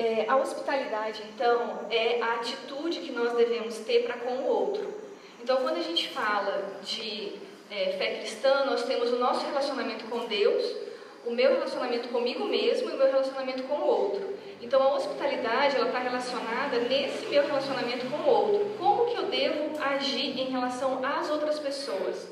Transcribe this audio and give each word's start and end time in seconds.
É, 0.00 0.24
a 0.26 0.34
hospitalidade, 0.34 1.22
então, 1.34 1.80
é 1.90 2.22
a 2.22 2.36
atitude 2.36 3.00
que 3.00 3.12
nós 3.12 3.34
devemos 3.34 3.76
ter 3.80 4.04
para 4.04 4.14
com 4.14 4.30
o 4.30 4.46
outro. 4.46 4.94
Então, 5.42 5.58
quando 5.58 5.76
a 5.76 5.82
gente 5.82 6.08
fala 6.08 6.80
de 6.82 7.34
é, 7.70 7.92
fé 7.98 8.14
cristã, 8.16 8.64
nós 8.64 8.84
temos 8.84 9.12
o 9.12 9.16
nosso 9.16 9.44
relacionamento 9.44 10.06
com 10.06 10.20
Deus, 10.20 10.64
o 11.26 11.32
meu 11.32 11.50
relacionamento 11.52 12.08
comigo 12.08 12.46
mesmo 12.46 12.88
e 12.88 12.94
o 12.94 12.96
meu 12.96 13.08
relacionamento 13.08 13.62
com 13.64 13.74
o 13.74 13.86
outro. 13.86 14.38
Então, 14.62 14.82
a 14.82 14.94
hospitalidade 14.94 15.76
ela 15.76 15.88
está 15.88 15.98
relacionada 15.98 16.78
nesse 16.78 17.26
meu 17.26 17.46
relacionamento 17.46 18.06
com 18.06 18.16
o 18.16 18.26
outro. 18.26 18.70
Como 18.78 19.04
que 19.04 19.18
eu 19.18 19.24
devo 19.24 19.82
agir 19.82 20.40
em 20.40 20.50
relação 20.50 21.04
às 21.04 21.28
outras 21.28 21.58
pessoas, 21.58 22.26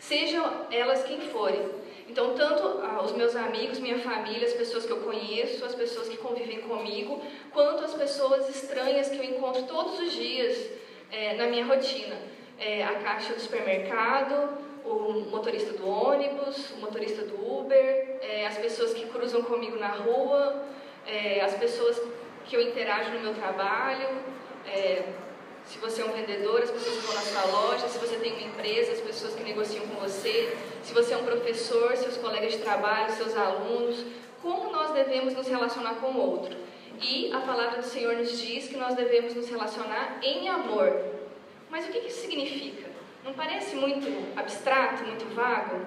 sejam 0.00 0.66
elas 0.72 1.04
quem 1.04 1.20
forem. 1.20 1.70
Então, 2.08 2.34
tanto 2.34 2.80
os 3.04 3.12
meus 3.12 3.34
amigos, 3.36 3.78
minha 3.78 3.98
família, 3.98 4.46
as 4.46 4.54
pessoas 4.54 4.84
que 4.84 4.92
eu 4.92 4.98
conheço, 4.98 5.64
as 5.64 5.74
pessoas 5.74 6.08
que 6.08 6.16
convivem 6.16 6.60
comigo, 6.60 7.22
quanto 7.52 7.84
as 7.84 7.94
pessoas 7.94 8.48
estranhas 8.48 9.08
que 9.08 9.16
eu 9.16 9.24
encontro 9.24 9.62
todos 9.62 9.98
os 9.98 10.12
dias 10.12 10.70
é, 11.10 11.34
na 11.34 11.46
minha 11.46 11.64
rotina. 11.64 12.16
É, 12.58 12.84
a 12.84 12.94
caixa 12.94 13.34
do 13.34 13.40
supermercado, 13.40 14.56
o 14.84 15.26
motorista 15.30 15.72
do 15.72 15.88
ônibus, 15.88 16.70
o 16.72 16.80
motorista 16.80 17.22
do 17.22 17.58
Uber, 17.58 18.18
é, 18.20 18.46
as 18.46 18.58
pessoas 18.58 18.92
que 18.92 19.06
cruzam 19.06 19.42
comigo 19.42 19.76
na 19.78 19.88
rua, 19.88 20.64
as 21.44 21.54
pessoas 21.54 22.00
que 22.44 22.56
eu 22.56 22.62
interajo 22.62 23.10
no 23.10 23.20
meu 23.20 23.34
trabalho, 23.34 24.08
se 25.66 25.78
você 25.78 26.02
é 26.02 26.04
um 26.04 26.12
vendedor, 26.12 26.62
as 26.62 26.70
pessoas 26.70 26.96
que 26.96 27.06
vão 27.06 27.14
na 27.14 27.20
sua 27.22 27.44
loja, 27.46 27.88
se 27.88 27.98
você 27.98 28.16
tem 28.16 28.32
uma 28.32 28.42
empresa, 28.42 28.92
as 28.92 29.00
pessoas 29.00 29.34
que 29.34 29.42
negociam 29.42 29.86
com 29.86 30.00
você, 30.00 30.56
se 30.82 30.92
você 30.92 31.14
é 31.14 31.16
um 31.16 31.24
professor, 31.24 31.96
seus 31.96 32.16
colegas 32.16 32.52
de 32.52 32.58
trabalho, 32.58 33.12
seus 33.12 33.36
alunos, 33.36 34.04
como 34.42 34.72
nós 34.72 34.90
devemos 34.92 35.34
nos 35.34 35.46
relacionar 35.46 35.94
com 35.96 36.08
o 36.08 36.18
outro. 36.18 36.56
E 37.00 37.32
a 37.32 37.40
palavra 37.40 37.80
do 37.80 37.86
Senhor 37.86 38.16
nos 38.16 38.38
diz 38.40 38.68
que 38.68 38.76
nós 38.76 38.94
devemos 38.94 39.34
nos 39.34 39.48
relacionar 39.48 40.18
em 40.22 40.48
amor. 40.48 40.92
Mas 41.70 41.86
o 41.86 41.92
que 41.92 41.98
isso 41.98 42.20
significa? 42.20 42.90
Não 43.24 43.32
parece 43.32 43.76
muito 43.76 44.08
abstrato, 44.36 45.04
muito 45.04 45.24
vago? 45.34 45.86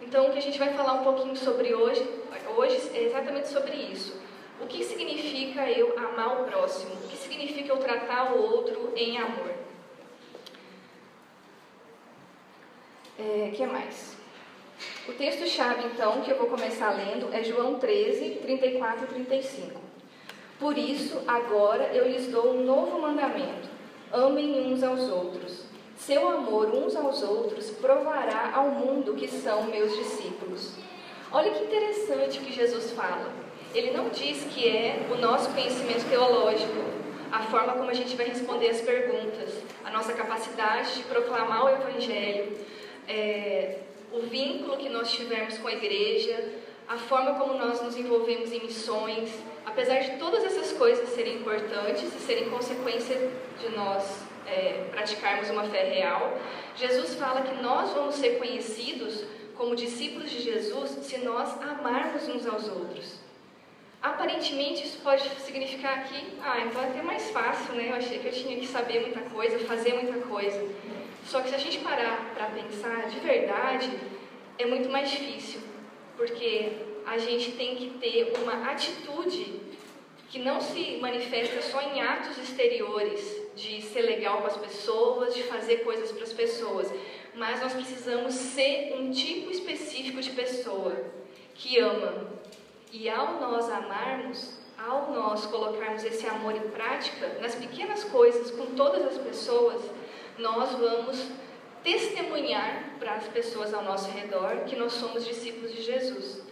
Então, 0.00 0.28
o 0.28 0.32
que 0.32 0.38
a 0.38 0.42
gente 0.42 0.58
vai 0.58 0.72
falar 0.72 0.94
um 0.94 1.04
pouquinho 1.04 1.36
sobre 1.36 1.74
hoje, 1.74 2.06
hoje 2.56 2.90
é 2.94 3.02
exatamente 3.02 3.48
sobre 3.48 3.74
isso. 3.74 4.18
O 4.60 4.66
que 4.66 4.84
significa 4.84 5.68
eu 5.70 5.98
amar 5.98 6.42
o 6.42 6.44
próximo? 6.44 6.94
O 7.04 7.08
que 7.08 7.16
significa 7.16 7.72
eu 7.72 7.78
tratar 7.78 8.32
o 8.32 8.42
outro 8.42 8.92
em 8.94 9.18
amor? 9.18 9.54
O 13.18 13.22
é, 13.22 13.50
que 13.50 13.66
mais? 13.66 14.19
O 15.10 15.12
texto-chave, 15.14 15.88
então, 15.92 16.20
que 16.20 16.30
eu 16.30 16.36
vou 16.36 16.46
começar 16.46 16.90
lendo 16.90 17.34
é 17.34 17.42
João 17.42 17.80
13, 17.80 18.38
34 18.42 19.06
e 19.06 19.08
35. 19.08 19.80
Por 20.56 20.78
isso, 20.78 21.20
agora 21.26 21.90
eu 21.92 22.06
lhes 22.08 22.28
dou 22.28 22.54
um 22.54 22.64
novo 22.64 23.00
mandamento: 23.00 23.68
amem 24.12 24.72
uns 24.72 24.84
aos 24.84 25.10
outros. 25.10 25.64
Seu 25.96 26.28
amor 26.28 26.72
uns 26.72 26.94
aos 26.94 27.24
outros 27.24 27.70
provará 27.70 28.52
ao 28.54 28.68
mundo 28.68 29.14
que 29.14 29.26
são 29.26 29.64
meus 29.64 29.96
discípulos. 29.96 30.76
Olha 31.32 31.50
que 31.50 31.64
interessante 31.64 32.38
que 32.38 32.52
Jesus 32.52 32.92
fala. 32.92 33.32
Ele 33.74 33.90
não 33.90 34.10
diz 34.10 34.44
que 34.44 34.68
é 34.68 35.08
o 35.10 35.16
nosso 35.16 35.50
conhecimento 35.50 36.08
teológico, 36.08 36.84
a 37.32 37.40
forma 37.42 37.72
como 37.72 37.90
a 37.90 37.94
gente 37.94 38.14
vai 38.14 38.26
responder 38.26 38.68
as 38.68 38.80
perguntas, 38.80 39.60
a 39.84 39.90
nossa 39.90 40.12
capacidade 40.12 40.94
de 40.94 41.02
proclamar 41.02 41.64
o 41.64 41.68
Evangelho, 41.68 42.56
é, 43.08 43.78
o 44.12 44.20
vínculo 44.20 44.76
que 44.76 44.88
nós 44.88 45.10
tivermos 45.12 45.58
com 45.58 45.68
a 45.68 45.72
igreja, 45.72 46.52
a 46.88 46.96
forma 46.96 47.34
como 47.34 47.54
nós 47.54 47.80
nos 47.80 47.96
envolvemos 47.96 48.52
em 48.52 48.60
missões. 48.60 49.30
Apesar 49.64 50.00
de 50.00 50.16
todas 50.18 50.44
essas 50.44 50.72
coisas 50.72 51.08
serem 51.10 51.36
importantes 51.36 52.14
e 52.14 52.18
serem 52.18 52.50
consequência 52.50 53.30
de 53.60 53.68
nós 53.76 54.22
é, 54.46 54.86
praticarmos 54.90 55.48
uma 55.50 55.64
fé 55.64 55.84
real, 55.84 56.36
Jesus 56.74 57.14
fala 57.14 57.42
que 57.42 57.62
nós 57.62 57.92
vamos 57.92 58.16
ser 58.16 58.38
conhecidos 58.38 59.24
como 59.54 59.76
discípulos 59.76 60.30
de 60.30 60.40
Jesus 60.40 60.90
se 61.02 61.18
nós 61.18 61.60
amarmos 61.62 62.26
uns 62.28 62.46
aos 62.46 62.66
outros. 62.68 63.20
Aparentemente 64.02 64.82
isso 64.82 64.98
pode 65.02 65.28
significar 65.40 66.04
que, 66.04 66.26
ah, 66.42 66.60
então 66.60 66.80
é 66.82 66.86
até 66.86 67.02
mais 67.02 67.30
fácil, 67.30 67.74
né? 67.74 67.90
Eu 67.90 67.96
achei 67.96 68.18
que 68.18 68.28
eu 68.28 68.32
tinha 68.32 68.58
que 68.58 68.66
saber 68.66 69.00
muita 69.00 69.20
coisa, 69.28 69.58
fazer 69.60 69.92
muita 69.92 70.26
coisa. 70.26 70.66
Só 71.30 71.40
que 71.42 71.50
se 71.50 71.54
a 71.54 71.58
gente 71.58 71.78
parar 71.78 72.32
para 72.34 72.46
pensar 72.46 73.08
de 73.08 73.20
verdade, 73.20 73.88
é 74.58 74.66
muito 74.66 74.90
mais 74.90 75.08
difícil, 75.08 75.60
porque 76.16 76.72
a 77.06 77.18
gente 77.18 77.52
tem 77.52 77.76
que 77.76 77.90
ter 78.00 78.32
uma 78.42 78.68
atitude 78.68 79.60
que 80.28 80.40
não 80.40 80.60
se 80.60 80.98
manifesta 81.00 81.62
só 81.62 81.80
em 81.82 82.02
atos 82.02 82.36
exteriores, 82.36 83.42
de 83.54 83.80
ser 83.80 84.02
legal 84.02 84.40
com 84.40 84.48
as 84.48 84.56
pessoas, 84.56 85.32
de 85.32 85.44
fazer 85.44 85.84
coisas 85.84 86.10
para 86.10 86.24
as 86.24 86.32
pessoas, 86.32 86.92
mas 87.36 87.60
nós 87.60 87.74
precisamos 87.74 88.34
ser 88.34 88.96
um 88.98 89.12
tipo 89.12 89.52
específico 89.52 90.20
de 90.20 90.30
pessoa 90.30 90.96
que 91.54 91.78
ama, 91.78 92.26
e 92.92 93.08
ao 93.08 93.34
nós 93.40 93.70
amarmos, 93.70 94.58
ao 94.76 95.12
nós 95.12 95.46
colocarmos 95.46 96.02
esse 96.02 96.26
amor 96.26 96.56
em 96.56 96.70
prática, 96.70 97.38
nas 97.40 97.54
pequenas 97.54 98.02
coisas, 98.02 98.50
com 98.50 98.74
todas 98.74 99.04
as 99.06 99.18
pessoas, 99.18 99.80
nós 100.38 100.72
vamos 100.72 101.30
testemunhar 101.82 102.96
para 102.98 103.14
as 103.14 103.28
pessoas 103.28 103.72
ao 103.72 103.82
nosso 103.82 104.10
redor 104.10 104.64
que 104.66 104.76
nós 104.76 104.92
somos 104.92 105.24
discípulos 105.24 105.72
de 105.72 105.82
Jesus. 105.82 106.42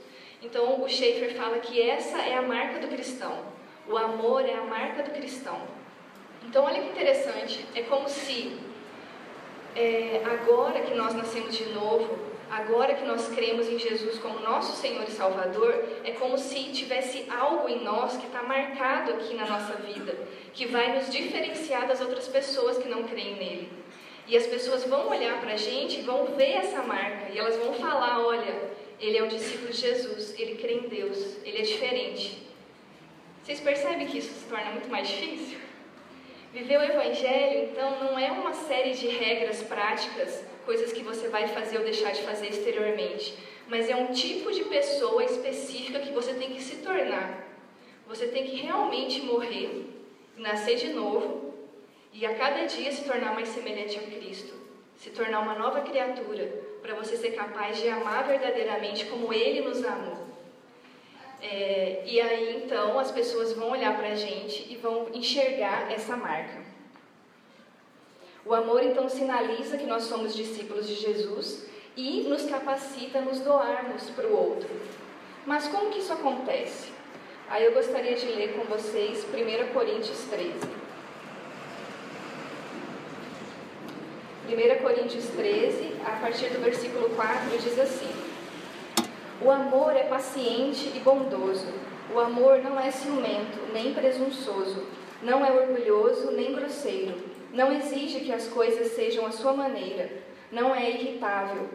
Então, 0.43 0.83
o 0.83 0.89
Schaefer 0.89 1.35
fala 1.35 1.59
que 1.59 1.81
essa 1.81 2.19
é 2.19 2.37
a 2.37 2.43
marca 2.43 2.79
do 2.79 2.89
cristão. 2.89 3.45
O 3.89 3.97
amor 3.97 4.45
é 4.45 4.55
a 4.55 4.65
marca 4.65 5.03
do 5.03 5.11
cristão. 5.11 5.61
Então, 6.45 6.65
olha 6.65 6.81
que 6.81 6.89
interessante. 6.89 7.67
É 7.75 7.83
como 7.83 8.09
se, 8.09 8.57
é, 9.75 10.23
agora 10.25 10.81
que 10.81 10.95
nós 10.95 11.15
nascemos 11.15 11.57
de 11.57 11.67
novo, 11.71 12.28
agora 12.51 12.95
que 12.95 13.05
nós 13.05 13.29
cremos 13.29 13.69
em 13.69 13.79
Jesus 13.79 14.19
como 14.19 14.41
nosso 14.41 14.77
Senhor 14.77 15.05
e 15.05 15.11
Salvador, 15.11 15.85
é 16.05 16.13
como 16.13 16.39
se 16.39 16.73
tivesse 16.73 17.27
algo 17.31 17.69
em 17.69 17.83
nós 17.83 18.17
que 18.17 18.27
está 18.27 18.43
marcado 18.43 19.13
aqui 19.13 19.35
na 19.35 19.47
nossa 19.47 19.75
vida, 19.75 20.17
que 20.53 20.67
vai 20.67 20.95
nos 20.97 21.11
diferenciar 21.11 21.87
das 21.87 22.01
outras 22.01 22.29
pessoas 22.29 22.79
que 22.79 22.89
não 22.89 23.05
creem 23.05 23.37
nele. 23.37 23.73
E 24.27 24.37
as 24.37 24.47
pessoas 24.47 24.85
vão 24.85 25.09
olhar 25.09 25.41
para 25.41 25.55
a 25.55 25.57
gente, 25.57 26.03
vão 26.03 26.27
ver 26.27 26.57
essa 26.57 26.83
marca 26.83 27.33
e 27.33 27.39
elas 27.39 27.57
vão 27.57 27.73
falar: 27.75 28.21
olha, 28.21 28.55
ele 29.01 29.17
é 29.17 29.23
um 29.23 29.29
discípulo 29.29 29.71
de 29.71 29.79
Jesus, 29.79 30.39
ele 30.39 30.57
crê 30.57 30.75
em 30.75 30.89
Deus, 30.89 31.39
ele 31.45 31.59
é 31.59 31.63
diferente. 31.63 32.47
Vocês 33.43 33.61
percebem 33.61 34.07
que 34.07 34.19
isso 34.19 34.35
se 34.35 34.47
torna 34.47 34.73
muito 34.73 34.91
mais 34.91 35.09
difícil? 35.09 35.59
Viver 36.53 36.79
o 36.79 36.83
Evangelho, 36.83 37.71
então, 37.71 37.99
não 38.03 38.19
é 38.19 38.31
uma 38.31 38.53
série 38.53 38.93
de 38.93 39.07
regras 39.09 39.63
práticas 39.63 40.45
coisas 40.69 40.93
que 40.93 41.03
você 41.03 41.29
vai 41.29 41.49
fazer 41.49 41.79
ou 41.79 41.85
deixar 41.85 42.13
de 42.13 42.21
fazer 42.21 42.49
exteriormente, 42.49 43.35
mas 43.69 43.89
é 43.89 43.97
um 43.97 44.13
tipo 44.13 44.53
de 44.53 44.65
pessoa 44.65 45.25
específica 45.25 45.99
que 45.99 46.13
você 46.13 46.35
tem 46.35 46.51
que 46.53 46.63
se 46.63 46.77
tornar. 46.89 47.29
Você 48.07 48.27
tem 48.27 48.45
que 48.45 48.57
realmente 48.57 49.23
morrer, 49.23 49.87
nascer 50.37 50.77
de 50.77 50.91
novo 50.93 51.55
e 52.13 52.27
a 52.27 52.35
cada 52.35 52.67
dia 52.67 52.93
se 52.93 53.03
tornar 53.05 53.33
mais 53.35 53.49
semelhante 53.49 53.99
a 53.99 54.03
Cristo, 54.03 54.53
se 54.95 55.09
tornar 55.09 55.41
uma 55.41 55.55
nova 55.55 55.81
criatura, 55.81 56.45
para 56.83 56.95
você 56.95 57.17
ser 57.17 57.31
capaz 57.31 57.79
de 57.81 57.89
amar 57.89 58.27
verdadeiramente 58.27 59.07
como 59.07 59.33
Ele 59.33 59.63
nos 59.63 59.83
amou. 59.83 60.19
É, 61.41 62.03
e 62.05 62.21
aí 62.21 62.63
então 62.63 62.99
as 62.99 63.11
pessoas 63.11 63.55
vão 63.55 63.71
olhar 63.71 63.97
para 63.97 64.09
a 64.09 64.17
gente 64.17 64.71
e 64.71 64.77
vão 64.77 65.09
enxergar 65.15 65.91
essa 65.91 66.15
marca. 66.15 66.68
O 68.49 68.55
amor 68.55 68.83
então 68.83 69.11
sinaliza 69.11 69.77
que 69.77 69.85
nós 69.85 70.05
somos 70.05 70.35
discípulos 70.35 70.89
de 70.89 70.95
Jesus 70.95 71.67
e 71.95 72.23
nos 72.23 72.47
capacita 72.47 73.19
a 73.19 73.21
nos 73.21 73.41
doarmos 73.41 74.09
para 74.09 74.27
o 74.27 74.35
outro. 74.35 74.71
Mas 75.45 75.69
como 75.69 75.91
que 75.91 75.99
isso 75.99 76.15
acontece? 76.15 76.89
Aí 77.51 77.67
eu 77.67 77.75
gostaria 77.75 78.17
de 78.17 78.25
ler 78.25 78.55
com 78.55 78.65
vocês 78.65 79.27
1 79.27 79.75
Coríntios 79.75 80.25
13. 80.31 80.55
1 84.49 84.83
Coríntios 84.83 85.27
13, 85.27 85.97
a 86.07 86.19
partir 86.19 86.49
do 86.49 86.65
versículo 86.65 87.11
4, 87.11 87.59
diz 87.59 87.79
assim: 87.79 88.11
O 89.43 89.51
amor 89.51 89.95
é 89.95 90.05
paciente 90.05 90.91
e 90.97 91.01
bondoso. 91.01 91.67
O 92.15 92.19
amor 92.19 92.63
não 92.63 92.81
é 92.81 92.91
ciumento, 92.91 93.59
nem 93.75 93.93
presunçoso. 93.93 94.87
Não 95.23 95.45
é 95.45 95.53
orgulhoso, 95.53 96.31
nem 96.31 96.55
grosseiro 96.55 97.28
não 97.53 97.73
exige 97.73 98.21
que 98.21 98.33
as 98.33 98.47
coisas 98.49 98.93
sejam 98.93 99.27
à 99.27 99.31
sua 99.31 99.53
maneira, 99.53 100.11
não 100.51 100.75
é 100.75 100.91
irritável, 100.91 101.69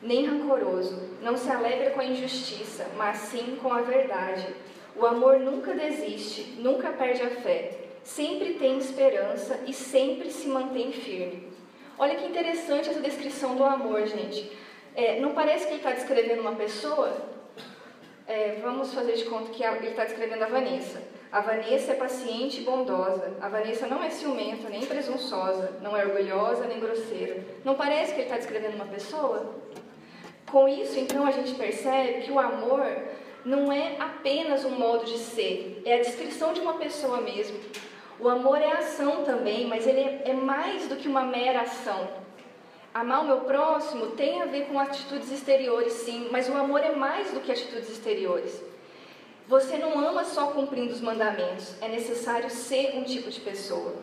nem 0.00 0.26
rancoroso, 0.26 1.00
não 1.22 1.36
se 1.36 1.50
alegra 1.50 1.90
com 1.90 2.00
a 2.00 2.04
injustiça, 2.04 2.86
mas 2.96 3.18
sim 3.18 3.58
com 3.62 3.72
a 3.72 3.82
verdade. 3.82 4.46
O 4.96 5.06
amor 5.06 5.38
nunca 5.38 5.74
desiste, 5.74 6.56
nunca 6.58 6.90
perde 6.90 7.22
a 7.22 7.30
fé, 7.30 7.72
sempre 8.02 8.54
tem 8.54 8.78
esperança 8.78 9.60
e 9.66 9.72
sempre 9.72 10.30
se 10.30 10.48
mantém 10.48 10.92
firme. 10.92 11.48
Olha 11.98 12.14
que 12.14 12.26
interessante 12.26 12.88
essa 12.88 13.00
descrição 13.00 13.56
do 13.56 13.64
amor, 13.64 14.06
gente. 14.06 14.50
É, 14.94 15.20
não 15.20 15.32
parece 15.32 15.66
que 15.66 15.72
ele 15.72 15.78
está 15.78 15.92
descrevendo 15.92 16.40
uma 16.40 16.54
pessoa? 16.54 17.16
É, 18.26 18.58
vamos 18.62 18.92
fazer 18.92 19.14
de 19.14 19.24
conta 19.24 19.50
que 19.50 19.64
ele 19.64 19.88
está 19.88 20.04
descrevendo 20.04 20.42
a 20.44 20.48
Vanessa. 20.48 21.02
A 21.30 21.40
Vanessa 21.40 21.92
é 21.92 21.94
paciente 21.94 22.60
e 22.60 22.64
bondosa. 22.64 23.36
A 23.40 23.48
Vanessa 23.48 23.86
não 23.86 24.02
é 24.02 24.08
ciumenta, 24.08 24.68
nem 24.68 24.86
presunçosa, 24.86 25.78
não 25.82 25.94
é 25.94 26.06
orgulhosa, 26.06 26.64
nem 26.66 26.80
grosseira. 26.80 27.44
Não 27.64 27.74
parece 27.74 28.14
que 28.14 28.20
ele 28.20 28.28
está 28.28 28.36
descrevendo 28.36 28.76
uma 28.76 28.86
pessoa? 28.86 29.54
Com 30.50 30.66
isso, 30.66 30.98
então, 30.98 31.26
a 31.26 31.30
gente 31.30 31.54
percebe 31.54 32.22
que 32.22 32.32
o 32.32 32.38
amor 32.38 32.82
não 33.44 33.70
é 33.70 33.96
apenas 33.98 34.64
um 34.64 34.70
modo 34.70 35.04
de 35.04 35.18
ser, 35.18 35.82
é 35.84 35.96
a 35.96 36.02
descrição 36.02 36.54
de 36.54 36.60
uma 36.60 36.74
pessoa 36.74 37.20
mesmo. 37.20 37.58
O 38.18 38.28
amor 38.28 38.60
é 38.60 38.72
ação 38.72 39.24
também, 39.24 39.66
mas 39.66 39.86
ele 39.86 40.00
é 40.00 40.32
mais 40.32 40.88
do 40.88 40.96
que 40.96 41.06
uma 41.06 41.22
mera 41.22 41.60
ação. 41.60 42.08
Amar 42.92 43.22
o 43.22 43.26
meu 43.26 43.40
próximo 43.42 44.08
tem 44.12 44.40
a 44.40 44.46
ver 44.46 44.66
com 44.66 44.80
atitudes 44.80 45.30
exteriores, 45.30 45.92
sim, 45.92 46.28
mas 46.32 46.48
o 46.48 46.54
amor 46.54 46.80
é 46.80 46.94
mais 46.94 47.30
do 47.30 47.40
que 47.40 47.52
atitudes 47.52 47.90
exteriores. 47.90 48.60
Você 49.48 49.78
não 49.78 49.98
ama 49.98 50.24
só 50.24 50.48
cumprindo 50.48 50.92
os 50.92 51.00
mandamentos, 51.00 51.74
é 51.80 51.88
necessário 51.88 52.50
ser 52.50 52.94
um 52.98 53.02
tipo 53.02 53.30
de 53.30 53.40
pessoa. 53.40 53.94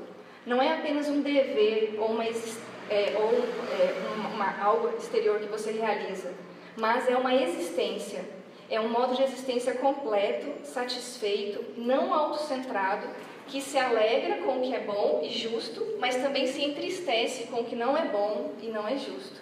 Não 0.44 0.59
é 0.59 0.74
apenas 0.74 1.07
um 1.07 1.21
dever 1.21 1.97
ou, 2.00 2.07
uma, 2.07 2.25
é, 2.25 3.13
ou 3.15 3.31
é, 3.80 3.94
uma, 4.33 4.59
algo 4.59 4.97
exterior 4.97 5.39
que 5.39 5.45
você 5.45 5.71
realiza, 5.71 6.33
mas 6.75 7.07
é 7.07 7.15
uma 7.15 7.36
existência. 7.36 8.25
É 8.71 8.80
um 8.80 8.89
modo 8.89 9.15
de 9.15 9.21
existência 9.21 9.75
completo, 9.75 10.65
satisfeito, 10.65 11.63
não 11.77 12.12
autocentrado, 12.12 13.07
que 13.45 13.62
se 13.62 13.77
alegra 13.77 14.38
com 14.38 14.57
o 14.57 14.62
que 14.63 14.74
é 14.74 14.80
bom 14.80 15.21
e 15.24 15.30
justo, 15.30 15.86
mas 16.00 16.15
também 16.15 16.48
se 16.48 16.63
entristece 16.63 17.44
com 17.44 17.59
o 17.59 17.65
que 17.65 17.75
não 17.75 17.95
é 17.95 18.06
bom 18.06 18.53
e 18.63 18.69
não 18.69 18.88
é 18.88 18.98
justo. 18.98 19.39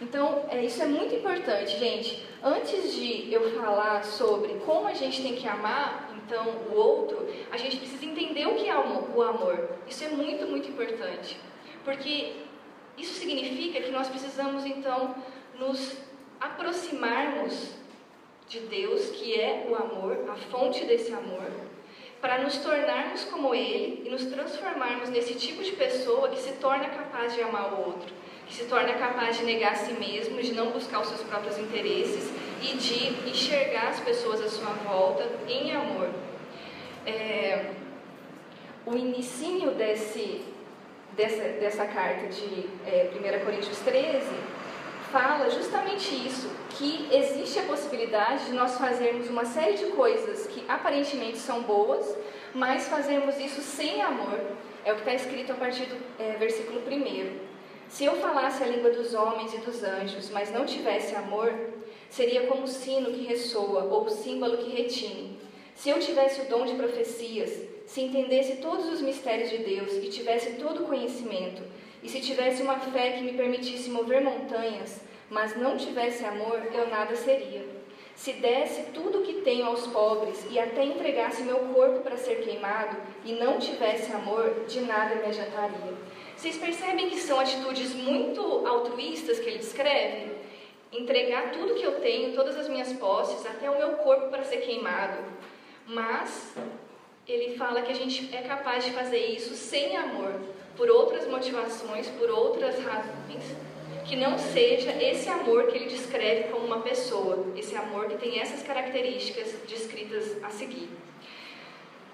Então, 0.00 0.44
é, 0.50 0.64
isso 0.64 0.82
é 0.82 0.86
muito 0.86 1.14
importante, 1.14 1.78
gente. 1.78 2.26
Antes 2.42 2.94
de 2.94 3.32
eu 3.32 3.58
falar 3.58 4.04
sobre 4.04 4.54
como 4.66 4.86
a 4.86 4.94
gente 4.94 5.22
tem 5.22 5.34
que 5.34 5.46
amar, 5.46 6.10
então, 6.24 6.46
o 6.70 6.74
outro, 6.74 7.28
a 7.50 7.56
gente 7.56 7.76
precisa 7.76 8.04
entender 8.04 8.46
o 8.46 8.54
que 8.54 8.68
é 8.68 8.76
o 8.76 9.22
amor. 9.22 9.70
Isso 9.86 10.04
é 10.04 10.08
muito, 10.08 10.46
muito 10.46 10.68
importante. 10.68 11.38
Porque 11.84 12.32
isso 12.96 13.14
significa 13.14 13.80
que 13.80 13.90
nós 13.90 14.08
precisamos, 14.08 14.64
então, 14.64 15.14
nos 15.58 15.96
aproximarmos 16.40 17.74
de 18.48 18.60
Deus, 18.60 19.10
que 19.10 19.38
é 19.38 19.66
o 19.68 19.74
amor, 19.74 20.24
a 20.28 20.36
fonte 20.36 20.84
desse 20.84 21.12
amor, 21.12 21.50
para 22.20 22.38
nos 22.38 22.56
tornarmos 22.58 23.24
como 23.24 23.54
Ele 23.54 24.02
e 24.06 24.10
nos 24.10 24.24
transformarmos 24.24 25.10
nesse 25.10 25.34
tipo 25.34 25.62
de 25.62 25.72
pessoa 25.72 26.28
que 26.28 26.38
se 26.38 26.52
torna 26.52 26.88
capaz 26.88 27.34
de 27.34 27.42
amar 27.42 27.74
o 27.74 27.86
outro, 27.86 28.14
que 28.46 28.54
se 28.54 28.64
torna 28.64 28.92
capaz 28.94 29.38
de 29.38 29.44
negar 29.44 29.72
a 29.72 29.76
si 29.76 29.92
mesmo, 29.94 30.40
de 30.40 30.52
não 30.52 30.70
buscar 30.70 31.00
os 31.00 31.08
seus 31.08 31.22
próprios 31.22 31.58
interesses 31.58 32.30
e 32.62 32.76
de 32.76 33.30
enxergar 33.30 33.88
as 33.88 34.00
pessoas 34.00 34.40
à 34.40 34.48
sua 34.48 34.70
volta 34.70 35.28
em 35.48 35.72
amor. 35.72 36.08
É, 37.06 37.72
o 38.86 38.94
inicinho 38.96 39.72
desse, 39.72 40.42
dessa, 41.12 41.42
dessa 41.60 41.86
carta 41.86 42.26
de 42.26 42.66
é, 42.86 43.10
1 43.14 43.44
Coríntios 43.44 43.78
13 43.80 44.26
fala 45.10 45.48
justamente 45.48 46.12
isso, 46.26 46.50
que 46.70 47.08
existe 47.12 47.60
a 47.60 47.62
possibilidade 47.62 48.46
de 48.46 48.52
nós 48.52 48.76
fazermos 48.76 49.28
uma 49.28 49.44
série 49.44 49.74
de 49.74 49.86
coisas 49.92 50.48
que 50.48 50.64
aparentemente 50.68 51.38
são 51.38 51.62
boas, 51.62 52.16
mas 52.52 52.88
fazermos 52.88 53.38
isso 53.38 53.60
sem 53.60 54.02
amor. 54.02 54.40
É 54.84 54.92
o 54.92 54.96
que 54.96 55.02
está 55.02 55.14
escrito 55.14 55.52
a 55.52 55.54
partir 55.54 55.86
do 55.86 55.96
é, 56.18 56.32
versículo 56.32 56.80
1. 56.80 57.53
Se 57.94 58.04
eu 58.04 58.16
falasse 58.16 58.60
a 58.60 58.66
língua 58.66 58.90
dos 58.90 59.14
homens 59.14 59.54
e 59.54 59.58
dos 59.58 59.84
anjos, 59.84 60.28
mas 60.30 60.50
não 60.50 60.66
tivesse 60.66 61.14
amor, 61.14 61.54
seria 62.10 62.44
como 62.48 62.64
o 62.64 62.66
sino 62.66 63.12
que 63.12 63.24
ressoa 63.24 63.84
ou 63.84 64.06
o 64.06 64.10
símbolo 64.10 64.58
que 64.58 64.68
retine. 64.68 65.38
Se 65.76 65.90
eu 65.90 66.00
tivesse 66.00 66.40
o 66.40 66.46
dom 66.46 66.66
de 66.66 66.74
profecias, 66.74 67.52
se 67.86 68.00
entendesse 68.00 68.56
todos 68.56 68.88
os 68.88 69.00
mistérios 69.00 69.48
de 69.48 69.58
Deus 69.58 69.92
e 69.92 70.08
tivesse 70.08 70.54
todo 70.54 70.82
o 70.82 70.86
conhecimento, 70.88 71.62
e 72.02 72.08
se 72.08 72.20
tivesse 72.20 72.64
uma 72.64 72.80
fé 72.80 73.12
que 73.12 73.22
me 73.22 73.34
permitisse 73.34 73.88
mover 73.88 74.20
montanhas, 74.20 75.00
mas 75.30 75.56
não 75.56 75.76
tivesse 75.76 76.24
amor, 76.24 76.62
eu 76.74 76.88
nada 76.88 77.14
seria. 77.14 77.64
Se 78.16 78.32
desse 78.32 78.90
tudo 78.90 79.20
o 79.20 79.22
que 79.22 79.34
tenho 79.42 79.66
aos 79.66 79.86
pobres 79.86 80.44
e 80.50 80.58
até 80.58 80.84
entregasse 80.84 81.44
meu 81.44 81.58
corpo 81.72 82.00
para 82.00 82.16
ser 82.16 82.42
queimado 82.42 82.96
e 83.24 83.34
não 83.34 83.60
tivesse 83.60 84.10
amor, 84.10 84.64
de 84.66 84.80
nada 84.80 85.14
me 85.14 85.26
adiantaria. 85.26 85.94
Vocês 86.36 86.56
percebem 86.58 87.08
que 87.08 87.20
são 87.20 87.38
atitudes 87.40 87.94
muito 87.94 88.40
altruístas 88.66 89.38
que 89.38 89.48
ele 89.48 89.58
descreve? 89.58 90.32
Entregar 90.92 91.52
tudo 91.52 91.74
que 91.74 91.82
eu 91.82 92.00
tenho, 92.00 92.34
todas 92.34 92.56
as 92.56 92.68
minhas 92.68 92.92
posses, 92.94 93.46
até 93.46 93.70
o 93.70 93.78
meu 93.78 93.94
corpo 93.98 94.28
para 94.28 94.44
ser 94.44 94.58
queimado. 94.58 95.18
Mas 95.86 96.54
ele 97.26 97.56
fala 97.56 97.82
que 97.82 97.92
a 97.92 97.94
gente 97.94 98.34
é 98.34 98.42
capaz 98.42 98.84
de 98.84 98.90
fazer 98.90 99.26
isso 99.26 99.54
sem 99.54 99.96
amor, 99.96 100.34
por 100.76 100.90
outras 100.90 101.26
motivações, 101.26 102.08
por 102.08 102.30
outras 102.30 102.78
razões, 102.78 103.44
que 104.04 104.16
não 104.16 104.36
seja 104.38 104.90
esse 105.02 105.28
amor 105.28 105.68
que 105.68 105.76
ele 105.76 105.86
descreve 105.86 106.48
como 106.50 106.66
uma 106.66 106.80
pessoa, 106.80 107.46
esse 107.56 107.74
amor 107.74 108.08
que 108.08 108.16
tem 108.18 108.40
essas 108.40 108.62
características 108.62 109.54
descritas 109.66 110.42
a 110.42 110.50
seguir. 110.50 110.90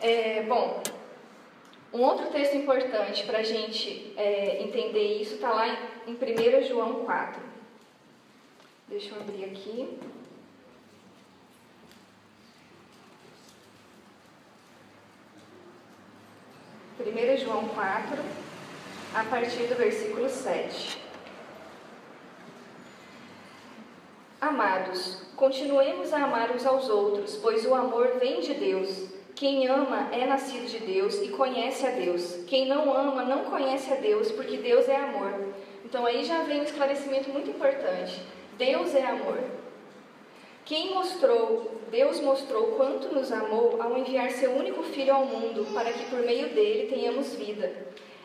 É, 0.00 0.42
bom, 0.42 0.82
um 1.92 2.02
outro 2.02 2.26
texto 2.26 2.56
importante 2.56 3.24
para 3.24 3.38
a 3.38 3.42
gente 3.42 4.12
é, 4.16 4.62
entender 4.62 5.20
isso 5.20 5.34
está 5.34 5.50
lá 5.50 5.68
em, 5.68 5.76
em 6.06 6.14
1 6.14 6.68
João 6.68 7.04
4. 7.04 7.42
Deixa 8.88 9.14
eu 9.14 9.20
abrir 9.20 9.44
aqui. 9.44 9.98
1 17.00 17.36
João 17.38 17.66
4, 17.68 18.22
a 19.14 19.24
partir 19.24 19.64
do 19.64 19.74
versículo 19.74 20.28
7. 20.28 21.00
Amados, 24.40 25.22
continuemos 25.34 26.12
a 26.12 26.24
amar 26.24 26.50
uns 26.50 26.64
aos 26.64 26.88
outros, 26.88 27.36
pois 27.36 27.64
o 27.66 27.74
amor 27.74 28.18
vem 28.18 28.40
de 28.40 28.54
Deus. 28.54 29.19
Quem 29.40 29.66
ama 29.68 30.10
é 30.12 30.26
nascido 30.26 30.66
de 30.66 30.80
Deus 30.80 31.14
e 31.22 31.28
conhece 31.28 31.86
a 31.86 31.92
Deus. 31.92 32.40
Quem 32.46 32.68
não 32.68 32.94
ama 32.94 33.24
não 33.24 33.44
conhece 33.44 33.90
a 33.90 33.96
Deus, 33.96 34.30
porque 34.30 34.58
Deus 34.58 34.86
é 34.86 34.96
amor. 34.96 35.32
Então 35.82 36.04
aí 36.04 36.22
já 36.26 36.42
vem 36.42 36.60
um 36.60 36.64
esclarecimento 36.64 37.30
muito 37.30 37.48
importante. 37.48 38.20
Deus 38.58 38.94
é 38.94 39.02
amor. 39.02 39.38
Quem 40.66 40.92
mostrou, 40.92 41.80
Deus 41.90 42.20
mostrou 42.20 42.72
quanto 42.72 43.14
nos 43.14 43.32
amou 43.32 43.80
ao 43.80 43.96
enviar 43.96 44.30
seu 44.30 44.50
único 44.50 44.82
filho 44.82 45.14
ao 45.14 45.24
mundo, 45.24 45.66
para 45.72 45.90
que 45.90 46.04
por 46.10 46.18
meio 46.18 46.50
dele 46.50 46.94
tenhamos 46.94 47.34
vida. 47.34 47.72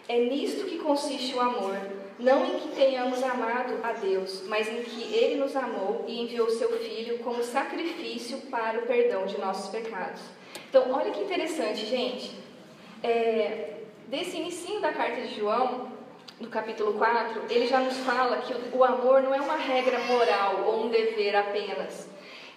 É 0.09 0.19
nisto 0.19 0.65
que 0.65 0.79
consiste 0.79 1.33
o 1.33 1.39
amor, 1.39 1.77
não 2.19 2.45
em 2.45 2.59
que 2.59 2.75
tenhamos 2.75 3.23
amado 3.23 3.79
a 3.81 3.93
Deus, 3.93 4.43
mas 4.49 4.67
em 4.67 4.83
que 4.83 5.15
ele 5.15 5.35
nos 5.35 5.55
amou 5.55 6.03
e 6.09 6.21
enviou 6.23 6.49
seu 6.49 6.77
filho 6.77 7.19
como 7.19 7.41
sacrifício 7.41 8.37
para 8.51 8.79
o 8.79 8.85
perdão 8.85 9.25
de 9.25 9.39
nossos 9.39 9.69
pecados. 9.69 10.21
Então, 10.75 10.91
olha 10.91 11.09
que 11.09 11.21
interessante, 11.21 11.85
gente. 11.85 12.35
É, 13.01 13.75
desse 14.09 14.35
início 14.35 14.81
da 14.81 14.91
carta 14.91 15.21
de 15.21 15.33
João, 15.33 15.89
no 16.37 16.49
capítulo 16.49 16.95
4, 16.95 17.43
ele 17.49 17.65
já 17.65 17.79
nos 17.79 17.95
fala 17.99 18.39
que 18.39 18.53
o 18.75 18.83
amor 18.83 19.23
não 19.23 19.33
é 19.33 19.39
uma 19.39 19.55
regra 19.55 19.97
moral 19.99 20.65
ou 20.65 20.83
um 20.83 20.89
dever 20.89 21.33
apenas, 21.33 22.09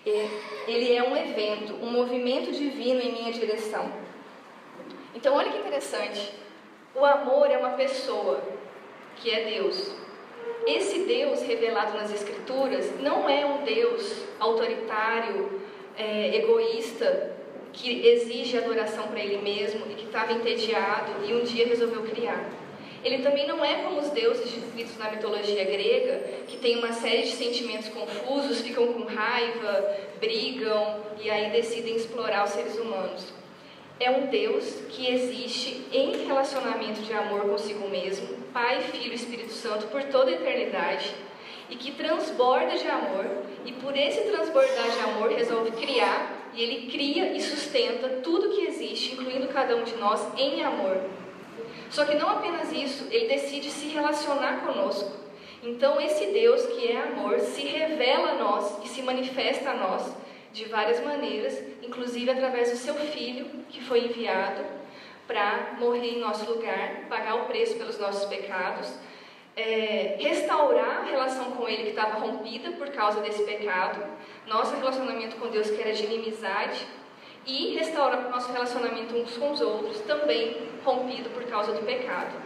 é, 0.05 0.29
ele 0.67 0.93
é 0.97 1.01
um 1.01 1.17
evento, 1.17 1.75
um 1.75 1.93
movimento 1.93 2.51
divino 2.51 3.01
em 3.01 3.13
minha 3.13 3.33
direção. 3.33 3.89
Então, 5.15 5.37
olha 5.37 5.53
que 5.53 5.59
interessante. 5.59 6.35
O 6.97 7.05
amor 7.05 7.49
é 7.49 7.57
uma 7.57 7.75
pessoa, 7.75 8.43
que 9.15 9.31
é 9.31 9.45
Deus. 9.45 9.95
Esse 10.67 11.05
Deus 11.05 11.41
revelado 11.43 11.97
nas 11.97 12.13
Escrituras 12.13 13.01
não 13.01 13.31
é 13.31 13.47
um 13.47 13.63
Deus 13.63 14.25
autoritário, 14.41 15.63
é, 15.97 16.35
egoísta, 16.35 17.38
que 17.73 18.07
exige 18.07 18.59
adoração 18.59 19.09
para 19.09 19.21
Ele 19.21 19.39
mesmo 19.39 19.87
e 19.91 19.95
que 19.95 20.07
estava 20.07 20.33
entediado 20.33 21.25
e 21.27 21.35
um 21.35 21.45
dia 21.45 21.67
resolveu 21.67 22.03
criar. 22.03 22.51
Ele 23.05 23.23
também 23.23 23.47
não 23.47 23.65
é 23.65 23.75
como 23.83 24.01
os 24.01 24.11
deuses 24.11 24.51
descritos 24.51 24.97
na 24.99 25.11
mitologia 25.11 25.65
grega, 25.65 26.21
que 26.49 26.57
tem 26.57 26.79
uma 26.79 26.93
série 26.93 27.23
de 27.23 27.31
sentimentos 27.31 27.89
confusos, 27.89 28.61
ficam 28.61 28.93
com 28.93 29.05
raiva, 29.05 29.97
brigam 30.19 31.01
e 31.23 31.31
aí 31.31 31.51
decidem 31.51 31.95
explorar 31.95 32.45
os 32.45 32.51
seres 32.51 32.77
humanos. 32.77 33.33
É 34.01 34.11
um 34.11 34.27
Deus 34.27 34.65
que 34.91 35.13
existe 35.13 35.87
em 35.93 36.27
relacionamento 36.27 37.01
de 37.01 37.13
amor 37.13 37.43
consigo 37.43 37.89
mesmo, 37.89 38.29
Pai, 38.53 38.81
Filho 38.81 39.13
e 39.13 39.15
Espírito 39.15 39.53
Santo 39.53 39.87
por 39.89 40.05
toda 40.05 40.31
a 40.31 40.35
eternidade 40.35 41.15
e 41.71 41.77
que 41.77 41.93
transborda 41.93 42.77
de 42.77 42.89
amor 42.89 43.27
e 43.65 43.73
por 43.73 43.97
esse 43.97 44.23
transbordar 44.23 44.91
de 44.91 45.01
amor 45.01 45.31
resolve 45.31 45.73
criar 45.73 46.38
e 46.55 46.63
ele 46.63 46.91
cria 46.91 47.33
e 47.33 47.41
sustenta 47.41 48.21
tudo 48.23 48.51
que 48.51 48.67
existe, 48.67 49.13
incluindo 49.13 49.49
cada 49.49 49.77
um 49.77 49.85
de 49.85 49.97
nós, 49.97 50.27
em 50.37 50.63
amor. 50.63 51.01
Só 51.91 52.05
que 52.05 52.17
não 52.17 52.29
apenas 52.29 52.73
isso, 52.73 53.07
ele 53.11 53.29
decide 53.29 53.71
se 53.71 53.89
relacionar 53.89 54.61
conosco. 54.67 55.11
Então, 55.63 56.01
esse 56.01 56.27
Deus 56.27 56.65
que 56.67 56.89
é 56.89 57.03
amor 57.03 57.41
se 57.41 57.63
revela 57.63 58.31
a 58.31 58.35
nós 58.35 58.85
e 58.85 58.89
se 58.89 59.03
manifesta 59.03 59.71
a 59.71 59.75
nós 59.75 60.13
de 60.53 60.65
várias 60.67 61.03
maneiras, 61.03 61.59
inclusive 61.83 62.31
através 62.31 62.71
do 62.71 62.77
seu 62.77 62.95
filho, 62.95 63.47
que 63.69 63.83
foi 63.83 64.05
enviado 64.05 64.65
para 65.27 65.77
morrer 65.79 66.17
em 66.17 66.21
nosso 66.21 66.51
lugar, 66.51 67.07
pagar 67.09 67.35
o 67.37 67.45
preço 67.47 67.77
pelos 67.77 67.99
nossos 67.99 68.25
pecados, 68.27 68.93
é, 69.59 70.17
restaurar 70.21 71.01
a 71.01 71.05
relação 71.05 71.51
com 71.53 71.69
Ele 71.69 71.83
que 71.83 71.89
estava 71.91 72.21
rompida 72.21 72.71
por 72.73 72.89
causa 72.91 73.21
desse 73.21 73.43
pecado, 73.43 74.01
nosso 74.47 74.77
relacionamento 74.77 75.37
com 75.37 75.49
Deus 75.49 75.69
que 75.69 75.81
era 75.81 75.93
de 75.93 76.05
inimizade, 76.05 76.87
e 77.45 77.75
restaurar 77.75 78.27
o 78.27 78.31
nosso 78.31 78.53
relacionamento 78.53 79.17
uns 79.17 79.37
com 79.37 79.51
os 79.51 79.61
outros, 79.61 80.01
também 80.03 80.57
rompido 80.85 81.31
por 81.31 81.43
causa 81.45 81.73
do 81.73 81.85
pecado. 81.85 82.37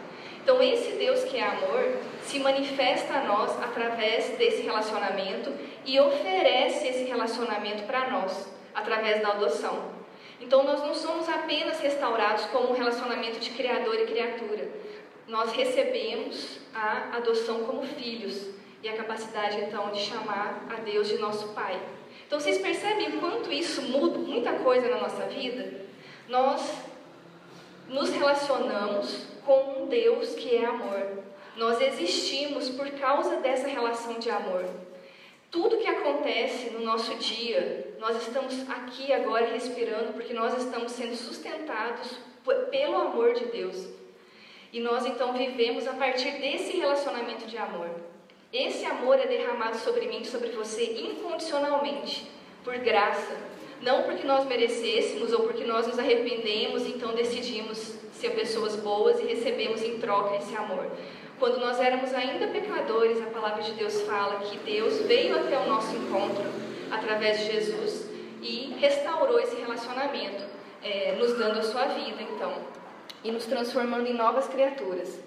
Então, 0.43 0.61
esse 0.63 0.93
Deus 0.93 1.23
que 1.25 1.37
é 1.37 1.45
amor 1.45 1.99
se 2.25 2.39
manifesta 2.39 3.15
a 3.15 3.25
nós 3.25 3.63
através 3.63 4.37
desse 4.39 4.63
relacionamento 4.63 5.53
e 5.85 6.01
oferece 6.01 6.89
esse 6.89 7.05
relacionamento 7.05 7.83
para 7.85 8.11
nós 8.11 8.49
através 8.75 9.21
da 9.21 9.29
adoção. 9.29 9.93
Então, 10.41 10.65
nós 10.65 10.81
não 10.81 10.95
somos 10.95 11.29
apenas 11.29 11.79
restaurados 11.79 12.47
como 12.47 12.71
um 12.71 12.75
relacionamento 12.75 13.39
de 13.39 13.51
criador 13.51 13.95
e 14.01 14.07
criatura. 14.07 14.69
Nós 15.29 15.53
recebemos 15.53 16.59
a 16.75 17.17
adoção 17.17 17.65
como 17.65 17.83
filhos 17.83 18.51
e 18.83 18.89
a 18.89 18.97
capacidade, 18.97 19.61
então, 19.61 19.91
de 19.91 20.01
chamar 20.01 20.67
a 20.69 20.81
Deus 20.81 21.09
de 21.09 21.19
nosso 21.19 21.49
Pai. 21.49 21.81
Então, 22.27 22.41
vocês 22.41 22.59
percebem 22.59 23.21
quanto 23.21 23.53
isso 23.53 23.83
muda 23.83 24.19
muita 24.19 24.53
coisa 24.55 24.89
na 24.89 24.99
nossa 24.99 25.27
vida? 25.27 25.83
Nós 26.29 26.79
nos 27.89 28.11
relacionamos 28.11 29.27
com 29.45 29.83
um 29.83 29.87
Deus 29.87 30.35
que 30.35 30.57
é 30.57 30.65
amor. 30.65 31.23
Nós 31.57 31.81
existimos 31.81 32.71
por 32.71 32.91
causa 32.93 33.37
dessa 33.37 33.69
relação 33.69 34.19
de 34.19 34.31
amor. 34.31 34.65
Tudo 35.51 35.77
que 35.77 35.87
acontece 35.87 36.71
no 36.71 36.81
nosso 36.81 37.15
dia, 37.17 37.95
nós 37.99 38.17
estamos 38.17 38.69
aqui 38.71 39.13
agora 39.13 39.53
respirando 39.53 40.15
porque 40.15 40.33
nós 40.33 40.57
estamos 40.57 40.93
sendo 40.93 41.15
sustentados 41.15 42.17
pelo 42.71 42.97
amor 42.97 43.35
de 43.35 43.45
Deus. 43.47 44.02
E 44.73 44.81
nós 44.81 45.05
então 45.05 45.35
vivemos 45.35 45.87
a 45.87 45.93
partir 45.93 46.31
desse 46.41 46.77
relacionamento 46.79 47.47
de 47.47 47.59
amor. 47.59 47.91
Esse 48.51 48.87
amor 48.87 49.19
é 49.19 49.27
derramado 49.27 49.77
sobre 49.77 50.07
mim 50.07 50.25
sobre 50.25 50.51
você 50.51 50.85
incondicionalmente, 50.99 52.27
por 52.65 52.77
graça. 52.79 53.37
Não 53.83 54.05
porque 54.05 54.27
nós 54.27 54.47
merecêssemos 54.47 55.33
ou 55.33 55.41
porque 55.41 55.65
nós 55.65 55.87
nos 55.87 55.99
arrependemos, 55.99 56.87
então 56.87 57.15
decidimos 57.15 57.97
ser 58.13 58.31
pessoas 58.31 58.77
boas 58.77 59.21
e 59.21 59.25
recebemos 59.25 59.83
em 59.83 59.99
troca 59.99 60.37
esse 60.37 60.55
amor. 60.55 60.87
Quando 61.39 61.59
nós 61.59 61.81
éramos 61.81 62.15
ainda 62.15 62.47
pecadores, 62.47 63.21
a 63.21 63.27
palavra 63.27 63.63
de 63.63 63.73
Deus 63.73 64.03
fala 64.03 64.41
que 64.41 64.57
Deus 64.59 65.01
veio 65.01 65.37
até 65.37 65.59
o 65.59 65.67
nosso 65.67 65.95
encontro 65.97 66.45
através 66.91 67.41
de 67.41 67.53
Jesus 67.53 68.09
e 68.41 68.75
restaurou 68.79 69.41
esse 69.41 69.57
relacionamento, 69.57 70.45
é, 70.83 71.17
nos 71.19 71.37
dando 71.37 71.59
a 71.59 71.63
sua 71.63 71.87
vida, 71.87 72.23
então, 72.23 72.53
e 73.25 73.31
nos 73.31 73.47
transformando 73.47 74.07
em 74.07 74.15
novas 74.15 74.49
criaturas. 74.49 75.21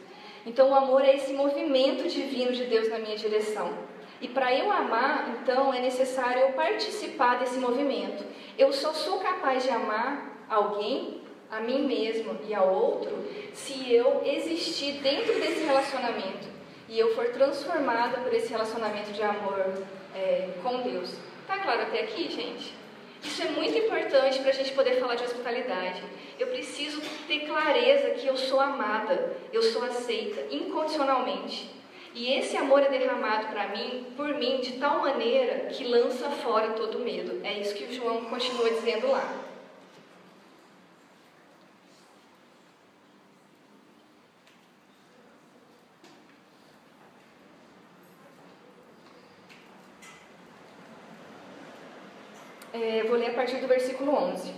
Então, 0.46 0.70
o 0.70 0.76
amor 0.76 1.04
é 1.04 1.16
esse 1.16 1.34
movimento 1.34 2.08
divino 2.08 2.52
de 2.52 2.66
Deus 2.66 2.90
na 2.90 3.00
minha 3.00 3.18
direção. 3.18 3.74
E 4.22 4.28
para 4.28 4.54
eu 4.54 4.72
amar, 4.72 5.38
então, 5.42 5.74
é 5.74 5.82
necessário 5.82 6.42
eu 6.42 6.52
participar 6.54 7.40
desse 7.40 7.58
movimento. 7.58 8.24
Eu 8.58 8.72
só 8.72 8.94
sou 8.94 9.20
capaz 9.20 9.64
de 9.64 9.70
amar 9.70 10.46
alguém 10.50 11.22
a 11.52 11.60
mim 11.60 11.86
mesmo 11.86 12.38
e 12.48 12.54
ao 12.54 12.74
outro 12.74 13.12
se 13.54 13.92
eu 13.94 14.22
existir 14.26 15.02
dentro 15.02 15.34
desse 15.36 15.64
relacionamento 15.64 16.48
e 16.88 17.00
eu 17.00 17.16
for 17.16 17.30
transformada 17.30 18.20
por 18.20 18.34
esse 18.34 18.50
relacionamento 18.50 19.12
de 19.12 19.22
amor 19.22 19.74
é, 20.14 20.50
com 20.62 20.82
Deus. 20.82 21.16
Tá 21.48 21.58
claro 21.58 21.82
até 21.84 22.02
aqui, 22.02 22.30
gente? 22.30 22.74
Isso 23.26 23.42
é 23.42 23.48
muito 23.48 23.76
importante 23.76 24.40
para 24.40 24.52
a 24.52 24.54
gente 24.54 24.72
poder 24.74 25.00
falar 25.00 25.16
de 25.16 25.24
hospitalidade. 25.24 26.02
Eu 26.40 26.48
preciso 26.48 27.02
ter 27.28 27.40
clareza 27.40 28.12
que 28.12 28.28
eu 28.28 28.38
sou 28.38 28.60
amada, 28.60 29.36
eu 29.52 29.64
sou 29.64 29.84
aceita 29.84 30.54
incondicionalmente. 30.56 31.72
E 32.14 32.32
esse 32.32 32.56
amor 32.56 32.82
é 32.82 32.88
derramado 32.88 33.48
para 33.48 33.68
mim, 33.70 34.06
por 34.16 34.30
mim, 34.36 34.62
de 34.62 34.74
tal 34.74 35.00
maneira 35.00 35.66
que 35.66 35.84
lança 35.84 36.30
fora 36.30 36.74
todo 36.74 37.00
medo. 37.00 37.42
É 37.44 37.60
isso 37.60 37.76
que 37.76 37.86
o 37.86 37.94
João 37.94 38.26
continua 38.26 38.70
dizendo 38.70 39.12
lá. 39.12 39.45
É, 52.88 53.02
vou 53.02 53.18
ler 53.18 53.32
a 53.32 53.34
partir 53.34 53.56
do 53.56 53.68
versículo 53.68 54.14
11. 54.14 54.54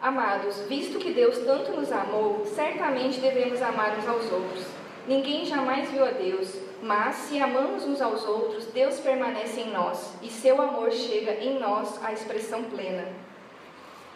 Amados, 0.00 0.60
visto 0.62 0.98
que 0.98 1.12
Deus 1.12 1.36
tanto 1.40 1.72
nos 1.72 1.92
amou, 1.92 2.46
certamente 2.46 3.20
devemos 3.20 3.60
amar 3.60 3.98
uns 3.98 4.08
aos 4.08 4.32
outros. 4.32 4.64
Ninguém 5.06 5.44
jamais 5.44 5.90
viu 5.90 6.02
a 6.02 6.10
Deus, 6.10 6.54
mas 6.82 7.16
se 7.16 7.38
amamos 7.38 7.84
uns 7.84 8.00
aos 8.00 8.24
outros, 8.24 8.64
Deus 8.68 8.98
permanece 9.00 9.60
em 9.60 9.70
nós 9.72 10.14
e 10.22 10.30
seu 10.30 10.62
amor 10.62 10.90
chega 10.90 11.32
em 11.32 11.58
nós 11.58 12.02
à 12.02 12.14
expressão 12.14 12.64
plena. 12.64 13.06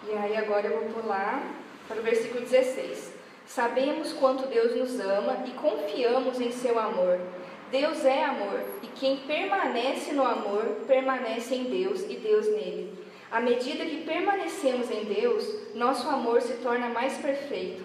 E 0.09 0.15
aí 0.15 0.39
agora 0.39 0.67
eu 0.67 0.81
vou 0.81 1.03
pular 1.03 1.43
para 1.87 2.01
o 2.01 2.03
versículo 2.03 2.41
16. 2.41 3.13
Sabemos 3.45 4.15
quanto 4.15 4.47
Deus 4.47 4.75
nos 4.75 4.99
ama 5.01 5.45
e 5.47 5.51
confiamos 5.51 6.41
em 6.41 6.51
seu 6.51 6.79
amor. 6.79 7.21
Deus 7.71 8.07
é 8.07 8.25
amor, 8.25 8.63
e 8.83 8.87
quem 8.87 9.19
permanece 9.19 10.13
no 10.13 10.25
amor 10.25 10.65
permanece 10.87 11.55
em 11.55 11.65
Deus 11.65 12.05
e 12.09 12.17
Deus 12.17 12.47
nele. 12.47 13.00
À 13.31 13.41
medida 13.41 13.85
que 13.85 14.03
permanecemos 14.03 14.91
em 14.91 15.05
Deus, 15.05 15.47
nosso 15.73 16.09
amor 16.09 16.43
se 16.43 16.55
torna 16.55 16.89
mais 16.89 17.17
perfeito. 17.19 17.85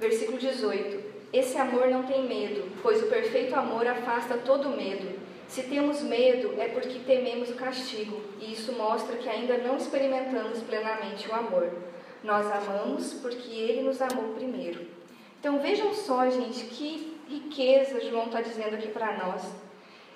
Versículo 0.00 0.38
18: 0.38 1.04
Esse 1.32 1.56
amor 1.56 1.86
não 1.86 2.02
tem 2.02 2.26
medo, 2.26 2.68
pois 2.82 3.00
o 3.00 3.06
perfeito 3.06 3.54
amor 3.54 3.86
afasta 3.86 4.36
todo 4.38 4.76
medo. 4.76 5.20
Se 5.46 5.62
temos 5.62 6.02
medo, 6.02 6.60
é 6.60 6.66
porque 6.66 6.98
tememos 7.06 7.48
o 7.50 7.54
castigo, 7.54 8.20
e 8.40 8.52
isso 8.52 8.72
mostra 8.72 9.16
que 9.16 9.28
ainda 9.28 9.58
não 9.58 9.76
experimentamos 9.76 10.60
plenamente 10.62 11.28
o 11.28 11.34
amor. 11.34 11.70
Nós 12.24 12.44
amamos 12.50 13.12
porque 13.14 13.52
Ele 13.52 13.82
nos 13.82 14.02
amou 14.02 14.34
primeiro. 14.34 14.84
Então 15.38 15.60
vejam 15.60 15.94
só, 15.94 16.28
gente, 16.28 16.64
que 16.64 17.20
riqueza 17.28 18.00
João 18.00 18.24
está 18.24 18.40
dizendo 18.40 18.74
aqui 18.74 18.88
para 18.88 19.16
nós 19.16 19.63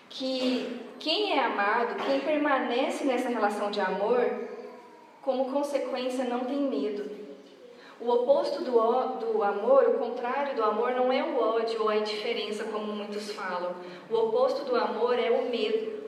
que 0.08 0.80
quem 0.98 1.32
é 1.32 1.44
amado, 1.44 2.02
quem 2.04 2.20
permanece 2.20 3.04
nessa 3.04 3.28
relação 3.28 3.70
de 3.70 3.80
amor, 3.80 4.48
como 5.22 5.52
consequência 5.52 6.24
não 6.24 6.40
tem 6.40 6.56
medo. 6.56 7.18
O 8.00 8.10
oposto 8.10 8.62
do, 8.62 8.70
do 8.70 9.42
amor, 9.42 9.88
o 9.88 9.98
contrário 9.98 10.54
do 10.54 10.62
amor, 10.62 10.92
não 10.92 11.12
é 11.12 11.22
o 11.22 11.36
ódio 11.36 11.82
ou 11.82 11.88
a 11.88 11.96
indiferença, 11.96 12.64
como 12.64 12.92
muitos 12.92 13.32
falam. 13.32 13.74
O 14.08 14.14
oposto 14.14 14.64
do 14.64 14.76
amor 14.76 15.18
é 15.18 15.30
o 15.30 15.50
medo. 15.50 15.98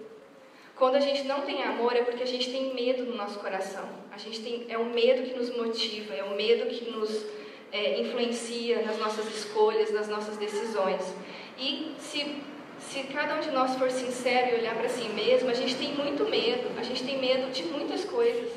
Quando 0.77 0.95
a 0.95 1.01
gente 1.01 1.25
não 1.25 1.43
tem 1.43 1.63
amor, 1.63 1.95
é 1.95 2.03
porque 2.03 2.23
a 2.23 2.27
gente 2.27 2.51
tem 2.51 2.73
medo 2.73 3.05
no 3.05 3.17
nosso 3.17 3.39
coração. 3.41 3.87
A 4.13 4.17
gente 4.17 4.41
tem, 4.41 4.67
é 4.69 4.79
o 4.79 4.87
medo 4.87 5.23
que 5.29 5.35
nos 5.35 5.55
motiva, 5.55 6.15
é 6.15 6.23
o 6.25 6.35
medo 6.37 6.71
que 6.71 6.91
nos 6.91 7.27
é, 7.73 8.01
influencia 8.01 8.83
nas 8.83 8.99
nossas 8.99 9.27
escolhas, 9.27 9.93
nas 9.93 10.09
nossas 10.09 10.37
decisões. 10.37 11.15
E 11.59 11.95
se 11.99 12.43
se 12.91 13.05
cada 13.05 13.37
um 13.37 13.41
de 13.41 13.53
nós 13.53 13.77
for 13.77 13.89
sincero 13.89 14.51
e 14.51 14.59
olhar 14.59 14.75
para 14.75 14.89
si 14.89 15.09
mesmo, 15.11 15.49
a 15.49 15.55
gente 15.55 15.77
tem 15.77 15.95
muito 15.95 16.29
medo, 16.29 16.69
a 16.77 16.83
gente 16.83 17.05
tem 17.05 17.19
medo 17.19 17.53
de 17.53 17.63
muitas 17.63 18.05
coisas. 18.05 18.51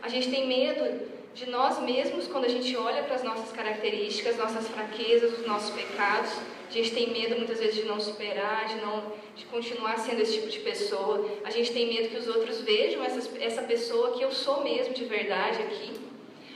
A 0.00 0.08
gente 0.08 0.30
tem 0.30 0.46
medo 0.46 1.08
de 1.34 1.50
nós 1.50 1.80
mesmos 1.82 2.28
quando 2.28 2.44
a 2.44 2.48
gente 2.48 2.76
olha 2.76 3.02
para 3.02 3.16
as 3.16 3.24
nossas 3.24 3.50
características, 3.50 4.36
nossas 4.36 4.68
fraquezas, 4.68 5.36
os 5.40 5.44
nossos 5.44 5.70
pecados. 5.70 6.30
A 6.68 6.72
gente 6.72 6.92
tem 6.92 7.10
medo 7.10 7.34
muitas 7.34 7.58
vezes 7.58 7.74
de 7.74 7.82
não 7.82 7.98
superar, 7.98 8.68
de 8.68 8.76
não 8.76 9.12
de 9.34 9.44
continuar 9.46 9.98
sendo 9.98 10.22
esse 10.22 10.34
tipo 10.34 10.48
de 10.48 10.60
pessoa. 10.60 11.28
A 11.44 11.50
gente 11.50 11.72
tem 11.72 11.88
medo 11.92 12.10
que 12.10 12.16
os 12.16 12.28
outros 12.28 12.60
vejam 12.60 13.02
essa, 13.02 13.28
essa 13.40 13.62
pessoa 13.62 14.12
que 14.12 14.22
eu 14.22 14.30
sou 14.30 14.62
mesmo 14.62 14.94
de 14.94 15.04
verdade 15.04 15.62
aqui. 15.62 16.09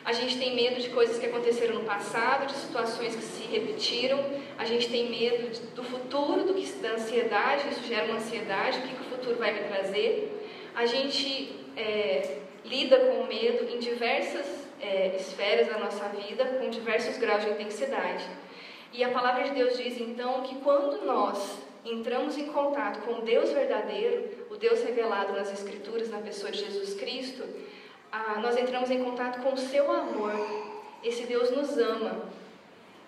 A 0.05 0.13
gente 0.13 0.39
tem 0.39 0.55
medo 0.55 0.81
de 0.81 0.91
coisas 0.91 1.19
que 1.19 1.25
aconteceram 1.25 1.77
no 1.77 1.85
passado, 1.85 2.47
de 2.47 2.53
situações 2.53 3.17
que 3.17 3.23
se 3.23 3.45
repetiram. 3.45 4.23
A 4.59 4.65
gente 4.67 4.91
tem 4.91 5.09
medo 5.09 5.59
do 5.75 5.83
futuro, 5.83 6.45
do 6.45 6.53
que, 6.53 6.67
da 6.75 6.91
ansiedade, 6.91 7.69
isso 7.71 7.85
gera 7.85 8.05
uma 8.05 8.17
ansiedade, 8.17 8.79
o 8.79 8.83
que, 8.83 8.95
que 8.95 9.01
o 9.01 9.17
futuro 9.17 9.37
vai 9.37 9.55
me 9.55 9.61
trazer. 9.69 10.47
A 10.75 10.85
gente 10.85 11.59
é, 11.75 12.39
lida 12.65 12.99
com 12.99 13.23
o 13.23 13.27
medo 13.27 13.65
em 13.73 13.79
diversas 13.79 14.47
é, 14.79 15.17
esferas 15.17 15.69
da 15.69 15.79
nossa 15.79 16.07
vida, 16.11 16.45
com 16.45 16.69
diversos 16.69 17.17
graus 17.17 17.43
de 17.43 17.51
intensidade. 17.53 18.25
E 18.93 19.03
a 19.03 19.09
palavra 19.09 19.45
de 19.45 19.51
Deus 19.51 19.79
diz 19.79 19.99
então 19.99 20.43
que 20.43 20.57
quando 20.57 21.05
nós 21.07 21.59
entramos 21.83 22.37
em 22.37 22.47
contato 22.47 23.01
com 23.07 23.21
o 23.21 23.23
Deus 23.23 23.51
verdadeiro, 23.51 24.47
o 24.51 24.57
Deus 24.57 24.83
revelado 24.83 25.33
nas 25.33 25.51
Escrituras, 25.51 26.11
na 26.11 26.19
pessoa 26.19 26.53
de 26.53 26.61
Jesus 26.61 26.95
Cristo, 26.95 27.43
ah, 28.17 28.39
nós 28.41 28.57
entramos 28.57 28.91
em 28.93 29.03
contato 29.03 29.43
com 29.43 29.55
o 29.55 29.59
seu 29.59 29.91
amor. 29.91 30.33
Esse 31.03 31.27
Deus 31.27 31.51
nos 31.51 31.77
ama. 31.77 32.23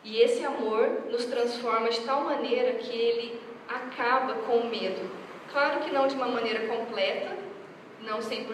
E 0.02 0.20
esse 0.20 0.44
amor 0.44 1.04
nos 1.10 1.26
transforma 1.26 1.88
de 1.88 2.00
tal 2.00 2.22
maneira 2.22 2.72
que 2.72 2.90
ele 2.90 3.40
acaba 3.68 4.34
com 4.34 4.56
o 4.58 4.68
medo. 4.68 5.08
Claro 5.52 5.80
que 5.80 5.92
não 5.92 6.08
de 6.08 6.16
uma 6.16 6.26
maneira 6.26 6.66
completa, 6.66 7.36
não 8.02 8.18
100%, 8.18 8.48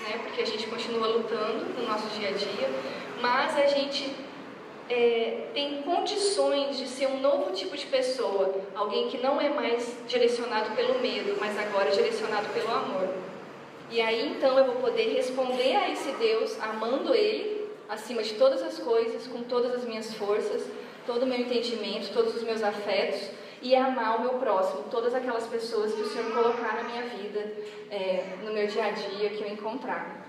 né, 0.00 0.20
porque 0.22 0.42
a 0.42 0.46
gente 0.46 0.66
continua 0.66 1.06
lutando 1.06 1.64
no 1.78 1.86
nosso 1.86 2.06
dia 2.18 2.28
a 2.28 2.32
dia, 2.32 2.70
mas 3.22 3.56
a 3.56 3.66
gente 3.66 4.14
é, 4.90 5.48
tem 5.54 5.80
condições 5.82 6.76
de 6.76 6.86
ser 6.86 7.06
um 7.06 7.20
novo 7.20 7.52
tipo 7.52 7.74
de 7.76 7.86
pessoa, 7.86 8.54
alguém 8.74 9.08
que 9.08 9.18
não 9.18 9.40
é 9.40 9.48
mais 9.48 9.96
direcionado 10.06 10.76
pelo 10.76 11.00
medo, 11.00 11.36
mas 11.40 11.58
agora 11.58 11.88
é 11.88 11.92
direcionado 11.92 12.48
pelo 12.50 12.70
amor. 12.70 13.25
E 13.90 14.00
aí 14.00 14.28
então 14.28 14.58
eu 14.58 14.64
vou 14.66 14.76
poder 14.76 15.14
responder 15.14 15.76
a 15.76 15.90
esse 15.90 16.10
Deus 16.12 16.60
amando 16.60 17.14
Ele 17.14 17.68
acima 17.88 18.22
de 18.22 18.34
todas 18.34 18.62
as 18.62 18.78
coisas, 18.78 19.26
com 19.28 19.42
todas 19.42 19.74
as 19.74 19.84
minhas 19.84 20.12
forças, 20.14 20.66
todo 21.06 21.22
o 21.22 21.26
meu 21.26 21.38
entendimento, 21.38 22.12
todos 22.12 22.34
os 22.34 22.42
meus 22.42 22.62
afetos 22.62 23.30
e 23.62 23.74
amar 23.74 24.18
o 24.18 24.22
meu 24.22 24.34
próximo, 24.34 24.84
todas 24.90 25.14
aquelas 25.14 25.46
pessoas 25.46 25.94
que 25.94 26.02
o 26.02 26.08
Senhor 26.08 26.32
colocar 26.32 26.76
na 26.76 26.84
minha 26.84 27.02
vida, 27.02 27.52
é, 27.90 28.36
no 28.44 28.52
meu 28.52 28.66
dia 28.66 28.86
a 28.86 28.90
dia, 28.90 29.30
que 29.30 29.42
eu 29.42 29.48
encontrar. 29.48 30.26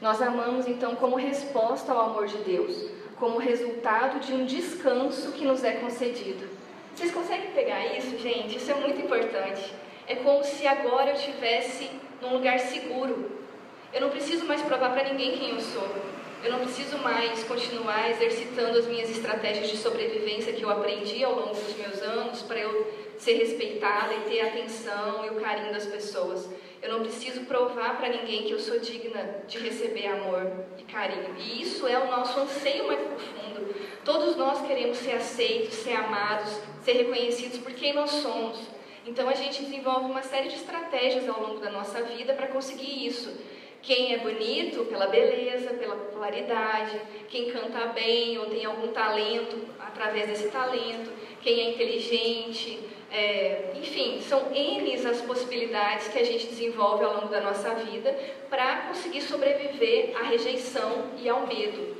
Nós 0.00 0.22
amamos 0.22 0.68
então 0.68 0.94
como 0.96 1.16
resposta 1.16 1.90
ao 1.90 2.10
amor 2.10 2.26
de 2.26 2.36
Deus, 2.38 2.90
como 3.18 3.38
resultado 3.38 4.20
de 4.20 4.32
um 4.32 4.44
descanso 4.44 5.32
que 5.32 5.44
nos 5.44 5.64
é 5.64 5.72
concedido. 5.72 6.48
Vocês 6.94 7.10
conseguem 7.10 7.50
pegar 7.50 7.96
isso, 7.96 8.16
gente? 8.18 8.56
Isso 8.56 8.70
é 8.70 8.74
muito 8.74 9.00
importante. 9.00 9.74
É 10.06 10.16
como 10.16 10.44
se 10.44 10.66
agora 10.66 11.10
eu 11.10 11.14
estivesse 11.14 11.90
num 12.20 12.34
lugar 12.34 12.58
seguro. 12.58 13.30
Eu 13.92 14.00
não 14.00 14.10
preciso 14.10 14.44
mais 14.44 14.62
provar 14.62 14.92
para 14.92 15.08
ninguém 15.08 15.38
quem 15.38 15.50
eu 15.50 15.60
sou. 15.60 15.88
Eu 16.44 16.52
não 16.52 16.60
preciso 16.60 16.98
mais 16.98 17.42
continuar 17.44 18.10
exercitando 18.10 18.78
as 18.78 18.86
minhas 18.86 19.10
estratégias 19.10 19.68
de 19.70 19.76
sobrevivência 19.76 20.52
que 20.52 20.62
eu 20.62 20.70
aprendi 20.70 21.24
ao 21.24 21.34
longo 21.34 21.54
dos 21.54 21.76
meus 21.76 22.00
anos 22.00 22.42
para 22.42 22.58
eu 22.58 22.92
ser 23.18 23.34
respeitada 23.34 24.14
e 24.14 24.20
ter 24.30 24.40
a 24.42 24.46
atenção 24.46 25.24
e 25.26 25.30
o 25.30 25.40
carinho 25.40 25.72
das 25.72 25.86
pessoas. 25.86 26.48
Eu 26.80 26.92
não 26.92 27.00
preciso 27.00 27.40
provar 27.40 27.96
para 27.96 28.08
ninguém 28.08 28.44
que 28.44 28.52
eu 28.52 28.60
sou 28.60 28.78
digna 28.78 29.42
de 29.48 29.58
receber 29.58 30.06
amor 30.06 30.64
e 30.78 30.84
carinho. 30.84 31.34
E 31.36 31.60
isso 31.60 31.88
é 31.88 31.98
o 31.98 32.08
nosso 32.08 32.38
anseio 32.38 32.86
mais 32.86 33.00
profundo. 33.00 33.74
Todos 34.04 34.36
nós 34.36 34.64
queremos 34.64 34.98
ser 34.98 35.16
aceitos, 35.16 35.74
ser 35.74 35.94
amados, 35.94 36.60
ser 36.84 36.92
reconhecidos 36.92 37.58
por 37.58 37.72
quem 37.72 37.94
nós 37.94 38.10
somos. 38.10 38.77
Então 39.08 39.26
a 39.26 39.34
gente 39.34 39.62
desenvolve 39.62 40.10
uma 40.10 40.22
série 40.22 40.48
de 40.48 40.56
estratégias 40.56 41.26
ao 41.26 41.40
longo 41.40 41.60
da 41.60 41.70
nossa 41.70 42.02
vida 42.02 42.34
para 42.34 42.48
conseguir 42.48 43.06
isso. 43.06 43.34
Quem 43.80 44.12
é 44.12 44.18
bonito 44.18 44.84
pela 44.84 45.06
beleza, 45.06 45.70
pela 45.74 45.96
popularidade, 45.96 47.00
quem 47.28 47.50
canta 47.50 47.86
bem 47.86 48.36
ou 48.38 48.46
tem 48.46 48.66
algum 48.66 48.88
talento 48.88 49.56
através 49.80 50.28
desse 50.28 50.48
talento, 50.48 51.10
quem 51.40 51.60
é 51.60 51.70
inteligente, 51.70 52.80
é, 53.10 53.72
enfim, 53.76 54.20
são 54.20 54.52
N 54.54 54.94
as 54.94 55.22
possibilidades 55.22 56.08
que 56.08 56.18
a 56.18 56.24
gente 56.24 56.46
desenvolve 56.46 57.04
ao 57.04 57.14
longo 57.14 57.28
da 57.28 57.40
nossa 57.40 57.74
vida 57.76 58.14
para 58.50 58.88
conseguir 58.88 59.22
sobreviver 59.22 60.14
à 60.20 60.24
rejeição 60.24 61.12
e 61.16 61.28
ao 61.28 61.46
medo. 61.46 61.97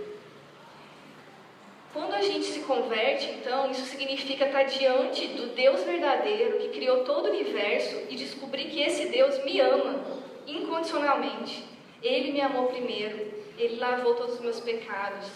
Quando 1.93 2.13
a 2.13 2.21
gente 2.21 2.45
se 2.45 2.61
converte, 2.61 3.31
então, 3.31 3.71
isso 3.71 3.87
significa 3.87 4.45
estar 4.45 4.65
diante 4.65 5.27
do 5.29 5.55
Deus 5.55 5.83
verdadeiro 5.85 6.59
que 6.59 6.69
criou 6.69 7.03
todo 7.03 7.27
o 7.27 7.31
universo 7.31 8.03
e 8.11 8.15
descobrir 8.15 8.65
que 8.65 8.83
esse 8.83 9.07
Deus 9.07 9.43
me 9.43 9.59
ama 9.59 10.05
incondicionalmente. 10.47 11.65
Ele 12.03 12.33
me 12.33 12.43
amou 12.43 12.67
primeiro, 12.67 13.33
ele 13.59 13.77
lavou 13.77 14.15
todos 14.15 14.35
os 14.35 14.41
meus 14.41 14.61
pecados, 14.61 15.27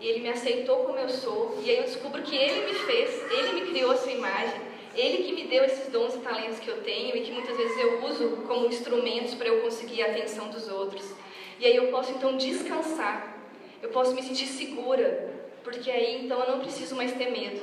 ele 0.00 0.20
me 0.20 0.30
aceitou 0.30 0.84
como 0.84 0.98
eu 0.98 1.08
sou, 1.08 1.60
e 1.64 1.70
aí 1.70 1.76
eu 1.76 1.84
descubro 1.84 2.22
que 2.22 2.36
ele 2.36 2.66
me 2.66 2.74
fez, 2.74 3.32
ele 3.32 3.52
me 3.60 3.70
criou 3.70 3.92
a 3.92 3.96
sua 3.96 4.10
imagem, 4.10 4.60
ele 4.96 5.22
que 5.22 5.32
me 5.32 5.44
deu 5.44 5.62
esses 5.62 5.92
dons 5.92 6.16
e 6.16 6.18
talentos 6.18 6.58
que 6.58 6.68
eu 6.68 6.82
tenho 6.82 7.16
e 7.16 7.20
que 7.20 7.30
muitas 7.30 7.56
vezes 7.56 7.78
eu 7.78 8.04
uso 8.04 8.28
como 8.48 8.66
instrumentos 8.66 9.34
para 9.34 9.46
eu 9.46 9.60
conseguir 9.60 10.02
a 10.02 10.06
atenção 10.06 10.48
dos 10.50 10.68
outros. 10.68 11.14
E 11.60 11.66
aí 11.66 11.76
eu 11.76 11.86
posso 11.88 12.10
então 12.10 12.36
descansar, 12.36 13.38
eu 13.80 13.90
posso 13.90 14.12
me 14.12 14.22
sentir 14.22 14.46
segura, 14.46 15.39
porque 15.62 15.90
aí 15.90 16.24
então 16.24 16.40
eu 16.40 16.52
não 16.52 16.60
preciso 16.60 16.94
mais 16.94 17.12
ter 17.12 17.30
medo. 17.30 17.60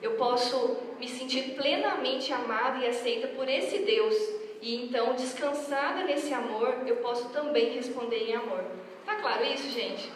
Eu 0.00 0.12
posso 0.12 0.76
me 0.98 1.08
sentir 1.08 1.54
plenamente 1.54 2.32
amada 2.32 2.84
e 2.84 2.88
aceita 2.88 3.28
por 3.28 3.48
esse 3.48 3.78
Deus 3.78 4.16
e 4.62 4.76
então, 4.76 5.14
descansada 5.14 6.04
nesse 6.04 6.32
amor, 6.32 6.84
eu 6.86 6.96
posso 6.96 7.28
também 7.30 7.72
responder 7.74 8.30
em 8.30 8.36
amor. 8.36 8.64
Tá 9.04 9.16
claro 9.16 9.44
isso, 9.44 9.68
gente? 9.68 10.08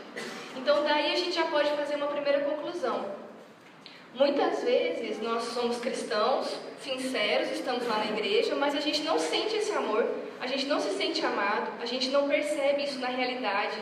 Então, 0.57 0.85
daí 0.85 1.13
a 1.13 1.17
gente 1.17 1.33
já 1.33 1.47
pode 1.47 1.69
fazer 1.71 1.97
uma 1.97 2.07
primeira 2.07 2.45
conclusão. 2.45 3.27
Muitas 4.15 4.63
vezes 4.63 5.21
nós 5.21 5.43
somos 5.43 5.79
cristãos, 5.79 6.57
sinceros, 6.81 7.51
estamos 7.51 7.87
lá 7.89 7.99
na 7.99 8.13
igreja, 8.17 8.55
mas 8.55 8.77
a 8.77 8.81
gente 8.81 9.03
não 9.03 9.19
sente 9.19 9.57
esse 9.57 9.73
amor, 9.73 10.07
a 10.41 10.47
gente 10.47 10.67
não 10.67 10.79
se 10.79 10.91
sente 10.91 11.27
amado, 11.27 11.73
a 11.83 11.85
gente 11.85 12.09
não 12.11 12.29
percebe 12.29 12.85
isso 12.85 13.01
na 13.01 13.09
realidade. 13.09 13.77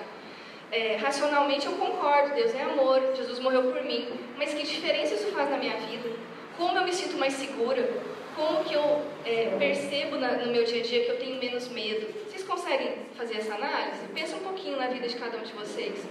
É, 0.76 0.96
racionalmente 0.96 1.66
eu 1.66 1.72
concordo, 1.72 2.34
Deus 2.34 2.52
é 2.54 2.62
amor, 2.62 3.00
Jesus 3.14 3.38
morreu 3.38 3.62
por 3.70 3.82
mim, 3.84 4.08
mas 4.36 4.52
que 4.52 4.62
diferença 4.64 5.14
isso 5.14 5.28
faz 5.36 5.48
na 5.48 5.56
minha 5.56 5.76
vida? 5.76 6.08
Como 6.56 6.76
eu 6.76 6.84
me 6.84 6.92
sinto 6.92 7.16
mais 7.16 7.34
segura? 7.34 7.88
como 8.36 8.64
que 8.64 8.74
eu 8.74 9.02
é, 9.24 9.56
percebo 9.58 10.16
na, 10.16 10.32
no 10.32 10.50
meu 10.50 10.64
dia 10.64 10.80
a 10.80 10.84
dia 10.84 11.04
que 11.04 11.10
eu 11.10 11.18
tenho 11.18 11.38
menos 11.38 11.68
medo. 11.68 12.06
Vocês 12.28 12.42
conseguem 12.42 12.92
fazer 13.16 13.36
essa 13.36 13.54
análise? 13.54 14.06
Pensa 14.12 14.36
um 14.36 14.40
pouquinho 14.40 14.76
na 14.76 14.88
vida 14.88 15.06
de 15.06 15.16
cada 15.16 15.38
um 15.38 15.42
de 15.42 15.52
vocês. 15.52 16.04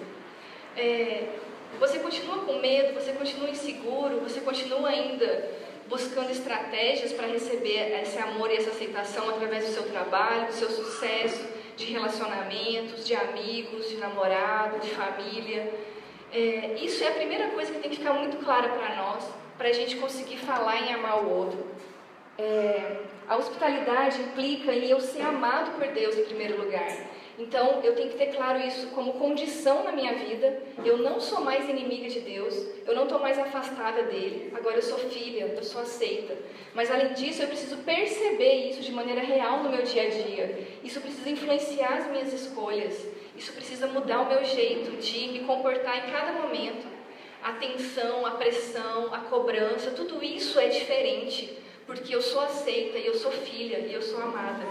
É, 0.77 1.27
você 1.79 1.99
continua 1.99 2.39
com 2.45 2.59
medo, 2.59 2.93
você 2.93 3.11
continua 3.11 3.49
inseguro, 3.49 4.21
você 4.21 4.39
continua 4.41 4.89
ainda 4.89 5.51
buscando 5.87 6.31
estratégias 6.31 7.11
para 7.11 7.27
receber 7.27 7.99
esse 8.01 8.17
amor 8.17 8.49
e 8.49 8.55
essa 8.55 8.69
aceitação 8.69 9.29
através 9.29 9.65
do 9.65 9.73
seu 9.73 9.83
trabalho, 9.83 10.47
do 10.47 10.53
seu 10.53 10.69
sucesso, 10.69 11.45
de 11.75 11.85
relacionamentos, 11.85 13.05
de 13.05 13.15
amigos, 13.15 13.89
de 13.89 13.97
namorado, 13.97 14.79
de 14.79 14.89
família. 14.89 15.73
É, 16.31 16.75
isso 16.81 17.03
é 17.03 17.09
a 17.09 17.11
primeira 17.11 17.49
coisa 17.49 17.71
que 17.71 17.79
tem 17.79 17.91
que 17.91 17.97
ficar 17.97 18.13
muito 18.13 18.37
clara 18.43 18.69
para 18.69 18.95
nós, 18.95 19.27
para 19.57 19.69
a 19.69 19.73
gente 19.73 19.97
conseguir 19.97 20.37
falar 20.37 20.81
em 20.81 20.93
amar 20.93 21.23
o 21.23 21.29
outro. 21.29 21.67
É, 22.37 23.01
a 23.27 23.37
hospitalidade 23.37 24.19
implica 24.21 24.73
em 24.73 24.89
eu 24.89 24.99
ser 24.99 25.21
amado 25.21 25.77
por 25.77 25.87
Deus 25.87 26.17
em 26.17 26.25
primeiro 26.25 26.61
lugar. 26.63 26.87
Então, 27.37 27.81
eu 27.83 27.95
tenho 27.95 28.09
que 28.09 28.17
ter 28.17 28.27
claro 28.27 28.59
isso 28.59 28.87
como 28.87 29.13
condição 29.13 29.83
na 29.83 29.91
minha 29.91 30.13
vida. 30.13 30.61
Eu 30.85 30.97
não 30.97 31.19
sou 31.19 31.41
mais 31.41 31.67
inimiga 31.67 32.07
de 32.07 32.19
Deus, 32.19 32.55
eu 32.85 32.93
não 32.93 33.03
estou 33.03 33.19
mais 33.19 33.39
afastada 33.39 34.03
dele. 34.03 34.51
Agora 34.55 34.75
eu 34.75 34.81
sou 34.81 34.99
filha, 34.99 35.45
eu 35.45 35.63
sou 35.63 35.81
aceita. 35.81 36.37
Mas, 36.75 36.91
além 36.91 37.13
disso, 37.13 37.41
eu 37.41 37.47
preciso 37.47 37.77
perceber 37.77 38.69
isso 38.69 38.81
de 38.81 38.91
maneira 38.91 39.21
real 39.21 39.63
no 39.63 39.69
meu 39.69 39.81
dia 39.81 40.03
a 40.03 40.09
dia. 40.09 40.67
Isso 40.83 41.01
precisa 41.01 41.29
influenciar 41.29 41.97
as 41.97 42.11
minhas 42.11 42.31
escolhas. 42.31 43.05
Isso 43.35 43.51
precisa 43.53 43.87
mudar 43.87 44.21
o 44.21 44.29
meu 44.29 44.43
jeito 44.43 44.97
de 44.97 45.27
me 45.29 45.39
comportar 45.39 46.07
em 46.07 46.11
cada 46.11 46.33
momento. 46.33 46.85
A 47.43 47.53
tensão, 47.53 48.25
a 48.25 48.31
pressão, 48.31 49.13
a 49.13 49.19
cobrança, 49.19 49.91
tudo 49.91 50.23
isso 50.23 50.59
é 50.59 50.67
diferente 50.67 51.57
porque 51.85 52.15
eu 52.15 52.21
sou 52.21 52.41
aceita 52.41 52.97
e 52.97 53.05
eu 53.05 53.15
sou 53.15 53.31
filha 53.31 53.79
e 53.79 53.93
eu 53.93 54.01
sou 54.01 54.21
amada. 54.21 54.65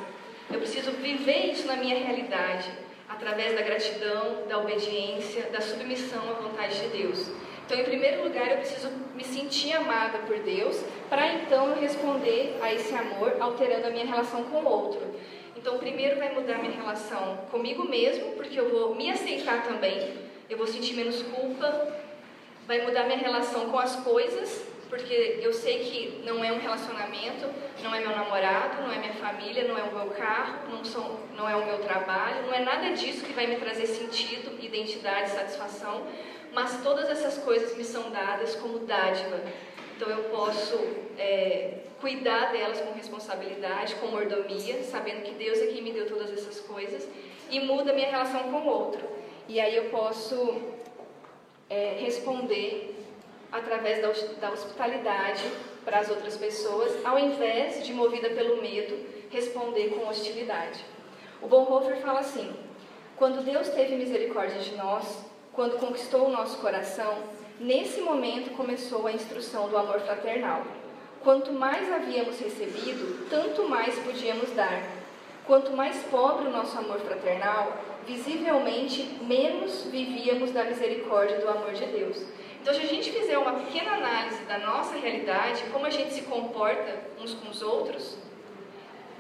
Eu 0.52 0.60
preciso 0.60 0.92
viver 0.92 1.50
isso 1.52 1.66
na 1.66 1.76
minha 1.76 1.98
realidade, 1.98 2.70
através 3.08 3.54
da 3.54 3.62
gratidão, 3.62 4.46
da 4.46 4.58
obediência, 4.58 5.44
da 5.50 5.62
submissão 5.62 6.20
à 6.28 6.34
vontade 6.34 6.78
de 6.78 6.88
Deus. 6.88 7.30
Então, 7.64 7.78
em 7.80 7.84
primeiro 7.84 8.22
lugar, 8.22 8.50
eu 8.50 8.58
preciso 8.58 8.90
me 9.14 9.24
sentir 9.24 9.72
amada 9.72 10.18
por 10.18 10.38
Deus, 10.40 10.78
para 11.08 11.26
então 11.34 11.70
eu 11.70 11.80
responder 11.80 12.58
a 12.60 12.72
esse 12.72 12.94
amor, 12.94 13.34
alterando 13.40 13.86
a 13.86 13.90
minha 13.90 14.04
relação 14.04 14.44
com 14.44 14.58
o 14.58 14.68
outro. 14.68 15.00
Então, 15.56 15.78
primeiro 15.78 16.18
vai 16.18 16.34
mudar 16.34 16.58
minha 16.58 16.74
relação 16.74 17.38
comigo 17.50 17.88
mesmo, 17.88 18.32
porque 18.32 18.60
eu 18.60 18.68
vou 18.68 18.94
me 18.94 19.10
aceitar 19.10 19.62
também, 19.62 20.12
eu 20.50 20.58
vou 20.58 20.66
sentir 20.66 20.94
menos 20.94 21.22
culpa. 21.22 21.88
Vai 22.66 22.82
mudar 22.82 23.04
minha 23.04 23.18
relação 23.18 23.70
com 23.70 23.78
as 23.78 23.96
coisas, 23.96 24.64
porque 24.92 25.38
eu 25.40 25.55
sei 25.55 25.78
que 25.78 26.22
não 26.22 26.44
é 26.44 26.52
um 26.52 26.59
relacionamento, 26.59 27.48
não 27.83 27.94
é 27.94 28.00
meu 28.00 28.11
namorado, 28.11 28.83
não 28.83 28.92
é 28.92 28.98
minha 28.98 29.14
família, 29.14 29.66
não 29.66 29.78
é 29.78 29.83
o 29.85 29.90
meu 29.90 30.11
carro, 30.11 30.68
não, 30.70 30.85
são, 30.85 31.18
não 31.35 31.48
é 31.48 31.57
o 31.57 31.64
meu 31.64 31.78
trabalho, 31.78 32.42
não 32.44 32.52
é 32.52 32.59
nada 32.59 32.90
disso 32.90 33.24
que 33.24 33.33
vai 33.33 33.46
me 33.46 33.57
trazer 33.57 33.87
sentido, 33.87 34.62
identidade, 34.62 35.31
satisfação, 35.31 36.07
mas 36.52 36.83
todas 36.83 37.09
essas 37.09 37.38
coisas 37.38 37.74
me 37.74 37.85
são 37.85 38.11
dadas 38.11 38.55
como 38.57 38.81
dádiva. 38.81 39.40
Então 39.96 40.11
eu 40.11 40.24
posso 40.24 40.78
é, 41.18 41.78
cuidar 41.98 42.52
delas 42.52 42.83
com 42.83 42.92
responsabilidade, 42.92 43.94
com 43.94 44.09
mordomia, 44.09 44.83
sabendo 44.83 45.22
que 45.22 45.33
Deus 45.33 45.59
é 45.59 45.68
quem 45.68 45.81
me 45.81 45.92
deu 45.92 46.07
todas 46.07 46.31
essas 46.31 46.61
coisas, 46.61 47.09
e 47.48 47.61
muda 47.61 47.94
minha 47.94 48.11
relação 48.11 48.42
com 48.42 48.59
o 48.59 48.66
outro. 48.66 49.00
E 49.48 49.59
aí 49.59 49.74
eu 49.74 49.85
posso 49.85 50.61
é, 51.70 51.96
responder 51.98 52.91
através 53.52 54.00
da 54.40 54.50
hospitalidade 54.50 55.44
para 55.84 55.98
as 55.98 56.08
outras 56.08 56.36
pessoas, 56.36 57.04
ao 57.04 57.18
invés 57.18 57.84
de, 57.84 57.92
movida 57.92 58.30
pelo 58.30 58.60
medo, 58.62 58.98
responder 59.30 59.90
com 59.90 60.08
hostilidade. 60.08 60.84
O 61.40 61.46
Bonhoeffer 61.46 61.98
fala 61.98 62.20
assim: 62.20 62.50
quando 63.16 63.44
Deus 63.44 63.68
teve 63.68 63.96
misericórdia 63.96 64.60
de 64.60 64.74
nós, 64.74 65.24
quando 65.52 65.78
conquistou 65.78 66.26
o 66.26 66.30
nosso 66.30 66.58
coração, 66.58 67.18
nesse 67.60 68.00
momento 68.00 68.56
começou 68.56 69.06
a 69.06 69.12
instrução 69.12 69.68
do 69.68 69.76
amor 69.76 70.00
fraternal. 70.00 70.64
Quanto 71.22 71.52
mais 71.52 71.92
havíamos 71.92 72.40
recebido, 72.40 73.28
tanto 73.28 73.68
mais 73.68 73.96
podíamos 74.00 74.50
dar. 74.56 74.82
Quanto 75.46 75.72
mais 75.72 76.02
pobre 76.04 76.46
o 76.46 76.50
nosso 76.50 76.76
amor 76.78 76.98
fraternal, 77.00 77.76
visivelmente 78.06 79.02
menos 79.22 79.84
vivíamos 79.84 80.50
da 80.52 80.64
misericórdia 80.64 81.38
do 81.38 81.48
amor 81.48 81.72
de 81.72 81.84
Deus. 81.86 82.24
Então, 82.62 82.72
se 82.72 82.81
a 82.81 82.87
gente 82.87 83.11
fizer 83.11 83.37
uma 83.37 83.55
pequena 83.55 83.94
análise 83.94 84.40
da 84.44 84.57
nossa 84.57 84.94
realidade, 84.96 85.64
como 85.72 85.85
a 85.85 85.90
gente 85.90 86.12
se 86.12 86.22
comporta 86.22 86.96
uns 87.20 87.35
com 87.35 87.51
os 87.51 87.61
outros, 87.61 88.16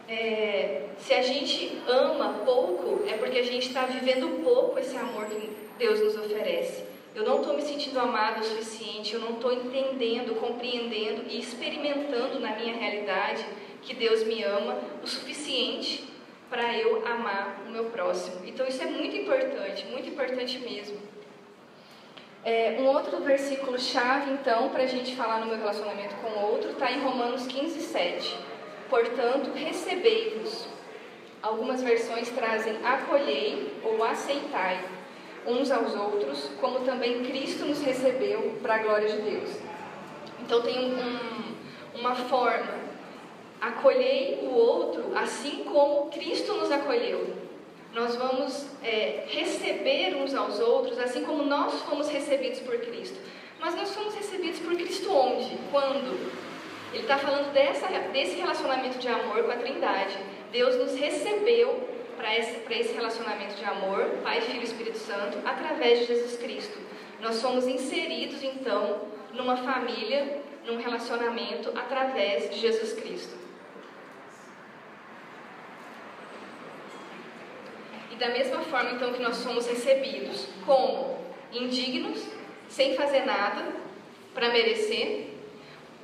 é, 0.08 0.82
se 0.96 1.12
a 1.12 1.22
gente 1.22 1.76
ama 1.88 2.44
pouco, 2.44 3.02
é 3.04 3.14
porque 3.14 3.40
a 3.40 3.42
gente 3.42 3.66
está 3.66 3.84
vivendo 3.84 4.44
pouco 4.44 4.78
esse 4.78 4.96
amor 4.96 5.26
que 5.26 5.50
Deus 5.76 5.98
nos 5.98 6.16
oferece. 6.24 6.84
Eu 7.16 7.24
não 7.24 7.40
estou 7.40 7.54
me 7.54 7.62
sentindo 7.62 7.98
amado 7.98 8.42
o 8.42 8.44
suficiente, 8.44 9.14
eu 9.14 9.20
não 9.20 9.32
estou 9.32 9.52
entendendo, 9.52 10.38
compreendendo 10.38 11.24
e 11.28 11.40
experimentando 11.40 12.38
na 12.38 12.54
minha 12.54 12.76
realidade 12.76 13.44
que 13.82 13.92
Deus 13.92 14.22
me 14.22 14.40
ama 14.44 14.78
o 15.02 15.06
suficiente 15.08 16.04
para 16.48 16.78
eu 16.78 17.04
amar 17.04 17.64
o 17.66 17.70
meu 17.70 17.86
próximo. 17.86 18.46
Então 18.46 18.68
isso 18.68 18.80
é 18.80 18.86
muito 18.86 19.16
importante, 19.16 19.84
muito 19.86 20.08
importante 20.08 20.60
mesmo. 20.60 21.11
É, 22.44 22.76
um 22.80 22.86
outro 22.86 23.18
versículo 23.18 23.78
chave, 23.78 24.32
então, 24.32 24.70
para 24.70 24.82
a 24.82 24.86
gente 24.86 25.14
falar 25.14 25.38
no 25.38 25.46
meu 25.46 25.56
relacionamento 25.56 26.16
com 26.16 26.28
o 26.28 26.50
outro, 26.50 26.70
está 26.70 26.90
em 26.90 27.00
Romanos 27.00 27.46
15, 27.46 27.80
7. 27.80 28.36
Portanto, 28.90 29.52
recebei-vos. 29.54 30.66
Algumas 31.40 31.82
versões 31.82 32.28
trazem 32.30 32.84
acolhei 32.84 33.72
ou 33.84 34.02
aceitai 34.02 34.80
uns 35.46 35.70
aos 35.70 35.94
outros, 35.94 36.50
como 36.60 36.80
também 36.80 37.24
Cristo 37.24 37.64
nos 37.64 37.80
recebeu 37.80 38.58
para 38.62 38.76
a 38.76 38.78
glória 38.78 39.08
de 39.08 39.22
Deus. 39.22 39.50
Então 40.40 40.62
tem 40.62 40.94
um, 40.94 41.98
uma 41.98 42.14
forma, 42.14 42.74
acolhei 43.60 44.40
o 44.42 44.54
outro 44.54 45.16
assim 45.16 45.64
como 45.64 46.10
Cristo 46.10 46.54
nos 46.54 46.70
acolheu. 46.70 47.41
Nós 47.92 48.16
vamos 48.16 48.66
é, 48.82 49.24
receber 49.28 50.16
uns 50.16 50.34
aos 50.34 50.58
outros 50.58 50.98
assim 50.98 51.24
como 51.24 51.42
nós 51.42 51.74
fomos 51.82 52.08
recebidos 52.08 52.60
por 52.60 52.78
Cristo. 52.78 53.18
Mas 53.60 53.74
nós 53.74 53.94
fomos 53.94 54.14
recebidos 54.14 54.60
por 54.60 54.74
Cristo 54.74 55.12
onde? 55.12 55.56
Quando? 55.70 56.42
Ele 56.92 57.02
está 57.02 57.18
falando 57.18 57.52
dessa, 57.52 57.86
desse 58.12 58.36
relacionamento 58.36 58.98
de 58.98 59.08
amor 59.08 59.44
com 59.44 59.50
a 59.50 59.56
Trindade. 59.56 60.16
Deus 60.50 60.76
nos 60.76 60.94
recebeu 60.94 61.88
para 62.16 62.36
esse, 62.36 62.60
esse 62.70 62.94
relacionamento 62.94 63.54
de 63.54 63.64
amor, 63.64 64.04
Pai, 64.22 64.40
Filho 64.40 64.60
e 64.60 64.64
Espírito 64.64 64.98
Santo, 64.98 65.38
através 65.44 66.00
de 66.00 66.06
Jesus 66.06 66.36
Cristo. 66.36 66.78
Nós 67.20 67.36
somos 67.36 67.66
inseridos, 67.66 68.42
então, 68.42 69.02
numa 69.32 69.56
família, 69.56 70.42
num 70.66 70.76
relacionamento 70.76 71.70
através 71.78 72.50
de 72.50 72.60
Jesus 72.60 72.92
Cristo. 72.94 73.41
Da 78.22 78.28
mesma 78.28 78.60
forma, 78.60 78.92
então, 78.92 79.12
que 79.12 79.20
nós 79.20 79.38
somos 79.38 79.66
recebidos 79.66 80.46
como 80.64 81.18
indignos, 81.52 82.24
sem 82.68 82.94
fazer 82.94 83.26
nada 83.26 83.66
para 84.32 84.48
merecer, 84.50 85.26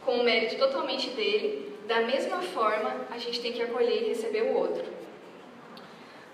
com 0.04 0.16
o 0.16 0.24
mérito 0.24 0.56
totalmente 0.56 1.10
dele, 1.10 1.78
da 1.86 2.00
mesma 2.00 2.42
forma 2.42 3.06
a 3.08 3.18
gente 3.18 3.40
tem 3.40 3.52
que 3.52 3.62
acolher 3.62 4.02
e 4.02 4.08
receber 4.08 4.42
o 4.42 4.54
outro. 4.56 4.84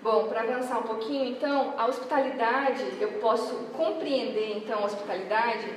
Bom, 0.01 0.27
para 0.27 0.41
avançar 0.41 0.79
um 0.79 0.83
pouquinho, 0.83 1.23
então, 1.23 1.75
a 1.77 1.85
hospitalidade, 1.85 2.83
eu 2.99 3.19
posso 3.19 3.53
compreender, 3.77 4.57
então, 4.57 4.79
a 4.79 4.85
hospitalidade 4.85 5.69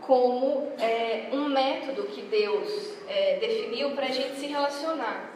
como 0.00 0.72
é, 0.78 1.28
um 1.30 1.46
método 1.50 2.04
que 2.04 2.22
Deus 2.22 2.94
é, 3.06 3.36
definiu 3.36 3.90
para 3.90 4.06
a 4.06 4.10
gente 4.10 4.36
se 4.36 4.46
relacionar. 4.46 5.31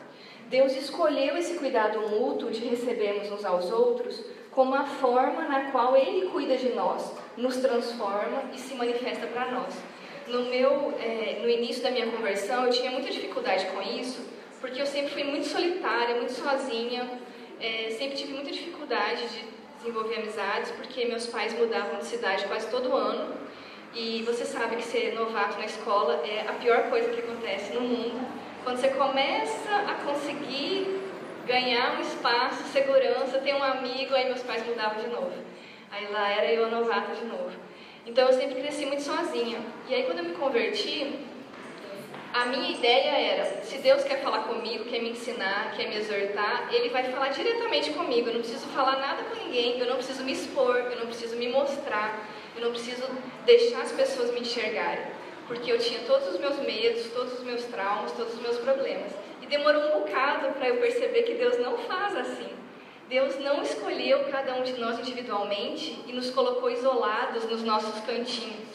Deus 0.48 0.76
escolheu 0.76 1.36
esse 1.36 1.54
cuidado 1.54 2.08
mútuo 2.08 2.50
de 2.50 2.64
recebermos 2.64 3.30
uns 3.32 3.44
aos 3.44 3.70
outros 3.70 4.24
como 4.52 4.74
a 4.74 4.84
forma 4.84 5.42
na 5.42 5.70
qual 5.70 5.96
Ele 5.96 6.28
cuida 6.28 6.56
de 6.56 6.70
nós, 6.70 7.12
nos 7.36 7.56
transforma 7.56 8.44
e 8.54 8.58
se 8.58 8.74
manifesta 8.74 9.26
para 9.26 9.50
nós. 9.50 9.74
No 10.28 10.44
meu, 10.44 10.94
é, 10.98 11.40
no 11.42 11.48
início 11.48 11.82
da 11.82 11.90
minha 11.90 12.06
conversão, 12.06 12.64
eu 12.64 12.70
tinha 12.70 12.90
muita 12.90 13.10
dificuldade 13.10 13.66
com 13.66 13.82
isso, 13.82 14.24
porque 14.60 14.80
eu 14.80 14.86
sempre 14.86 15.12
fui 15.12 15.24
muito 15.24 15.46
solitária, 15.46 16.16
muito 16.16 16.32
sozinha, 16.32 17.08
é, 17.60 17.90
sempre 17.90 18.16
tive 18.16 18.32
muita 18.32 18.50
dificuldade 18.50 19.28
de 19.28 19.44
desenvolver 19.78 20.16
amizades, 20.16 20.70
porque 20.72 21.04
meus 21.04 21.26
pais 21.26 21.52
mudavam 21.58 21.98
de 21.98 22.06
cidade 22.06 22.46
quase 22.46 22.70
todo 22.70 22.94
ano. 22.94 23.34
E 23.94 24.22
você 24.22 24.44
sabe 24.44 24.76
que 24.76 24.84
ser 24.84 25.14
novato 25.14 25.58
na 25.58 25.66
escola 25.66 26.22
é 26.26 26.46
a 26.48 26.52
pior 26.54 26.88
coisa 26.90 27.10
que 27.10 27.20
acontece 27.20 27.72
no 27.72 27.80
mundo. 27.80 28.45
Quando 28.66 28.80
você 28.80 28.88
começa 28.88 29.76
a 29.86 29.94
conseguir 30.04 31.00
ganhar 31.46 31.96
um 31.96 32.00
espaço, 32.00 32.64
segurança, 32.72 33.38
ter 33.38 33.54
um 33.54 33.62
amigo, 33.62 34.12
aí 34.12 34.24
meus 34.24 34.42
pais 34.42 34.66
mudavam 34.66 35.04
de 35.04 35.08
novo. 35.08 35.34
Aí 35.88 36.08
lá 36.10 36.32
era 36.32 36.52
eu 36.52 36.64
a 36.64 36.68
novata 36.68 37.14
de 37.14 37.26
novo. 37.26 37.52
Então 38.04 38.26
eu 38.26 38.32
sempre 38.32 38.60
cresci 38.60 38.84
muito 38.84 39.04
sozinha. 39.04 39.60
E 39.88 39.94
aí 39.94 40.02
quando 40.02 40.18
eu 40.18 40.24
me 40.24 40.34
converti, 40.34 41.16
a 42.34 42.46
minha 42.46 42.76
ideia 42.76 43.10
era, 43.10 43.62
se 43.62 43.78
Deus 43.78 44.02
quer 44.02 44.20
falar 44.20 44.40
comigo, 44.40 44.86
quer 44.86 45.00
me 45.00 45.10
ensinar, 45.10 45.72
quer 45.76 45.88
me 45.88 45.98
exortar, 45.98 46.66
Ele 46.68 46.88
vai 46.88 47.04
falar 47.04 47.28
diretamente 47.28 47.92
comigo. 47.92 48.30
Eu 48.30 48.34
não 48.34 48.40
preciso 48.40 48.66
falar 48.70 48.96
nada 48.98 49.22
com 49.22 49.44
ninguém, 49.44 49.78
eu 49.78 49.86
não 49.86 49.94
preciso 49.94 50.24
me 50.24 50.32
expor, 50.32 50.74
eu 50.74 50.96
não 50.96 51.06
preciso 51.06 51.36
me 51.36 51.46
mostrar, 51.50 52.18
eu 52.56 52.62
não 52.62 52.72
preciso 52.72 53.06
deixar 53.44 53.82
as 53.82 53.92
pessoas 53.92 54.34
me 54.34 54.40
enxergarem. 54.40 55.15
Porque 55.46 55.70
eu 55.70 55.78
tinha 55.78 56.00
todos 56.00 56.34
os 56.34 56.40
meus 56.40 56.58
medos, 56.58 57.06
todos 57.12 57.34
os 57.34 57.44
meus 57.44 57.64
traumas, 57.64 58.12
todos 58.12 58.34
os 58.34 58.40
meus 58.40 58.58
problemas. 58.58 59.12
E 59.40 59.46
demorou 59.46 59.82
um 59.82 60.00
bocado 60.00 60.52
para 60.54 60.68
eu 60.68 60.78
perceber 60.78 61.22
que 61.22 61.34
Deus 61.34 61.58
não 61.58 61.78
faz 61.78 62.16
assim. 62.16 62.48
Deus 63.08 63.38
não 63.38 63.62
escolheu 63.62 64.24
cada 64.32 64.56
um 64.56 64.64
de 64.64 64.72
nós 64.72 64.98
individualmente 64.98 66.02
e 66.08 66.12
nos 66.12 66.30
colocou 66.30 66.68
isolados 66.68 67.44
nos 67.44 67.62
nossos 67.62 68.04
cantinhos. 68.04 68.66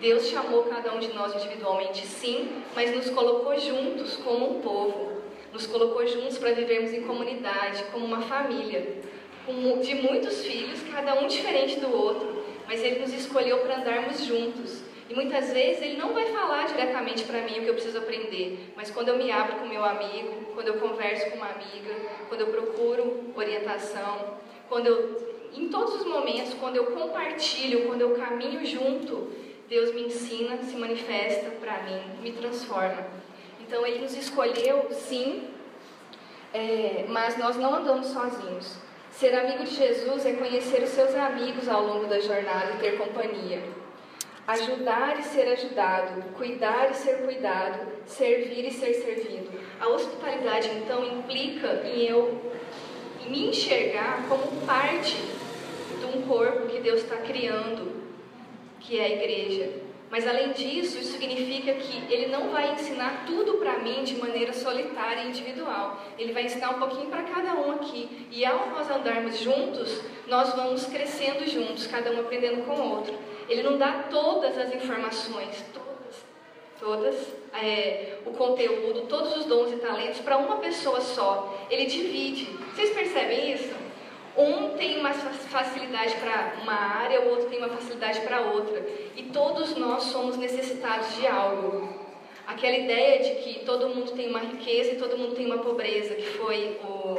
Deus 0.00 0.28
chamou 0.28 0.62
cada 0.64 0.94
um 0.94 1.00
de 1.00 1.12
nós 1.12 1.34
individualmente, 1.34 2.06
sim, 2.06 2.62
mas 2.76 2.94
nos 2.94 3.10
colocou 3.10 3.58
juntos 3.58 4.16
como 4.18 4.58
um 4.58 4.60
povo. 4.60 5.22
Nos 5.52 5.66
colocou 5.66 6.06
juntos 6.06 6.38
para 6.38 6.52
vivermos 6.52 6.92
em 6.92 7.02
comunidade, 7.02 7.82
como 7.90 8.04
uma 8.04 8.20
família, 8.22 9.02
de 9.82 9.94
muitos 9.96 10.44
filhos, 10.44 10.80
cada 10.92 11.20
um 11.20 11.26
diferente 11.26 11.80
do 11.80 11.92
outro, 11.92 12.44
mas 12.66 12.80
Ele 12.82 13.00
nos 13.00 13.12
escolheu 13.12 13.58
para 13.58 13.78
andarmos 13.78 14.24
juntos. 14.24 14.83
E 15.08 15.14
muitas 15.14 15.52
vezes 15.52 15.82
Ele 15.82 15.96
não 15.96 16.14
vai 16.14 16.26
falar 16.26 16.66
diretamente 16.66 17.24
para 17.24 17.42
mim 17.42 17.58
o 17.58 17.62
que 17.62 17.66
eu 17.66 17.74
preciso 17.74 17.98
aprender, 17.98 18.72
mas 18.74 18.90
quando 18.90 19.08
eu 19.08 19.18
me 19.18 19.30
abro 19.30 19.56
com 19.56 19.66
meu 19.66 19.84
amigo, 19.84 20.52
quando 20.54 20.68
eu 20.68 20.74
converso 20.74 21.30
com 21.30 21.36
uma 21.36 21.50
amiga, 21.50 21.94
quando 22.28 22.40
eu 22.40 22.46
procuro 22.46 23.32
orientação, 23.36 24.38
quando 24.68 24.86
eu, 24.86 25.50
em 25.54 25.68
todos 25.68 25.94
os 25.96 26.06
momentos, 26.06 26.54
quando 26.54 26.76
eu 26.76 26.86
compartilho, 26.86 27.86
quando 27.86 28.00
eu 28.00 28.14
caminho 28.16 28.64
junto, 28.64 29.30
Deus 29.68 29.94
me 29.94 30.04
ensina, 30.04 30.62
se 30.62 30.74
manifesta 30.76 31.50
para 31.60 31.82
mim, 31.82 32.00
me 32.22 32.32
transforma. 32.32 33.06
Então 33.60 33.86
Ele 33.86 34.00
nos 34.00 34.16
escolheu, 34.16 34.88
sim, 34.90 35.48
é, 36.52 37.04
mas 37.08 37.36
nós 37.36 37.56
não 37.56 37.74
andamos 37.74 38.06
sozinhos. 38.06 38.78
Ser 39.10 39.34
amigo 39.34 39.64
de 39.64 39.74
Jesus 39.74 40.26
é 40.26 40.32
conhecer 40.32 40.82
os 40.82 40.90
seus 40.90 41.14
amigos 41.14 41.68
ao 41.68 41.84
longo 41.84 42.06
da 42.06 42.20
jornada 42.20 42.72
e 42.74 42.78
ter 42.78 42.98
companhia. 42.98 43.62
Ajudar 44.46 45.18
e 45.18 45.22
ser 45.22 45.48
ajudado, 45.52 46.22
cuidar 46.36 46.90
e 46.90 46.94
ser 46.94 47.24
cuidado, 47.24 47.86
servir 48.04 48.66
e 48.66 48.70
ser 48.70 48.92
servido. 48.94 49.50
A 49.80 49.88
hospitalidade, 49.88 50.68
então, 50.68 51.02
implica 51.02 51.82
em 51.86 52.02
eu 52.02 52.52
me 53.26 53.48
enxergar 53.48 54.26
como 54.28 54.66
parte 54.66 55.16
de 55.98 56.04
um 56.04 56.22
corpo 56.22 56.66
que 56.66 56.80
Deus 56.80 57.02
está 57.02 57.16
criando, 57.16 58.02
que 58.80 58.98
é 58.98 59.04
a 59.04 59.10
igreja. 59.10 59.84
Mas 60.10 60.28
além 60.28 60.52
disso, 60.52 60.98
isso 60.98 61.12
significa 61.12 61.72
que 61.74 62.12
ele 62.12 62.26
não 62.26 62.50
vai 62.50 62.72
ensinar 62.74 63.24
tudo 63.26 63.54
para 63.54 63.78
mim 63.78 64.04
de 64.04 64.14
maneira 64.16 64.52
solitária 64.52 65.22
e 65.22 65.28
individual. 65.28 66.00
Ele 66.18 66.32
vai 66.32 66.44
ensinar 66.44 66.70
um 66.70 66.78
pouquinho 66.78 67.06
para 67.06 67.22
cada 67.22 67.54
um 67.54 67.72
aqui. 67.72 68.28
E 68.30 68.44
ao 68.44 68.70
nós 68.70 68.88
andarmos 68.88 69.38
juntos, 69.38 70.02
nós 70.28 70.54
vamos 70.54 70.86
crescendo 70.86 71.50
juntos, 71.50 71.86
cada 71.86 72.12
um 72.12 72.20
aprendendo 72.20 72.64
com 72.64 72.74
o 72.74 72.90
outro. 72.90 73.14
Ele 73.48 73.62
não 73.62 73.76
dá 73.76 74.04
todas 74.10 74.56
as 74.56 74.74
informações, 74.74 75.62
todas, 75.72 76.24
todas, 76.80 77.28
é, 77.52 78.18
o 78.24 78.30
conteúdo, 78.30 79.02
todos 79.02 79.36
os 79.36 79.44
dons 79.44 79.72
e 79.72 79.76
talentos 79.76 80.20
para 80.20 80.36
uma 80.36 80.56
pessoa 80.56 81.00
só. 81.00 81.66
Ele 81.70 81.86
divide. 81.86 82.46
Vocês 82.74 82.90
percebem 82.90 83.52
isso? 83.52 83.74
Um 84.36 84.70
tem 84.76 84.98
uma 84.98 85.12
facilidade 85.12 86.16
para 86.16 86.54
uma 86.60 86.74
área, 86.74 87.20
o 87.20 87.30
outro 87.30 87.48
tem 87.48 87.58
uma 87.58 87.68
facilidade 87.68 88.20
para 88.22 88.40
outra. 88.40 88.84
E 89.16 89.24
todos 89.24 89.76
nós 89.76 90.04
somos 90.04 90.36
necessitados 90.36 91.14
de 91.16 91.26
algo. 91.26 92.04
Aquela 92.46 92.76
ideia 92.76 93.22
de 93.22 93.42
que 93.42 93.64
todo 93.64 93.88
mundo 93.88 94.12
tem 94.12 94.28
uma 94.28 94.40
riqueza 94.40 94.92
e 94.92 94.96
todo 94.96 95.16
mundo 95.16 95.34
tem 95.34 95.46
uma 95.46 95.58
pobreza, 95.58 96.14
que 96.14 96.26
foi 96.30 96.78
o, 96.82 97.18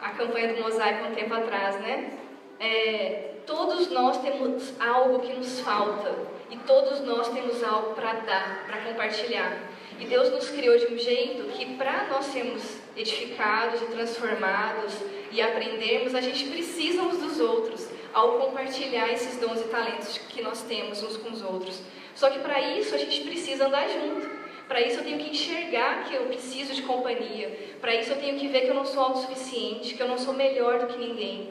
a 0.00 0.10
campanha 0.10 0.54
do 0.54 0.62
mosaico 0.62 1.08
um 1.08 1.14
tempo 1.14 1.34
atrás, 1.34 1.80
né? 1.80 2.18
É, 2.60 3.37
Todos 3.48 3.88
nós 3.88 4.18
temos 4.18 4.74
algo 4.78 5.20
que 5.20 5.32
nos 5.32 5.60
falta 5.60 6.14
e 6.50 6.56
todos 6.58 7.00
nós 7.00 7.30
temos 7.30 7.64
algo 7.64 7.94
para 7.94 8.12
dar, 8.12 8.66
para 8.66 8.82
compartilhar. 8.82 9.70
E 9.98 10.04
Deus 10.04 10.30
nos 10.30 10.50
criou 10.50 10.76
de 10.76 10.92
um 10.92 10.98
jeito 10.98 11.44
que 11.56 11.64
para 11.76 12.08
nós 12.08 12.26
sermos 12.26 12.62
edificados 12.94 13.80
e 13.80 13.86
transformados 13.86 14.92
e 15.32 15.40
aprendermos, 15.40 16.14
a 16.14 16.20
gente 16.20 16.44
precisa 16.50 17.00
uns 17.00 17.16
dos 17.16 17.40
outros 17.40 17.88
ao 18.12 18.32
compartilhar 18.32 19.10
esses 19.10 19.40
dons 19.40 19.62
e 19.62 19.64
talentos 19.64 20.18
que 20.18 20.42
nós 20.42 20.60
temos 20.64 21.02
uns 21.02 21.16
com 21.16 21.30
os 21.30 21.40
outros. 21.40 21.80
Só 22.14 22.28
que 22.28 22.40
para 22.40 22.60
isso 22.60 22.94
a 22.94 22.98
gente 22.98 23.22
precisa 23.22 23.66
andar 23.66 23.88
junto. 23.88 24.28
Para 24.68 24.82
isso 24.82 24.98
eu 24.98 25.04
tenho 25.04 25.18
que 25.18 25.30
enxergar 25.30 26.04
que 26.04 26.14
eu 26.14 26.26
preciso 26.26 26.74
de 26.74 26.82
companhia. 26.82 27.76
Para 27.80 27.94
isso 27.94 28.10
eu 28.10 28.18
tenho 28.18 28.38
que 28.38 28.48
ver 28.48 28.66
que 28.66 28.68
eu 28.68 28.74
não 28.74 28.84
sou 28.84 29.02
autossuficiente, 29.02 29.94
que 29.94 30.02
eu 30.02 30.08
não 30.08 30.18
sou 30.18 30.34
melhor 30.34 30.80
do 30.80 30.88
que 30.88 30.98
ninguém. 30.98 31.50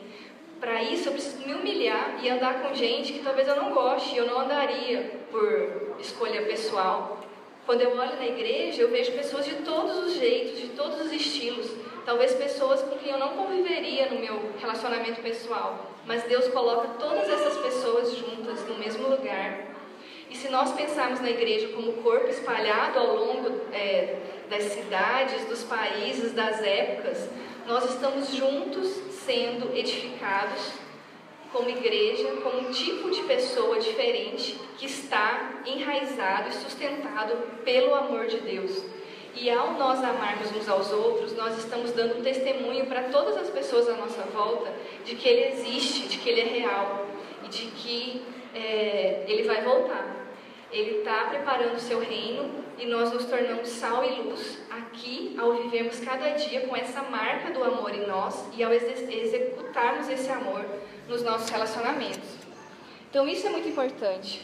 Para 0.59 0.81
isso 0.81 1.09
eu 1.09 1.13
preciso 1.13 1.45
me 1.45 1.53
humilhar 1.53 2.19
e 2.21 2.29
andar 2.29 2.61
com 2.61 2.73
gente 2.73 3.13
que 3.13 3.19
talvez 3.19 3.47
eu 3.47 3.55
não 3.55 3.71
goste, 3.71 4.17
eu 4.17 4.25
não 4.25 4.39
andaria 4.39 5.11
por 5.29 5.95
escolha 5.99 6.41
pessoal. 6.43 7.19
Quando 7.65 7.81
eu 7.81 7.91
olho 7.97 8.15
na 8.15 8.25
igreja, 8.25 8.81
eu 8.81 8.89
vejo 8.89 9.11
pessoas 9.11 9.45
de 9.45 9.55
todos 9.55 9.97
os 9.97 10.13
jeitos, 10.13 10.59
de 10.59 10.69
todos 10.69 10.99
os 11.01 11.11
estilos. 11.11 11.69
Talvez 12.05 12.33
pessoas 12.33 12.81
com 12.81 12.97
quem 12.97 13.11
eu 13.11 13.19
não 13.19 13.29
conviveria 13.29 14.09
no 14.09 14.19
meu 14.19 14.51
relacionamento 14.59 15.21
pessoal. 15.21 15.91
Mas 16.05 16.23
Deus 16.23 16.47
coloca 16.47 16.87
todas 16.97 17.29
essas 17.29 17.57
pessoas 17.57 18.15
juntas 18.15 18.65
no 18.67 18.75
mesmo 18.75 19.09
lugar. 19.09 19.67
E 20.29 20.35
se 20.35 20.49
nós 20.49 20.71
pensarmos 20.71 21.19
na 21.19 21.29
igreja 21.29 21.67
como 21.69 21.93
corpo 22.01 22.29
espalhado 22.29 22.97
ao 22.97 23.15
longo 23.15 23.61
é, 23.73 24.15
das 24.49 24.63
cidades, 24.63 25.45
dos 25.45 25.63
países, 25.63 26.31
das 26.31 26.61
épocas, 26.61 27.29
nós 27.67 27.83
estamos 27.93 28.33
juntos 28.33 29.06
sendo 29.27 29.77
edificados 29.77 30.71
como 31.51 31.69
igreja, 31.69 32.29
como 32.41 32.59
um 32.59 32.71
tipo 32.71 33.11
de 33.11 33.23
pessoa 33.23 33.77
diferente 33.77 34.57
que 34.77 34.85
está 34.85 35.61
enraizado 35.65 36.49
e 36.49 36.53
sustentado 36.53 37.35
pelo 37.65 37.93
amor 37.93 38.27
de 38.27 38.37
Deus. 38.37 38.85
E 39.35 39.51
ao 39.51 39.73
nós 39.73 40.01
amarmos 40.01 40.49
uns 40.55 40.67
aos 40.67 40.91
outros, 40.91 41.35
nós 41.35 41.57
estamos 41.57 41.91
dando 41.91 42.19
um 42.19 42.23
testemunho 42.23 42.85
para 42.85 43.03
todas 43.03 43.37
as 43.37 43.49
pessoas 43.49 43.89
à 43.89 43.93
nossa 43.97 44.23
volta 44.23 44.73
de 45.03 45.15
que 45.15 45.27
Ele 45.27 45.53
existe, 45.53 46.07
de 46.07 46.17
que 46.17 46.29
Ele 46.29 46.41
é 46.41 46.59
real 46.59 47.05
e 47.43 47.49
de 47.49 47.65
que 47.67 48.21
é, 48.55 49.25
Ele 49.27 49.43
vai 49.43 49.61
voltar. 49.61 50.16
Ele 50.71 50.99
está 50.99 51.25
preparando 51.25 51.75
o 51.75 51.79
seu 51.79 51.99
reino 51.99 52.49
e 52.77 52.85
nós 52.85 53.11
nos 53.11 53.25
tornamos 53.25 53.69
sal 53.69 54.03
e 54.03 54.21
luz 54.21 54.59
aqui 54.69 55.35
ao 55.39 55.53
vivermos 55.53 55.99
cada 55.99 56.31
dia 56.31 56.61
com 56.61 56.75
essa 56.75 57.01
marca 57.03 57.51
do 57.51 57.63
amor 57.63 57.93
em 57.95 58.05
nós 58.05 58.45
e 58.55 58.63
ao 58.63 58.73
ex 58.73 59.09
executarmos 59.09 60.09
esse 60.09 60.29
amor 60.29 60.65
nos 61.07 61.23
nossos 61.23 61.49
relacionamentos. 61.49 62.29
Então 63.09 63.27
isso 63.27 63.47
é 63.47 63.49
muito 63.49 63.69
importante. 63.69 64.41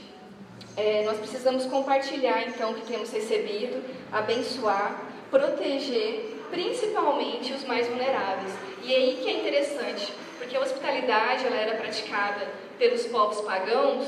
É, 0.78 1.04
nós 1.04 1.18
precisamos 1.18 1.66
compartilhar 1.66 2.48
então 2.48 2.72
o 2.72 2.76
que 2.76 2.88
temos 2.88 3.12
recebido, 3.12 3.84
abençoar, 4.12 5.04
proteger, 5.30 6.38
principalmente 6.50 7.54
os 7.54 7.66
mais 7.66 7.88
vulneráveis. 7.88 8.54
E 8.82 8.94
é 8.94 8.98
aí 8.98 9.20
que 9.22 9.30
é 9.30 9.40
interessante, 9.40 10.14
porque 10.38 10.56
a 10.56 10.62
hospitalidade 10.62 11.46
ela 11.46 11.58
era 11.58 11.76
praticada 11.76 12.48
pelos 12.80 13.06
povos 13.08 13.42
pagãos 13.42 14.08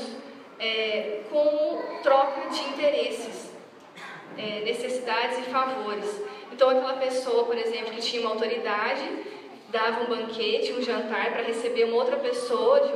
é, 0.58 1.20
como 1.30 1.82
troca 2.02 2.48
de 2.48 2.60
interesses, 2.70 3.50
é, 4.36 4.60
necessidades 4.64 5.38
e 5.38 5.42
favores. 5.42 6.22
Então, 6.52 6.70
aquela 6.70 6.94
pessoa, 6.94 7.44
por 7.44 7.56
exemplo, 7.56 7.92
que 7.92 8.00
tinha 8.00 8.22
uma 8.22 8.30
autoridade, 8.30 9.02
dava 9.68 10.02
um 10.02 10.06
banquete, 10.06 10.72
um 10.72 10.82
jantar 10.82 11.32
para 11.32 11.42
receber 11.42 11.84
uma 11.84 11.96
outra 11.96 12.16
pessoa, 12.16 12.80
de 12.80 12.92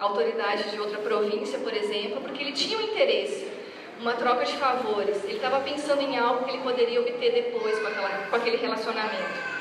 autoridade 0.00 0.70
de 0.70 0.80
outra 0.80 0.98
província, 0.98 1.58
por 1.58 1.72
exemplo, 1.72 2.20
porque 2.20 2.42
ele 2.42 2.52
tinha 2.52 2.78
um 2.78 2.82
interesse, 2.82 3.48
uma 4.00 4.14
troca 4.14 4.44
de 4.44 4.52
favores. 4.56 5.22
Ele 5.24 5.36
estava 5.36 5.60
pensando 5.60 6.02
em 6.02 6.18
algo 6.18 6.44
que 6.44 6.50
ele 6.50 6.62
poderia 6.62 7.00
obter 7.00 7.32
depois 7.32 7.78
com, 7.78 7.86
aquela, 7.86 8.26
com 8.28 8.36
aquele 8.36 8.56
relacionamento. 8.56 9.54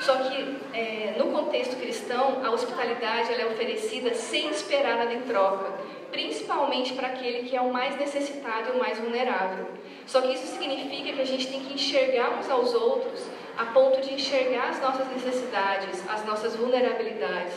Só 0.00 0.16
que 0.16 0.56
é, 0.72 1.14
no 1.18 1.26
contexto 1.30 1.76
cristão, 1.76 2.44
a 2.44 2.50
hospitalidade 2.50 3.32
ela 3.32 3.42
é 3.42 3.46
oferecida 3.46 4.14
sem 4.14 4.50
esperar 4.50 4.98
nada 4.98 5.12
em 5.12 5.22
troca 5.22 5.83
principalmente 6.14 6.92
para 6.92 7.08
aquele 7.08 7.48
que 7.48 7.56
é 7.56 7.60
o 7.60 7.72
mais 7.72 7.96
necessitado 7.98 8.68
e 8.68 8.76
o 8.76 8.78
mais 8.78 8.98
vulnerável. 8.98 9.66
Só 10.06 10.20
que 10.20 10.32
isso 10.32 10.46
significa 10.46 11.12
que 11.12 11.20
a 11.20 11.26
gente 11.26 11.48
tem 11.48 11.60
que 11.60 11.74
enxergar 11.74 12.38
uns 12.38 12.48
aos 12.48 12.72
outros 12.72 13.26
a 13.58 13.66
ponto 13.66 14.00
de 14.00 14.14
enxergar 14.14 14.68
as 14.68 14.80
nossas 14.80 15.08
necessidades, 15.08 16.08
as 16.08 16.24
nossas 16.24 16.54
vulnerabilidades. 16.54 17.54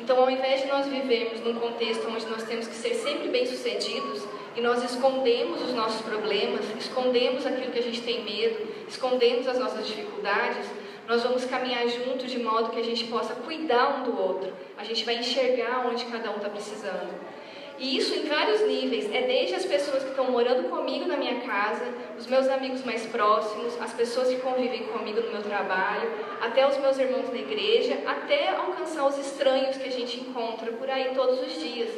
Então, 0.00 0.18
ao 0.18 0.28
invés 0.28 0.62
de 0.62 0.66
nós 0.66 0.86
vivermos 0.86 1.40
num 1.40 1.54
contexto 1.54 2.08
onde 2.08 2.26
nós 2.26 2.42
temos 2.42 2.66
que 2.66 2.74
ser 2.74 2.94
sempre 2.94 3.28
bem-sucedidos 3.28 4.26
e 4.56 4.60
nós 4.60 4.82
escondemos 4.82 5.62
os 5.62 5.72
nossos 5.72 6.02
problemas, 6.02 6.64
escondemos 6.76 7.46
aquilo 7.46 7.70
que 7.70 7.78
a 7.78 7.82
gente 7.82 8.02
tem 8.02 8.24
medo, 8.24 8.74
escondemos 8.88 9.46
as 9.46 9.58
nossas 9.58 9.86
dificuldades, 9.86 10.66
nós 11.06 11.22
vamos 11.22 11.44
caminhar 11.44 11.86
junto 11.88 12.26
de 12.26 12.40
modo 12.40 12.70
que 12.70 12.80
a 12.80 12.84
gente 12.84 13.04
possa 13.04 13.34
cuidar 13.34 14.00
um 14.00 14.02
do 14.04 14.20
outro. 14.20 14.52
A 14.76 14.82
gente 14.82 15.04
vai 15.04 15.16
enxergar 15.16 15.86
onde 15.86 16.04
cada 16.06 16.30
um 16.30 16.36
está 16.36 16.48
precisando. 16.48 17.33
E 17.78 17.96
isso 17.96 18.14
em 18.14 18.26
vários 18.26 18.60
níveis. 18.62 19.12
É 19.12 19.22
desde 19.22 19.56
as 19.56 19.64
pessoas 19.64 20.02
que 20.02 20.10
estão 20.10 20.30
morando 20.30 20.68
comigo 20.68 21.06
na 21.06 21.16
minha 21.16 21.40
casa, 21.40 21.84
os 22.18 22.26
meus 22.26 22.48
amigos 22.48 22.84
mais 22.84 23.04
próximos, 23.06 23.80
as 23.80 23.92
pessoas 23.92 24.28
que 24.28 24.36
convivem 24.36 24.84
comigo 24.84 25.20
no 25.20 25.32
meu 25.32 25.42
trabalho, 25.42 26.08
até 26.40 26.66
os 26.66 26.76
meus 26.78 26.98
irmãos 26.98 27.28
na 27.30 27.38
igreja, 27.38 27.98
até 28.06 28.50
alcançar 28.50 29.06
os 29.06 29.18
estranhos 29.18 29.76
que 29.76 29.88
a 29.88 29.92
gente 29.92 30.20
encontra 30.20 30.70
por 30.72 30.88
aí 30.88 31.12
todos 31.14 31.40
os 31.40 31.60
dias. 31.60 31.90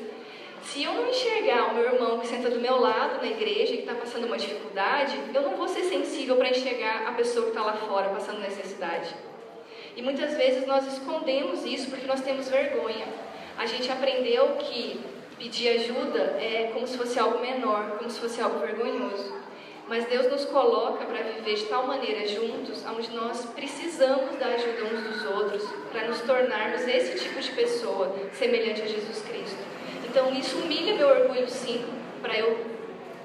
Se 0.63 0.83
eu 0.83 0.93
não 0.95 1.09
enxergar 1.09 1.71
o 1.71 1.75
meu 1.75 1.85
irmão 1.85 2.19
que 2.19 2.27
senta 2.27 2.51
do 2.51 2.59
meu 2.59 2.81
lado 2.81 3.21
na 3.21 3.29
igreja 3.29 3.75
e 3.75 3.77
que 3.77 3.83
está 3.83 3.95
passando 3.95 4.27
uma 4.27 4.37
dificuldade, 4.37 5.17
eu 5.33 5.43
não 5.43 5.57
vou 5.57 5.69
ser 5.69 5.85
sensível 5.85 6.37
para 6.37 6.49
enxergar 6.49 7.07
a 7.07 7.13
pessoa 7.13 7.45
que 7.45 7.51
está 7.51 7.63
lá 7.63 7.75
fora 7.75 8.09
passando 8.09 8.41
necessidade. 8.41 9.15
E 9.95 10.03
muitas 10.03 10.37
vezes 10.37 10.67
nós 10.67 10.87
escondemos 10.93 11.65
isso 11.65 11.89
porque 11.89 12.07
nós 12.07 12.21
temos 12.21 12.49
vergonha. 12.49 13.07
A 13.57 13.65
gente 13.65 13.91
aprendeu 13.91 14.57
que 14.59 15.01
Pedir 15.39 15.69
ajuda 15.69 16.39
é 16.41 16.71
como 16.73 16.87
se 16.87 16.97
fosse 16.97 17.19
algo 17.19 17.41
menor, 17.41 17.99
como 17.99 18.11
se 18.11 18.19
fosse 18.19 18.41
algo 18.41 18.59
vergonhoso. 18.59 19.35
Mas 19.87 20.07
Deus 20.07 20.31
nos 20.31 20.47
coloca 20.47 21.05
para 21.05 21.23
viver 21.23 21.55
de 21.55 21.67
tal 21.67 21.87
maneira 21.87 22.27
juntos, 22.27 22.83
onde 22.87 23.15
nós 23.15 23.45
precisamos 23.55 24.35
da 24.37 24.47
ajuda 24.47 24.85
uns 24.85 25.03
dos 25.03 25.25
outros 25.27 25.63
para 25.93 26.09
nos 26.09 26.21
tornarmos 26.23 26.89
esse 26.89 27.23
tipo 27.23 27.39
de 27.39 27.51
pessoa 27.53 28.13
semelhante 28.33 28.83
a 28.83 28.87
Jesus 28.87 29.23
Cristo. 29.23 29.59
Então 30.09 30.33
isso 30.33 30.59
humilha 30.59 30.95
meu 30.95 31.09
orgulho 31.09 31.49
sim, 31.49 31.85
para 32.23 32.37
eu 32.37 32.59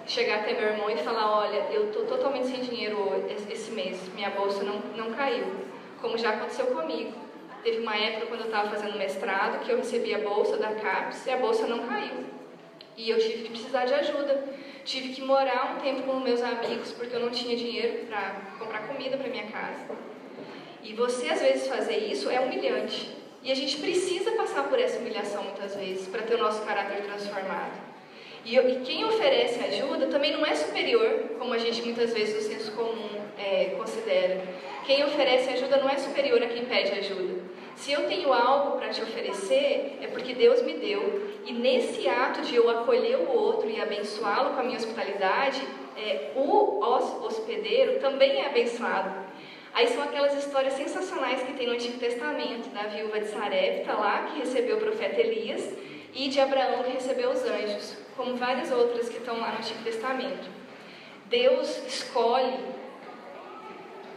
chegar 0.05 0.39
até 0.39 0.53
meu 0.53 0.69
irmão 0.69 0.89
e 0.89 0.97
falar, 0.97 1.39
olha, 1.39 1.67
eu 1.71 1.87
estou 1.87 2.05
totalmente 2.05 2.47
sem 2.47 2.59
dinheiro 2.59 3.25
esse 3.49 3.71
mês, 3.71 3.97
minha 4.13 4.29
bolsa 4.31 4.63
não, 4.63 4.79
não 4.97 5.13
caiu, 5.13 5.45
como 6.01 6.17
já 6.17 6.31
aconteceu 6.31 6.67
comigo. 6.67 7.30
Teve 7.63 7.79
uma 7.79 7.95
época 7.95 8.27
quando 8.27 8.41
eu 8.41 8.47
estava 8.47 8.69
fazendo 8.69 8.97
mestrado 8.97 9.63
que 9.63 9.71
eu 9.71 9.77
recebi 9.77 10.13
a 10.13 10.19
bolsa 10.19 10.57
da 10.57 10.73
CAPES 10.73 11.25
e 11.27 11.29
a 11.29 11.37
bolsa 11.37 11.67
não 11.67 11.87
caiu. 11.87 12.25
E 12.97 13.09
eu 13.09 13.19
tive 13.19 13.43
que 13.43 13.49
precisar 13.49 13.85
de 13.85 13.93
ajuda. 13.93 14.43
Tive 14.83 15.13
que 15.13 15.21
morar 15.21 15.75
um 15.75 15.79
tempo 15.81 16.01
com 16.03 16.19
meus 16.19 16.41
amigos 16.41 16.91
porque 16.91 17.15
eu 17.15 17.19
não 17.19 17.29
tinha 17.29 17.55
dinheiro 17.55 18.07
para 18.07 18.41
comprar 18.57 18.87
comida 18.87 19.15
para 19.15 19.29
minha 19.29 19.45
casa. 19.47 19.85
E 20.83 20.93
você 20.93 21.29
às 21.29 21.39
vezes 21.39 21.67
fazer 21.67 21.97
isso 21.97 22.29
é 22.29 22.39
humilhante. 22.39 23.15
E 23.43 23.51
a 23.51 23.55
gente 23.55 23.77
precisa 23.77 24.31
passar 24.31 24.67
por 24.67 24.79
essa 24.79 24.99
humilhação 24.99 25.43
muitas 25.43 25.75
vezes 25.75 26.07
para 26.07 26.23
ter 26.23 26.35
o 26.35 26.39
nosso 26.39 26.63
caráter 26.63 27.03
transformado. 27.03 27.79
E, 28.43 28.57
e, 28.57 28.81
quem 28.81 29.05
oferece 29.05 29.59
ajuda 29.59 30.07
também 30.07 30.33
não 30.33 30.43
é 30.43 30.55
superior, 30.55 31.35
como 31.37 31.53
a 31.53 31.59
gente 31.59 31.81
muitas 31.83 32.11
vezes 32.11 32.35
no 32.35 32.41
senso 32.41 32.71
comum 32.71 33.09
é, 33.37 33.75
considera. 33.77 34.41
Quem 34.85 35.03
oferece 35.03 35.49
ajuda 35.51 35.77
não 35.77 35.89
é 35.89 35.97
superior 35.97 36.41
a 36.41 36.47
quem 36.47 36.65
pede 36.65 36.91
ajuda. 36.91 37.40
Se 37.75 37.91
eu 37.91 38.07
tenho 38.07 38.31
algo 38.31 38.77
para 38.77 38.89
te 38.89 39.01
oferecer, 39.01 39.97
é 40.01 40.07
porque 40.07 40.33
Deus 40.33 40.61
me 40.61 40.73
deu. 40.73 41.39
E 41.45 41.53
nesse 41.53 42.07
ato 42.07 42.41
de 42.41 42.55
eu 42.55 42.69
acolher 42.69 43.17
o 43.17 43.31
outro 43.31 43.69
e 43.69 43.81
abençoá-lo 43.81 44.53
com 44.53 44.59
a 44.59 44.63
minha 44.63 44.77
hospitalidade, 44.77 45.61
é, 45.97 46.31
o 46.35 46.79
hospedeiro 47.25 47.99
também 47.99 48.41
é 48.41 48.47
abençoado. 48.47 49.31
Aí 49.73 49.87
são 49.87 50.03
aquelas 50.03 50.33
histórias 50.35 50.73
sensacionais 50.73 51.41
que 51.43 51.53
tem 51.53 51.67
no 51.67 51.73
Antigo 51.73 51.97
Testamento, 51.97 52.69
da 52.69 52.83
viúva 52.83 53.19
de 53.19 53.27
Sarepta 53.27 53.93
lá, 53.93 54.25
que 54.25 54.39
recebeu 54.39 54.77
o 54.77 54.79
profeta 54.79 55.19
Elias, 55.19 55.73
e 56.13 56.27
de 56.27 56.41
Abraão, 56.41 56.83
que 56.83 56.91
recebeu 56.91 57.31
os 57.31 57.43
anjos, 57.43 57.97
como 58.17 58.35
várias 58.35 58.69
outras 58.69 59.07
que 59.07 59.17
estão 59.17 59.39
lá 59.39 59.51
no 59.51 59.57
Antigo 59.59 59.81
Testamento. 59.81 60.49
Deus 61.29 61.87
escolhe 61.87 62.59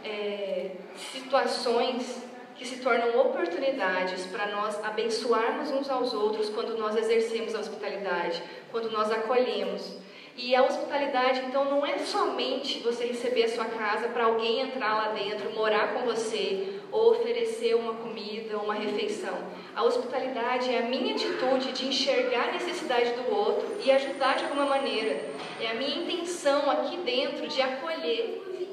é, 0.03 0.71
situações 0.97 2.24
que 2.55 2.65
se 2.65 2.77
tornam 2.77 3.19
oportunidades 3.19 4.25
para 4.27 4.47
nós 4.47 4.81
abençoarmos 4.83 5.71
uns 5.71 5.89
aos 5.89 6.13
outros 6.13 6.49
quando 6.49 6.77
nós 6.77 6.95
exercemos 6.95 7.53
a 7.53 7.59
hospitalidade, 7.59 8.41
quando 8.71 8.89
nós 8.91 9.11
acolhemos. 9.11 9.97
E 10.37 10.53
a 10.53 10.63
hospitalidade, 10.63 11.43
então, 11.47 11.63
não 11.63 11.85
é 11.85 11.97
somente 11.99 12.79
você 12.79 13.05
receber 13.05 13.43
a 13.43 13.49
sua 13.49 13.65
casa 13.65 14.09
para 14.09 14.25
alguém 14.25 14.59
entrar 14.59 14.93
lá 14.93 15.07
dentro, 15.13 15.53
morar 15.53 15.93
com 15.93 16.01
você, 16.01 16.81
ou 16.91 17.11
oferecer 17.11 17.73
uma 17.73 17.93
comida, 17.93 18.57
uma 18.57 18.73
refeição. 18.73 19.33
A 19.73 19.83
hospitalidade 19.83 20.73
é 20.73 20.79
a 20.79 20.89
minha 20.89 21.15
atitude 21.15 21.71
de 21.71 21.87
enxergar 21.87 22.49
a 22.49 22.51
necessidade 22.51 23.11
do 23.11 23.33
outro 23.33 23.77
e 23.83 23.89
ajudar 23.91 24.35
de 24.35 24.43
alguma 24.43 24.65
maneira. 24.65 25.21
É 25.61 25.71
a 25.71 25.73
minha 25.75 26.03
intenção 26.03 26.69
aqui 26.69 26.97
dentro 26.97 27.47
de 27.47 27.61
acolher, 27.61 28.64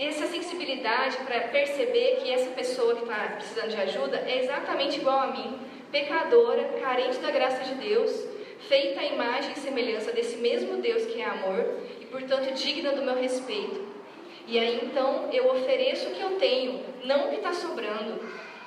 essa 0.00 0.26
sensibilidade 0.26 1.18
para 1.18 1.40
perceber 1.48 2.20
que 2.22 2.32
essa 2.32 2.50
pessoa 2.52 2.94
que 2.94 3.02
está 3.02 3.34
precisando 3.36 3.68
de 3.68 3.76
ajuda 3.76 4.16
é 4.16 4.42
exatamente 4.42 4.98
igual 4.98 5.20
a 5.20 5.26
mim, 5.26 5.58
pecadora, 5.92 6.64
carente 6.80 7.18
da 7.18 7.30
graça 7.30 7.64
de 7.64 7.74
Deus, 7.74 8.26
feita 8.66 9.00
à 9.00 9.04
imagem 9.04 9.52
e 9.52 9.58
semelhança 9.58 10.10
desse 10.12 10.38
mesmo 10.38 10.80
Deus 10.80 11.04
que 11.04 11.20
é 11.20 11.26
amor 11.26 11.80
e, 12.00 12.06
portanto, 12.06 12.50
digna 12.54 12.92
do 12.92 13.02
meu 13.02 13.14
respeito. 13.14 13.88
E 14.46 14.58
aí 14.58 14.80
então 14.82 15.28
eu 15.32 15.50
ofereço 15.50 16.08
o 16.08 16.14
que 16.14 16.22
eu 16.22 16.30
tenho, 16.38 16.82
não 17.04 17.26
o 17.26 17.28
que 17.28 17.36
está 17.36 17.52
sobrando. 17.52 18.20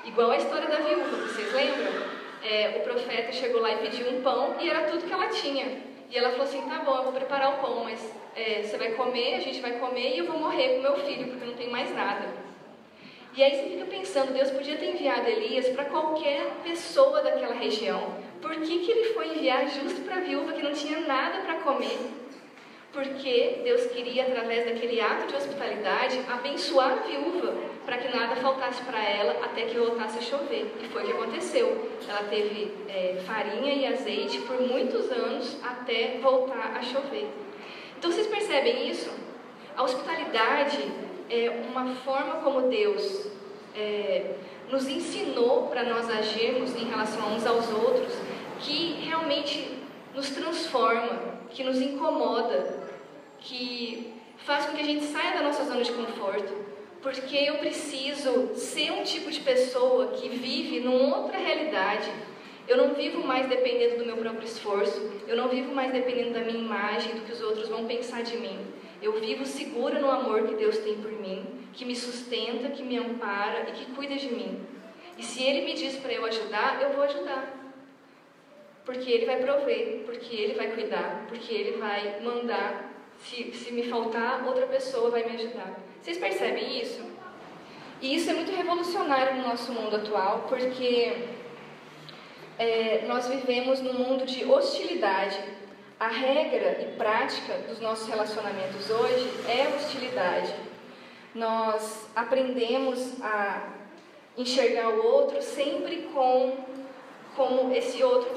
Igual 0.06 0.32
a 0.32 0.38
história 0.38 0.67
da 0.67 0.78
viúva, 0.78 1.17
vocês 1.28 1.52
lembram? 1.52 2.13
É, 2.43 2.78
o 2.78 2.82
profeta 2.82 3.32
chegou 3.32 3.60
lá 3.60 3.72
e 3.72 3.78
pediu 3.78 4.08
um 4.10 4.22
pão 4.22 4.58
e 4.60 4.69
era 4.69 4.84
tudo 4.84 5.06
que 5.08 5.13
ela 5.13 5.30
tinha. 5.30 5.92
E 6.13 6.17
ela 6.17 6.30
falou 6.30 6.45
assim: 6.45 6.62
tá 6.69 6.84
bom, 6.86 6.95
eu 6.95 7.04
vou 7.06 7.12
preparar 7.12 7.56
o 7.56 7.58
pão, 7.58 7.84
mas 7.86 7.99
é, 8.36 8.62
você 8.62 8.78
vai 8.78 8.91
comer, 8.91 9.34
a 9.34 9.39
gente 9.39 9.60
vai 9.60 9.80
comer 9.80 10.13
e 10.13 10.19
eu 10.19 10.26
vou 10.28 10.38
morrer 10.39 10.76
com 10.76 10.82
meu 10.84 10.95
filho, 10.97 11.28
porque 11.28 11.43
eu 11.43 11.47
não 11.47 11.56
tenho 11.56 11.71
mais 11.71 11.93
nada. 11.95 12.30
E 13.36 13.43
aí 13.43 13.56
você 13.56 13.69
fica 13.71 13.86
pensando: 13.86 14.32
Deus 14.32 14.52
podia 14.52 14.78
ter 14.78 14.93
enviado 14.93 15.28
Elias 15.28 15.69
para 15.69 15.86
qualquer 15.86 16.45
pessoa 16.63 17.23
daquela 17.23 17.56
região. 17.56 18.15
Por 18.39 18.52
que, 18.58 18.80
que 18.80 18.91
ele 18.91 19.13
foi 19.15 19.30
enviar 19.30 19.67
justo 19.67 20.02
para 20.02 20.17
a 20.17 20.19
viúva 20.19 20.54
que 20.54 20.62
não 20.62 20.71
tinha 20.71 20.99
nada 20.99 21.39
para 21.41 21.56
comer? 21.62 21.97
Porque 22.93 23.62
Deus 23.63 23.88
queria, 23.88 24.27
através 24.27 24.65
daquele 24.65 25.01
ato 25.01 25.25
de 25.25 25.36
hospitalidade, 25.36 26.21
abençoar 26.29 26.91
a 26.91 26.95
viúva, 27.08 27.56
para 27.84 27.97
que 27.97 28.15
nada 28.15 28.36
faltasse 28.36 28.84
para 28.84 29.03
ela 29.03 29.43
até 29.43 29.63
que 29.63 29.77
voltasse 29.77 30.19
a 30.19 30.21
chover. 30.21 30.71
E 30.79 30.88
foi 30.89 31.01
o 31.01 31.06
que 31.08 31.12
aconteceu. 31.12 31.89
Ela 32.08 32.23
teve 32.29 32.71
é, 32.88 33.19
farinha 33.25 33.73
e 33.73 33.88
azeite 33.88 34.39
por 34.41 34.62
muitos 34.62 35.12
anos 35.12 35.58
até 35.63 36.19
voltar 36.21 36.77
a 36.77 36.84
chover. 36.84 37.27
Então 37.97 38.12
vocês 38.12 38.27
percebem 38.27 38.88
isso? 38.88 39.10
A 39.75 39.82
hospitalidade 39.82 40.77
é 41.32 41.49
uma 41.67 41.95
forma 41.95 42.41
como 42.41 42.69
Deus 42.69 43.27
é, 43.75 44.36
nos 44.69 44.88
ensinou 44.88 45.65
para 45.65 45.84
nós 45.84 46.08
agirmos 46.12 46.75
em 46.75 46.86
relação 46.86 47.34
uns 47.34 47.45
aos 47.45 47.71
outros, 47.71 48.13
que 48.60 49.03
realmente 49.08 49.79
nos 50.13 50.29
transforma, 50.29 51.34
que 51.49 51.63
nos 51.63 51.82
incomoda, 51.82 52.83
que 53.43 54.13
faz 54.38 54.65
com 54.65 54.73
que 54.73 54.82
a 54.82 54.86
gente 54.86 55.06
saia 55.06 55.36
da 55.36 55.43
nossa 55.43 55.65
zona 55.65 55.84
de 55.84 55.91
conforto, 55.91 56.53
porque 57.01 57.36
eu 57.36 57.56
preciso 57.56 58.56
ser 58.56 58.91
um 58.91 59.03
tipo 59.03 59.29
de 59.29 59.41
pessoa 59.41 60.08
que 60.08 60.29
vive 60.29 60.79
numa 60.79 61.17
outra 61.17 61.38
realidade. 61.38 62.10
Eu 62.65 62.77
não 62.77 62.93
vivo 62.93 63.25
mais 63.27 63.47
dependendo 63.47 63.97
do 63.97 64.06
meu 64.06 64.15
próprio 64.15 64.45
esforço, 64.45 65.12
eu 65.27 65.36
não 65.36 65.49
vivo 65.49 65.75
mais 65.75 65.91
dependendo 65.91 66.32
da 66.32 66.39
minha 66.39 66.60
imagem, 66.60 67.15
do 67.15 67.25
que 67.25 67.34
os 67.34 67.41
outros 67.41 67.67
vão 67.67 67.86
pensar 67.86 68.23
de 68.23 68.38
mim. 68.38 68.58
Eu 69.01 69.19
vivo 69.19 69.45
segura 69.45 69.99
no 69.99 70.10
amor 70.10 70.47
que 70.47 70.56
Deus 70.56 70.77
tem 70.77 70.95
por 70.95 71.12
mim, 71.12 71.45
que 71.73 71.84
me 71.84 71.93
sustenta, 71.95 72.69
que 72.69 72.82
me 72.82 72.97
ampara 72.97 73.69
e 73.69 73.73
que 73.73 73.91
cuida 73.91 74.15
de 74.15 74.34
mim. 74.34 74.62
E 75.17 75.23
se 75.23 75.43
Ele 75.43 75.65
me 75.65 75.73
diz 75.73 75.97
para 75.97 76.13
eu 76.13 76.25
ajudar, 76.25 76.82
eu 76.82 76.91
vou 76.91 77.03
ajudar. 77.03 77.53
Porque 78.86 79.12
Ele 79.12 79.25
vai 79.25 79.41
prover, 79.41 80.03
porque 80.06 80.34
Ele 80.34 80.53
vai 80.53 80.71
cuidar, 80.71 81.25
porque 81.27 81.53
Ele 81.53 81.77
vai 81.77 82.21
mandar 82.21 82.92
se, 83.24 83.52
se 83.54 83.72
me 83.72 83.84
faltar, 83.84 84.46
outra 84.46 84.68
pessoa 84.68 85.10
vai 85.10 85.24
me 85.24 85.36
ajudar. 85.36 85.80
Vocês 86.02 86.18
percebem 86.18 86.82
isso? 86.82 87.02
E 88.02 88.16
isso 88.16 88.30
é 88.30 88.34
muito 88.34 88.52
revolucionário 88.52 89.38
no 89.38 89.48
nosso 89.48 89.72
mundo 89.72 89.96
atual, 89.96 90.46
porque 90.50 91.26
é, 92.60 93.06
nós 93.08 93.28
vivemos 93.28 93.80
num 93.80 93.94
mundo 93.94 94.26
de 94.26 94.44
hostilidade. 94.44 95.40
A 96.00 96.08
regra 96.08 96.82
e 96.82 96.98
prática 96.98 97.54
dos 97.70 97.80
nossos 97.80 98.08
relacionamentos 98.10 98.90
hoje 98.90 99.32
é 99.48 99.74
hostilidade. 99.74 100.54
Nós 101.34 102.10
aprendemos 102.14 103.22
a 103.24 103.70
enxergar 104.38 104.90
o 104.90 105.06
outro 105.06 105.42
sempre 105.42 106.10
com 106.14 106.58
como 107.38 107.74
esse 107.74 108.04
outro, 108.04 108.30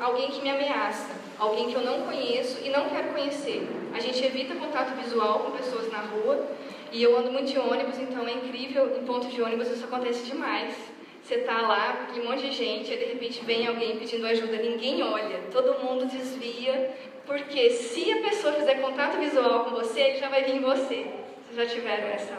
alguém 0.00 0.28
que 0.28 0.42
me 0.42 0.50
ameaça, 0.50 1.14
alguém 1.38 1.68
que 1.68 1.74
eu 1.74 1.82
não 1.82 2.02
conheço 2.02 2.58
e 2.64 2.68
não 2.68 2.88
quero 2.88 3.08
conhecer. 3.08 3.66
A 3.94 4.00
gente 4.00 4.24
evita 4.24 4.54
contato 4.54 4.94
visual 4.96 5.40
com 5.40 5.50
pessoas 5.52 5.90
na 5.92 6.00
rua 6.00 6.46
e 6.90 7.02
eu 7.02 7.16
ando 7.16 7.30
muito 7.30 7.50
de 7.52 7.58
ônibus, 7.58 7.98
então 7.98 8.26
é 8.26 8.32
incrível, 8.32 8.96
em 8.96 9.04
ponto 9.04 9.28
de 9.28 9.40
ônibus 9.40 9.70
isso 9.70 9.84
acontece 9.84 10.24
demais. 10.24 10.74
Você 11.22 11.38
tá 11.38 11.60
lá, 11.60 12.06
aquele 12.08 12.26
monte 12.26 12.48
de 12.48 12.52
gente, 12.52 12.90
aí 12.90 12.98
de 12.98 13.04
repente 13.04 13.44
vem 13.44 13.66
alguém 13.66 13.98
pedindo 13.98 14.26
ajuda, 14.26 14.56
ninguém 14.56 15.02
olha, 15.02 15.40
todo 15.52 15.78
mundo 15.84 16.06
desvia, 16.06 16.96
porque 17.26 17.68
se 17.70 18.10
a 18.10 18.22
pessoa 18.22 18.54
fizer 18.54 18.76
contato 18.76 19.18
visual 19.18 19.64
com 19.64 19.70
você, 19.72 20.00
ele 20.00 20.18
já 20.18 20.30
vai 20.30 20.44
vir 20.44 20.56
em 20.56 20.60
você. 20.60 21.06
Vocês 21.50 21.56
já 21.56 21.66
tiveram 21.66 22.08
essa, 22.08 22.32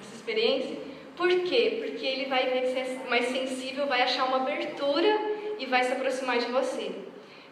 essa 0.00 0.14
experiência? 0.14 0.76
Por 1.16 1.28
quê? 1.28 1.82
Porque 1.84 2.06
ele 2.06 2.26
vai 2.26 2.46
ver 2.50 2.60
que 2.60 2.68
você 2.68 2.78
é 2.78 3.06
mais 3.08 3.26
sensível, 3.26 3.86
vai 3.86 4.02
achar 4.02 4.26
uma 4.26 4.36
abertura 4.36 5.08
e 5.58 5.66
vai 5.66 5.82
se 5.82 5.92
aproximar 5.92 6.38
de 6.38 6.46
você. 6.46 6.92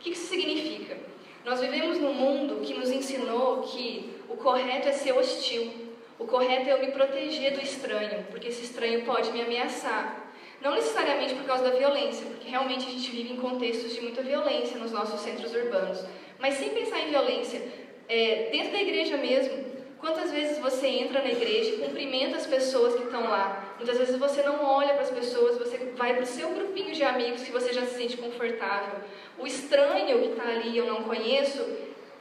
Que 0.04 0.10
isso 0.10 0.26
significa? 0.26 0.98
Nós 1.46 1.60
vivemos 1.60 1.98
num 1.98 2.12
mundo 2.12 2.60
que 2.60 2.74
nos 2.74 2.90
ensinou 2.90 3.62
que 3.62 4.20
o 4.28 4.36
correto 4.36 4.86
é 4.86 4.92
ser 4.92 5.12
hostil, 5.12 5.72
o 6.18 6.26
correto 6.26 6.68
é 6.68 6.74
eu 6.74 6.78
me 6.78 6.92
proteger 6.92 7.54
do 7.54 7.62
estranho, 7.62 8.22
porque 8.30 8.48
esse 8.48 8.64
estranho 8.64 9.02
pode 9.06 9.32
me 9.32 9.40
ameaçar. 9.40 10.30
Não 10.60 10.74
necessariamente 10.74 11.34
por 11.34 11.44
causa 11.44 11.64
da 11.64 11.70
violência, 11.70 12.26
porque 12.26 12.50
realmente 12.50 12.86
a 12.86 12.90
gente 12.90 13.10
vive 13.10 13.32
em 13.32 13.36
contextos 13.36 13.94
de 13.94 14.02
muita 14.02 14.20
violência 14.20 14.76
nos 14.76 14.92
nossos 14.92 15.20
centros 15.20 15.54
urbanos. 15.54 16.04
Mas 16.38 16.52
sem 16.56 16.68
pensar 16.68 17.00
em 17.00 17.08
violência, 17.08 17.62
é, 18.06 18.50
dentro 18.52 18.72
da 18.72 18.82
igreja 18.82 19.16
mesmo, 19.16 19.74
Quantas 20.04 20.30
vezes 20.30 20.58
você 20.58 20.86
entra 20.86 21.22
na 21.22 21.30
igreja 21.30 21.70
e 21.70 21.78
cumprimenta 21.78 22.36
as 22.36 22.46
pessoas 22.46 22.94
que 22.94 23.04
estão 23.04 23.22
lá? 23.22 23.74
Muitas 23.78 23.96
vezes 23.96 24.18
você 24.18 24.42
não 24.42 24.62
olha 24.62 24.92
para 24.92 25.00
as 25.00 25.10
pessoas, 25.10 25.56
você 25.56 25.78
vai 25.96 26.12
para 26.12 26.24
o 26.24 26.26
seu 26.26 26.50
grupinho 26.50 26.92
de 26.94 27.02
amigos 27.02 27.42
que 27.42 27.50
você 27.50 27.72
já 27.72 27.86
se 27.86 27.94
sente 27.94 28.18
confortável. 28.18 29.00
O 29.38 29.46
estranho 29.46 30.20
que 30.20 30.28
está 30.28 30.48
ali, 30.48 30.76
eu 30.76 30.86
não 30.86 31.02
conheço, 31.02 31.64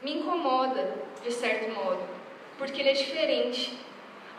me 0.01 0.15
incomoda, 0.15 0.95
de 1.23 1.31
certo 1.31 1.71
modo, 1.71 2.01
porque 2.57 2.81
ele 2.81 2.89
é 2.89 2.93
diferente. 2.93 3.77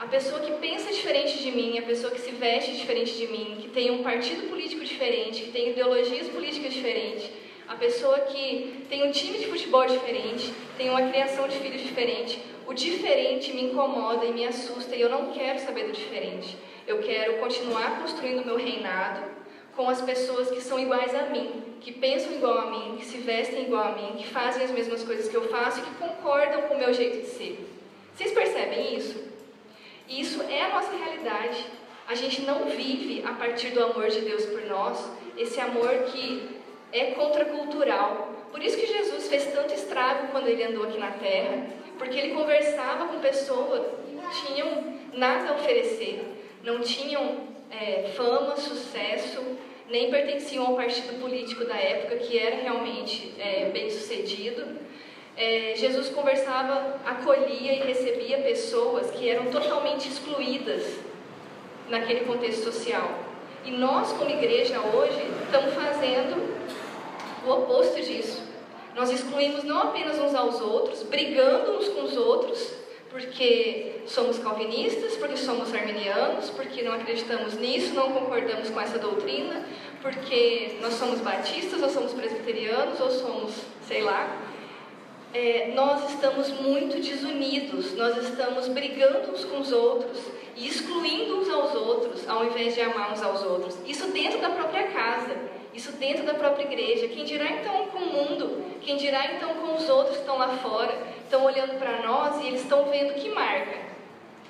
A 0.00 0.06
pessoa 0.06 0.40
que 0.40 0.52
pensa 0.54 0.92
diferente 0.92 1.38
de 1.38 1.52
mim, 1.52 1.78
a 1.78 1.82
pessoa 1.82 2.12
que 2.12 2.20
se 2.20 2.32
veste 2.32 2.72
diferente 2.72 3.16
de 3.16 3.28
mim, 3.28 3.58
que 3.60 3.68
tem 3.68 3.92
um 3.92 4.02
partido 4.02 4.48
político 4.48 4.84
diferente, 4.84 5.44
que 5.44 5.52
tem 5.52 5.70
ideologias 5.70 6.28
políticas 6.28 6.72
diferentes, 6.72 7.30
a 7.68 7.76
pessoa 7.76 8.18
que 8.20 8.84
tem 8.90 9.08
um 9.08 9.12
time 9.12 9.38
de 9.38 9.46
futebol 9.46 9.86
diferente, 9.86 10.52
tem 10.76 10.90
uma 10.90 11.08
criação 11.08 11.48
de 11.48 11.56
filhos 11.58 11.80
diferente, 11.80 12.42
o 12.66 12.74
diferente 12.74 13.52
me 13.52 13.64
incomoda 13.64 14.24
e 14.26 14.32
me 14.32 14.46
assusta 14.46 14.96
e 14.96 15.00
eu 15.00 15.08
não 15.08 15.32
quero 15.32 15.60
saber 15.60 15.84
do 15.84 15.92
diferente. 15.92 16.56
Eu 16.86 16.98
quero 16.98 17.38
continuar 17.38 18.00
construindo 18.00 18.42
o 18.42 18.44
meu 18.44 18.56
reinado 18.56 19.33
com 19.76 19.88
as 19.88 20.00
pessoas 20.00 20.50
que 20.50 20.60
são 20.60 20.78
iguais 20.78 21.14
a 21.14 21.26
mim, 21.26 21.62
que 21.80 21.92
pensam 21.92 22.32
igual 22.32 22.58
a 22.58 22.70
mim, 22.70 22.96
que 22.96 23.04
se 23.04 23.18
vestem 23.18 23.64
igual 23.64 23.84
a 23.84 23.92
mim, 23.92 24.16
que 24.16 24.26
fazem 24.26 24.64
as 24.64 24.70
mesmas 24.70 25.02
coisas 25.02 25.28
que 25.28 25.36
eu 25.36 25.48
faço 25.48 25.80
e 25.80 25.82
que 25.82 25.94
concordam 25.94 26.62
com 26.62 26.74
o 26.74 26.78
meu 26.78 26.92
jeito 26.94 27.20
de 27.20 27.26
ser. 27.26 27.68
Vocês 28.14 28.32
percebem 28.32 28.96
isso? 28.96 29.22
Isso 30.08 30.42
é 30.42 30.62
a 30.62 30.68
nossa 30.68 30.92
realidade. 30.96 31.66
A 32.06 32.14
gente 32.14 32.42
não 32.42 32.66
vive 32.66 33.24
a 33.26 33.32
partir 33.32 33.70
do 33.70 33.82
amor 33.82 34.08
de 34.08 34.20
Deus 34.20 34.44
por 34.46 34.64
nós, 34.66 35.10
esse 35.36 35.60
amor 35.60 35.90
que 36.04 36.60
é 36.92 37.06
contracultural. 37.12 38.32
Por 38.52 38.62
isso 38.62 38.76
que 38.76 38.86
Jesus 38.86 39.26
fez 39.26 39.46
tanto 39.46 39.74
estrago 39.74 40.28
quando 40.28 40.46
ele 40.46 40.62
andou 40.62 40.84
aqui 40.84 40.98
na 40.98 41.10
terra, 41.12 41.66
porque 41.98 42.18
ele 42.18 42.34
conversava 42.34 43.08
com 43.08 43.18
pessoas 43.20 43.82
que 44.06 44.14
não 44.14 44.30
tinham 44.30 44.94
nada 45.14 45.50
a 45.50 45.54
oferecer, 45.54 46.24
não 46.62 46.80
tinham 46.80 47.53
é, 47.80 48.12
fama, 48.16 48.56
sucesso, 48.56 49.40
nem 49.88 50.10
pertenciam 50.10 50.66
ao 50.66 50.76
partido 50.76 51.20
político 51.20 51.64
da 51.64 51.76
época, 51.76 52.16
que 52.16 52.38
era 52.38 52.62
realmente 52.62 53.34
é, 53.38 53.70
bem 53.72 53.90
sucedido. 53.90 54.78
É, 55.36 55.74
Jesus 55.76 56.08
conversava, 56.10 57.00
acolhia 57.04 57.72
e 57.72 57.80
recebia 57.80 58.38
pessoas 58.38 59.10
que 59.10 59.28
eram 59.28 59.46
totalmente 59.46 60.08
excluídas 60.08 60.98
naquele 61.88 62.20
contexto 62.20 62.64
social. 62.64 63.18
E 63.64 63.70
nós, 63.70 64.12
como 64.12 64.30
igreja, 64.30 64.78
hoje, 64.80 65.20
estamos 65.44 65.74
fazendo 65.74 66.54
o 67.46 67.50
oposto 67.50 68.00
disso. 68.00 68.42
Nós 68.94 69.10
excluímos 69.10 69.64
não 69.64 69.82
apenas 69.82 70.18
uns 70.18 70.34
aos 70.34 70.60
outros, 70.60 71.02
brigando 71.02 71.72
uns 71.72 71.88
com 71.88 72.02
os 72.04 72.16
outros, 72.16 72.83
porque 73.14 74.00
somos 74.08 74.40
calvinistas, 74.40 75.16
porque 75.16 75.36
somos 75.36 75.72
arminianos, 75.72 76.50
porque 76.50 76.82
não 76.82 76.94
acreditamos 76.94 77.54
nisso, 77.54 77.94
não 77.94 78.10
concordamos 78.10 78.70
com 78.70 78.80
essa 78.80 78.98
doutrina, 78.98 79.64
porque 80.02 80.78
nós 80.82 80.94
somos 80.94 81.20
batistas, 81.20 81.80
ou 81.80 81.88
somos 81.88 82.12
presbiterianos, 82.12 83.00
ou 83.00 83.08
somos, 83.12 83.52
sei 83.86 84.02
lá. 84.02 84.36
é, 85.32 85.72
nós 85.76 86.10
estamos 86.10 86.48
muito 86.60 87.00
desunidos, 87.00 87.94
nós 87.94 88.16
estamos 88.16 88.66
brigando 88.66 89.30
uns 89.30 89.44
com 89.44 89.60
os 89.60 89.70
outros 89.70 90.18
e 90.56 90.66
excluindo 90.66 91.38
uns 91.38 91.48
aos 91.48 91.72
outros, 91.72 92.28
ao 92.28 92.44
invés 92.46 92.74
de 92.74 92.80
amar 92.80 93.12
uns 93.12 93.22
aos 93.22 93.44
outros. 93.44 93.78
Isso 93.86 94.08
dentro 94.08 94.40
da 94.40 94.50
própria 94.50 94.88
casa, 94.88 95.36
isso 95.72 95.92
dentro 95.92 96.24
da 96.24 96.34
própria 96.34 96.64
igreja. 96.64 97.06
Quem 97.08 97.24
dirá 97.24 97.50
então 97.50 97.86
com 97.88 97.98
o 97.98 98.12
mundo? 98.12 98.64
Quem 98.80 98.96
dirá 98.96 99.34
então 99.34 99.54
com 99.54 99.74
os 99.74 99.88
outros 99.88 100.16
que 100.16 100.22
estão 100.22 100.38
lá 100.38 100.48
fora, 100.58 100.96
estão 101.34 101.46
olhando 101.46 101.76
para 101.80 102.00
nós 102.02 102.40
e 102.40 102.46
eles 102.46 102.62
estão 102.62 102.88
vendo 102.88 103.14
que 103.14 103.28
marca? 103.30 103.76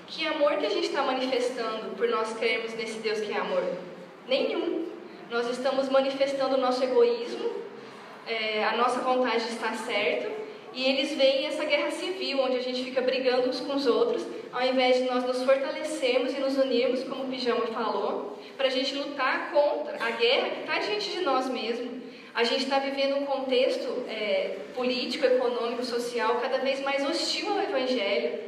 Que 0.07 0.26
amor 0.26 0.59
que 0.59 0.66
a 0.66 0.70
gente 0.70 0.89
está 0.89 1.03
manifestando 1.03 1.97
por 1.97 2.07
nós 2.09 2.35
crermos 2.35 2.74
nesse 2.74 2.99
Deus 2.99 3.20
que 3.20 3.32
é 3.32 3.39
amor? 3.39 3.64
Nenhum. 4.28 4.89
Nós 5.30 5.49
estamos 5.49 5.89
manifestando 5.89 6.57
o 6.57 6.61
nosso 6.61 6.85
egoísmo, 6.85 7.51
é, 8.26 8.64
a 8.64 8.76
nossa 8.76 9.01
vontade 9.01 9.45
de 9.45 9.53
estar 9.53 9.74
certo, 9.76 10.30
e 10.74 10.85
eles 10.85 11.14
veem 11.16 11.47
essa 11.47 11.64
guerra 11.64 11.91
civil, 11.91 12.41
onde 12.41 12.59
a 12.59 12.62
gente 12.62 12.85
fica 12.85 13.01
brigando 13.01 13.49
uns 13.49 13.61
com 13.61 13.74
os 13.74 13.87
outros, 13.87 14.26
ao 14.53 14.62
invés 14.62 14.99
de 14.99 15.05
nós 15.05 15.24
nos 15.24 15.43
fortalecermos 15.43 16.35
e 16.35 16.41
nos 16.41 16.59
unirmos, 16.59 17.03
como 17.05 17.24
o 17.24 17.28
Pijama 17.28 17.66
falou, 17.68 18.39
para 18.59 18.66
a 18.66 18.70
gente 18.70 18.95
lutar 18.95 19.53
contra 19.53 19.97
a 20.05 20.11
guerra 20.11 20.51
que 20.51 20.61
está 20.61 20.78
diante 20.80 21.11
de 21.12 21.20
nós 21.22 21.49
mesmos. 21.49 21.93
A 22.35 22.43
gente 22.43 22.64
está 22.64 22.80
vivendo 22.80 23.16
um 23.16 23.24
contexto 23.24 24.05
é, 24.09 24.57
político, 24.74 25.24
econômico, 25.24 25.85
social 25.85 26.41
cada 26.41 26.59
vez 26.59 26.80
mais 26.80 27.09
hostil 27.09 27.49
ao 27.53 27.61
Evangelho. 27.61 28.41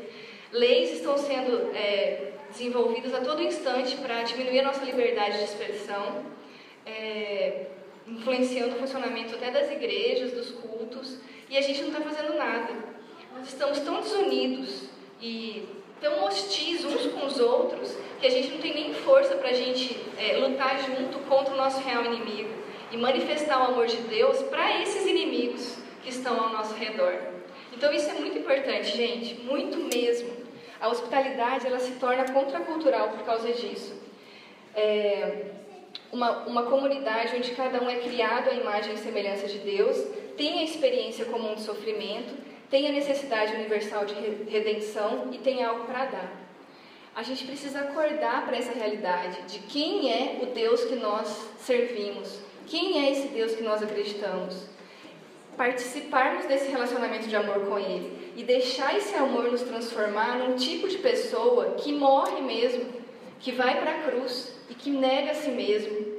Leis 0.51 0.91
estão 0.91 1.17
sendo 1.17 1.71
é, 1.73 2.33
desenvolvidas 2.51 3.15
a 3.15 3.21
todo 3.21 3.41
instante 3.41 3.97
para 3.99 4.25
diminuir 4.25 4.59
a 4.59 4.65
nossa 4.65 4.85
liberdade 4.85 5.39
de 5.39 5.45
expressão, 5.45 6.25
é, 6.85 7.67
influenciando 8.09 8.75
o 8.75 8.79
funcionamento 8.81 9.37
até 9.37 9.53
das 9.53 9.71
igrejas, 9.71 10.33
dos 10.33 10.51
cultos 10.51 11.19
e 11.49 11.57
a 11.57 11.61
gente 11.61 11.83
não 11.83 11.89
está 11.91 12.01
fazendo 12.01 12.35
nada. 12.35 12.75
Nós 13.37 13.47
estamos 13.47 13.79
tão 13.79 14.01
desunidos 14.01 14.89
e 15.23 15.63
tão 16.01 16.25
hostis 16.25 16.85
uns 16.85 17.07
com 17.13 17.25
os 17.25 17.39
outros 17.39 17.97
que 18.21 18.27
a 18.27 18.31
gente 18.31 18.49
não 18.49 18.59
tem 18.59 18.75
nem 18.75 18.95
força 18.95 19.37
para 19.37 19.51
a 19.51 19.55
gente 19.55 19.97
é, 20.19 20.39
lutar 20.39 20.77
junto 20.85 21.21
contra 21.29 21.55
o 21.55 21.57
nosso 21.57 21.81
real 21.81 22.05
inimigo 22.05 22.66
e 22.97 23.01
manifestar 23.01 23.61
o 23.61 23.73
amor 23.73 23.87
de 23.87 23.99
Deus 23.99 24.43
para 24.45 24.81
esses 24.83 25.07
inimigos 25.07 25.77
que 26.03 26.09
estão 26.09 26.41
ao 26.43 26.51
nosso 26.51 26.75
redor. 26.75 27.15
Então 27.73 27.93
isso 27.93 28.09
é 28.09 28.15
muito 28.15 28.39
importante, 28.39 28.97
gente, 28.97 29.35
muito 29.43 29.77
mesmo. 29.77 30.31
A 30.81 30.89
hospitalidade 30.89 31.67
ela 31.67 31.79
se 31.79 31.93
torna 31.93 32.33
contracultural 32.33 33.11
por 33.11 33.23
causa 33.25 33.53
disso. 33.53 33.95
É 34.75 35.53
uma, 36.13 36.47
uma 36.47 36.63
comunidade 36.65 37.37
onde 37.37 37.51
cada 37.53 37.83
um 37.83 37.91
é 37.91 37.97
criado 37.97 38.49
à 38.49 38.55
imagem 38.55 38.95
e 38.95 38.99
semelhança 38.99 39.47
de 39.47 39.59
Deus 39.59 39.97
tem 40.37 40.59
a 40.59 40.65
experiência 40.65 41.25
comum 41.25 41.55
de 41.55 41.63
sofrimento, 41.63 42.35
tem 42.71 42.89
a 42.89 42.93
necessidade 42.93 43.55
universal 43.55 44.05
de 44.05 44.15
redenção 44.51 45.31
e 45.33 45.39
tem 45.39 45.65
algo 45.65 45.85
para 45.85 46.07
dar. 46.07 46.47
A 47.15 47.23
gente 47.23 47.47
precisa 47.47 47.81
acordar 47.81 48.45
para 48.45 48.57
essa 48.57 48.73
realidade 48.73 49.41
de 49.45 49.61
quem 49.61 50.13
é 50.13 50.41
o 50.43 50.47
Deus 50.47 50.85
que 50.85 50.97
nós 50.97 51.49
servimos, 51.59 52.41
quem 52.67 53.05
é 53.05 53.13
esse 53.13 53.29
Deus 53.29 53.55
que 53.55 53.63
nós 53.63 53.83
acreditamos. 53.83 54.67
Participarmos 55.57 56.45
desse 56.47 56.71
relacionamento 56.71 57.29
de 57.29 57.37
amor 57.37 57.67
com 57.67 57.79
Ele 57.79 58.33
e 58.37 58.45
deixar 58.45 58.97
esse 58.97 59.15
amor 59.15 59.51
nos 59.51 59.63
transformar 59.63 60.39
num 60.39 60.57
tipo 60.57 60.87
de 60.87 60.99
pessoa 60.99 61.77
que 61.79 61.93
morre 61.93 62.43
mesmo, 62.43 62.85
que 63.41 63.53
vai 63.53 63.81
para 63.81 63.93
a 63.93 64.03
cruz 64.03 64.53
e 64.69 64.75
que 64.75 64.91
nega 64.91 65.31
a 65.31 65.35
si 65.35 65.51
mesmo, 65.51 66.17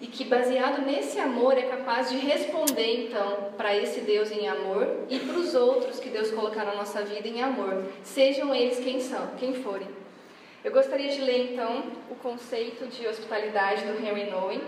e 0.00 0.06
que 0.06 0.24
baseado 0.24 0.84
nesse 0.84 1.20
amor 1.20 1.56
é 1.58 1.62
capaz 1.62 2.10
de 2.10 2.16
responder 2.16 3.06
então 3.06 3.52
para 3.56 3.76
esse 3.76 4.00
Deus 4.00 4.30
em 4.32 4.48
amor 4.48 4.88
e 5.10 5.18
para 5.18 5.38
os 5.38 5.54
outros 5.54 6.00
que 6.00 6.08
Deus 6.08 6.30
colocar 6.30 6.64
na 6.64 6.74
nossa 6.74 7.02
vida 7.02 7.28
em 7.28 7.42
amor, 7.42 7.84
sejam 8.02 8.54
eles 8.54 8.80
quem 8.80 8.98
são, 8.98 9.28
quem 9.38 9.54
forem. 9.54 9.86
Eu 10.64 10.72
gostaria 10.72 11.10
de 11.10 11.20
ler 11.20 11.52
então 11.52 11.84
o 12.10 12.14
conceito 12.14 12.86
de 12.86 13.06
hospitalidade 13.06 13.82
do 13.84 14.04
Henry 14.04 14.30
Nouwen, 14.30 14.60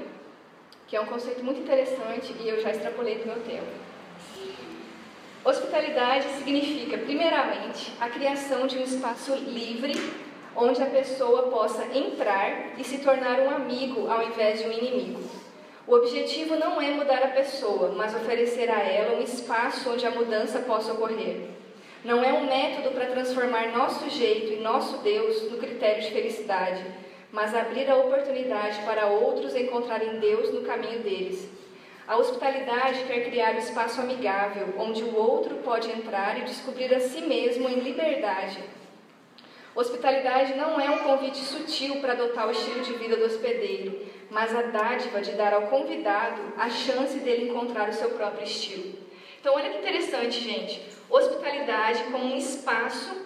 que 0.92 0.96
é 0.96 1.00
um 1.00 1.06
conceito 1.06 1.42
muito 1.42 1.58
interessante 1.58 2.34
e 2.38 2.46
eu 2.46 2.60
já 2.60 2.70
extrapolei 2.70 3.14
do 3.14 3.24
meu 3.24 3.40
tempo. 3.40 3.64
Hospitalidade 5.42 6.28
significa, 6.36 6.98
primeiramente, 6.98 7.94
a 7.98 8.10
criação 8.10 8.66
de 8.66 8.76
um 8.76 8.82
espaço 8.82 9.34
livre 9.36 9.94
onde 10.54 10.82
a 10.82 10.86
pessoa 10.90 11.44
possa 11.44 11.82
entrar 11.96 12.78
e 12.78 12.84
se 12.84 12.98
tornar 12.98 13.40
um 13.40 13.48
amigo 13.48 14.06
ao 14.06 14.22
invés 14.22 14.60
de 14.60 14.68
um 14.68 14.72
inimigo. 14.72 15.22
O 15.86 15.94
objetivo 15.94 16.56
não 16.56 16.78
é 16.78 16.90
mudar 16.90 17.22
a 17.22 17.28
pessoa, 17.28 17.94
mas 17.96 18.14
oferecer 18.14 18.68
a 18.68 18.80
ela 18.80 19.16
um 19.16 19.22
espaço 19.22 19.90
onde 19.90 20.06
a 20.06 20.10
mudança 20.10 20.58
possa 20.58 20.92
ocorrer. 20.92 21.48
Não 22.04 22.22
é 22.22 22.34
um 22.34 22.44
método 22.44 22.90
para 22.90 23.06
transformar 23.06 23.72
nosso 23.72 24.10
jeito 24.10 24.52
e 24.52 24.60
nosso 24.60 24.98
Deus 24.98 25.50
no 25.50 25.56
critério 25.56 26.02
de 26.02 26.10
felicidade, 26.10 26.84
mas 27.32 27.54
abrir 27.54 27.90
a 27.90 27.96
oportunidade 27.96 28.80
para 28.82 29.06
outros 29.06 29.56
encontrarem 29.56 30.20
Deus 30.20 30.52
no 30.52 30.62
caminho 30.62 31.00
deles. 31.00 31.50
A 32.06 32.16
hospitalidade 32.16 33.04
quer 33.04 33.24
criar 33.24 33.54
um 33.54 33.58
espaço 33.58 34.00
amigável, 34.00 34.74
onde 34.78 35.02
o 35.02 35.16
outro 35.16 35.56
pode 35.56 35.90
entrar 35.90 36.38
e 36.38 36.44
descobrir 36.44 36.94
a 36.94 37.00
si 37.00 37.22
mesmo 37.22 37.68
em 37.68 37.80
liberdade 37.80 38.62
Hospitalidade 39.74 40.54
não 40.54 40.78
é 40.78 40.90
um 40.90 40.98
convite 40.98 41.38
sutil 41.38 41.96
para 42.02 42.12
adotar 42.12 42.46
o 42.46 42.50
estilo 42.50 42.80
de 42.80 42.92
vida 42.92 43.16
do 43.16 43.24
hospedeiro, 43.24 44.06
mas 44.30 44.54
a 44.54 44.62
dádiva 44.62 45.22
de 45.22 45.32
dar 45.32 45.54
ao 45.54 45.62
convidado 45.68 46.42
a 46.58 46.68
chance 46.68 47.18
dele 47.20 47.48
encontrar 47.48 47.88
o 47.88 47.92
seu 47.92 48.10
próprio 48.10 48.44
estilo. 48.44 48.92
Então, 49.40 49.54
olha 49.54 49.70
que 49.70 49.78
interessante, 49.78 50.40
gente. 50.40 50.82
Hospitalidade 51.08 52.04
como 52.04 52.26
um 52.26 52.36
espaço 52.36 53.16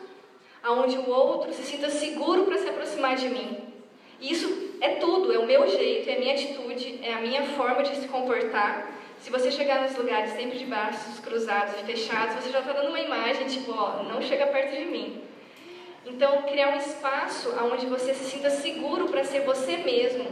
onde 0.65 0.97
o 0.97 1.11
outro 1.11 1.53
se 1.53 1.65
sinta 1.65 1.91
seguro 1.91 2.45
para 2.45 2.59
se 2.59 2.69
aproximar 2.69 3.17
de 3.17 3.29
mim. 3.29 3.75
Isso 4.21 4.77
é 4.81 4.91
tudo, 4.97 5.33
é 5.33 5.39
o 5.39 5.47
meu 5.47 5.69
jeito, 5.69 6.09
é 6.09 6.17
a 6.17 6.19
minha 6.19 6.35
atitude, 6.35 7.01
é 7.03 7.14
a 7.14 7.21
minha 7.21 7.43
forma 7.49 7.83
de 7.83 7.97
se 7.97 8.09
comportar. 8.09 8.93
Se 9.21 9.31
você 9.31 9.51
chegar 9.51 9.83
nos 9.83 9.97
lugares 9.97 10.33
sempre 10.33 10.59
de 10.59 10.64
braços 10.64 11.19
cruzados 11.21 11.75
e 11.81 11.85
fechados, 11.85 12.37
você 12.37 12.51
já 12.51 12.61
está 12.61 12.73
dando 12.73 12.89
uma 12.89 13.01
imagem 13.01 13.47
tipo, 13.47 13.73
ó, 13.73 14.03
não 14.03 14.23
chega 14.23 14.47
perto 14.47 14.77
de 14.77 14.85
mim. 14.85 15.23
Então, 16.05 16.43
criar 16.43 16.69
um 16.75 16.79
espaço 16.79 17.53
onde 17.73 17.87
você 17.87 18.14
se 18.14 18.25
sinta 18.25 18.49
seguro 18.51 19.09
para 19.09 19.25
ser 19.25 19.41
você 19.41 19.79
mesmo, 19.79 20.25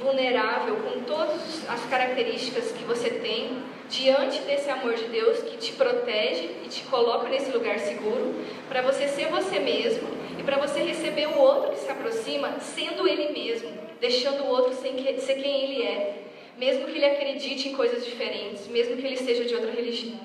vulnerável, 0.00 0.76
com 0.76 1.00
todas 1.00 1.68
as 1.68 1.84
características 1.86 2.70
que 2.70 2.84
você 2.84 3.10
tem, 3.10 3.62
diante 3.88 4.40
desse 4.42 4.68
amor 4.70 4.94
de 4.94 5.04
Deus 5.04 5.38
que 5.42 5.56
te 5.56 5.72
protege 5.72 6.50
e 6.64 6.68
te 6.68 6.82
coloca 6.84 7.28
nesse 7.28 7.50
lugar 7.50 7.78
seguro, 7.78 8.34
para 8.68 8.82
você 8.82 9.08
ser 9.08 9.28
você 9.28 9.58
mesmo 9.58 10.08
e 10.38 10.42
para 10.42 10.58
você 10.58 10.80
receber 10.80 11.26
o 11.28 11.38
outro 11.38 11.70
que 11.70 11.78
se 11.78 11.90
aproxima 11.90 12.58
sendo 12.60 13.06
ele 13.06 13.32
mesmo, 13.32 13.70
deixando 14.00 14.44
o 14.44 14.48
outro 14.48 14.74
ser 14.74 14.94
quem 14.94 15.64
ele 15.64 15.82
é, 15.82 16.22
mesmo 16.58 16.86
que 16.86 16.92
ele 16.92 17.04
acredite 17.04 17.68
em 17.68 17.74
coisas 17.74 18.04
diferentes, 18.04 18.66
mesmo 18.68 18.96
que 18.96 19.06
ele 19.06 19.16
seja 19.16 19.44
de 19.44 19.54
outra 19.54 19.70
religião, 19.70 20.18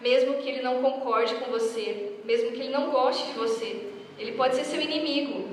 mesmo 0.00 0.34
que 0.34 0.48
ele 0.48 0.62
não 0.62 0.82
concorde 0.82 1.34
com 1.36 1.50
você, 1.50 2.12
mesmo 2.24 2.52
que 2.52 2.60
ele 2.60 2.70
não 2.70 2.90
goste 2.90 3.26
de 3.26 3.32
você. 3.32 3.86
Ele 4.18 4.32
pode 4.32 4.56
ser 4.56 4.64
seu 4.64 4.80
inimigo, 4.80 5.48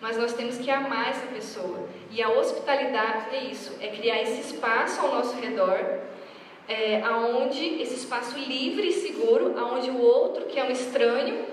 mas 0.00 0.16
nós 0.16 0.32
temos 0.32 0.58
que 0.58 0.70
amar 0.70 1.10
essa 1.10 1.26
pessoa. 1.26 1.88
E 2.10 2.22
a 2.22 2.28
hospitalidade 2.30 3.34
é 3.34 3.44
isso, 3.44 3.76
é 3.80 3.88
criar 3.88 4.20
esse 4.22 4.52
espaço 4.52 5.00
ao 5.00 5.14
nosso 5.14 5.34
redor, 5.40 6.00
é, 6.68 7.02
aonde 7.02 7.82
esse 7.82 7.94
espaço 7.94 8.38
livre 8.38 8.88
e 8.88 8.92
seguro, 8.92 9.58
aonde 9.58 9.90
o 9.90 10.00
outro 10.00 10.46
que 10.46 10.58
é 10.58 10.64
um 10.64 10.70
estranho 10.70 11.44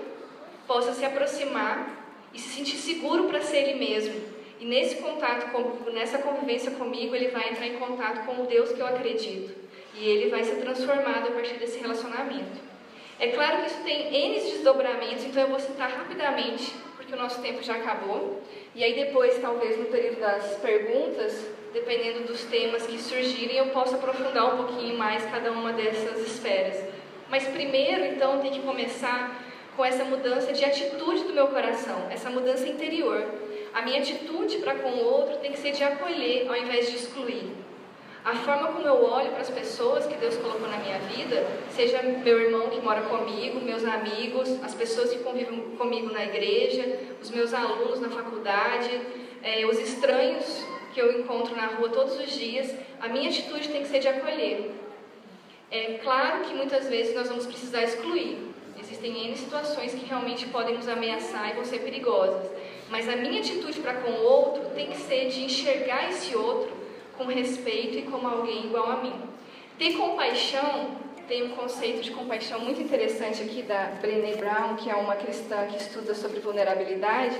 possa 0.66 0.92
se 0.92 1.04
aproximar 1.04 2.00
e 2.32 2.38
se 2.38 2.48
sentir 2.48 2.76
seguro 2.76 3.24
para 3.24 3.40
ser 3.40 3.68
ele 3.68 3.78
mesmo. 3.78 4.14
E 4.60 4.64
nesse 4.64 4.96
contato, 4.96 5.50
com, 5.50 5.90
nessa 5.90 6.18
convivência 6.18 6.70
comigo, 6.72 7.14
ele 7.14 7.28
vai 7.28 7.50
entrar 7.50 7.66
em 7.66 7.76
contato 7.76 8.26
com 8.26 8.42
o 8.42 8.46
Deus 8.46 8.70
que 8.72 8.80
eu 8.80 8.86
acredito. 8.86 9.54
E 9.94 10.06
ele 10.06 10.30
vai 10.30 10.44
ser 10.44 10.56
transformado 10.56 11.28
a 11.28 11.32
partir 11.32 11.54
desse 11.54 11.78
relacionamento. 11.78 12.70
É 13.18 13.28
claro 13.28 13.62
que 13.62 13.66
isso 13.66 13.82
tem 13.82 14.14
N 14.14 14.34
desdobramentos, 14.40 15.24
então 15.24 15.42
eu 15.42 15.48
vou 15.48 15.60
citar 15.60 15.90
rapidamente, 15.90 16.72
porque 16.96 17.14
o 17.14 17.18
nosso 17.18 17.42
tempo 17.42 17.62
já 17.62 17.74
acabou. 17.74 18.42
E 18.74 18.84
aí 18.84 18.94
depois, 18.94 19.38
talvez 19.40 19.78
no 19.78 19.86
período 19.86 20.20
das 20.20 20.56
perguntas, 20.56 21.44
dependendo 21.72 22.26
dos 22.26 22.44
temas 22.44 22.86
que 22.86 22.98
surgirem, 22.98 23.56
eu 23.56 23.66
posso 23.66 23.96
aprofundar 23.96 24.54
um 24.54 24.64
pouquinho 24.64 24.96
mais 24.96 25.24
cada 25.26 25.50
uma 25.50 25.72
dessas 25.72 26.20
esferas. 26.20 26.82
Mas 27.28 27.46
primeiro, 27.48 28.04
então, 28.04 28.40
tem 28.40 28.50
que 28.50 28.60
começar 28.60 29.44
com 29.76 29.84
essa 29.84 30.04
mudança 30.04 30.52
de 30.52 30.64
atitude 30.64 31.24
do 31.24 31.32
meu 31.32 31.48
coração, 31.48 32.08
essa 32.10 32.28
mudança 32.28 32.68
interior. 32.68 33.24
A 33.72 33.82
minha 33.82 34.00
atitude 34.00 34.58
para 34.58 34.74
com 34.74 34.90
o 34.90 35.04
outro 35.04 35.38
tem 35.38 35.52
que 35.52 35.58
ser 35.58 35.72
de 35.72 35.82
acolher 35.82 36.48
ao 36.48 36.56
invés 36.56 36.90
de 36.90 36.96
excluir. 36.96 37.52
A 38.22 38.34
forma 38.34 38.68
como 38.68 38.86
eu 38.86 39.02
olho 39.02 39.30
para 39.30 39.40
as 39.40 39.48
pessoas 39.48 40.06
que 40.06 40.14
Deus 40.14 40.36
colocou 40.36 40.68
na 40.68 40.76
minha 40.76 40.98
vida, 40.98 41.46
seja 41.70 42.02
meu 42.02 42.38
irmão 42.38 42.68
que 42.68 42.78
mora 42.80 43.00
comigo, 43.02 43.60
meus 43.60 43.82
amigos, 43.84 44.62
as 44.62 44.74
pessoas 44.74 45.10
que 45.10 45.20
convivem 45.20 45.58
comigo 45.78 46.12
na 46.12 46.24
igreja, 46.24 46.98
os 47.22 47.30
meus 47.30 47.54
alunos 47.54 47.98
na 47.98 48.10
faculdade, 48.10 49.00
é, 49.42 49.64
os 49.64 49.78
estranhos 49.78 50.62
que 50.92 51.00
eu 51.00 51.18
encontro 51.18 51.56
na 51.56 51.66
rua 51.66 51.88
todos 51.88 52.20
os 52.20 52.30
dias, 52.30 52.74
a 53.00 53.08
minha 53.08 53.30
atitude 53.30 53.68
tem 53.68 53.82
que 53.82 53.88
ser 53.88 54.00
de 54.00 54.08
acolher. 54.08 54.70
É 55.70 55.98
claro 56.02 56.42
que 56.44 56.52
muitas 56.52 56.88
vezes 56.88 57.14
nós 57.14 57.28
vamos 57.28 57.46
precisar 57.46 57.84
excluir, 57.84 58.50
Existem 58.78 59.26
N 59.26 59.36
situações 59.36 59.94
que 59.94 60.06
realmente 60.06 60.46
podem 60.48 60.74
nos 60.74 60.88
ameaçar 60.88 61.50
e 61.50 61.52
vão 61.52 61.64
ser 61.64 61.80
perigosas. 61.80 62.50
Mas 62.88 63.08
a 63.08 63.14
minha 63.14 63.40
atitude 63.40 63.78
para 63.80 63.94
com 63.94 64.10
o 64.10 64.24
outro 64.24 64.70
tem 64.74 64.88
que 64.88 64.96
ser 64.96 65.28
de 65.28 65.44
enxergar 65.44 66.08
esse 66.10 66.34
outro 66.34 66.79
com 67.20 67.26
respeito 67.26 67.98
e 67.98 68.02
como 68.02 68.26
alguém 68.26 68.64
igual 68.64 68.90
a 68.90 68.96
mim. 69.02 69.12
Ter 69.78 69.92
compaixão, 69.92 70.92
tem 71.28 71.42
um 71.42 71.50
conceito 71.50 72.00
de 72.00 72.10
compaixão 72.12 72.60
muito 72.60 72.80
interessante 72.80 73.42
aqui 73.42 73.62
da 73.62 73.92
Brené 74.00 74.36
Brown, 74.36 74.76
que 74.76 74.90
é 74.90 74.94
uma 74.94 75.14
cristã 75.16 75.66
que 75.66 75.76
estuda 75.76 76.14
sobre 76.14 76.40
vulnerabilidade. 76.40 77.38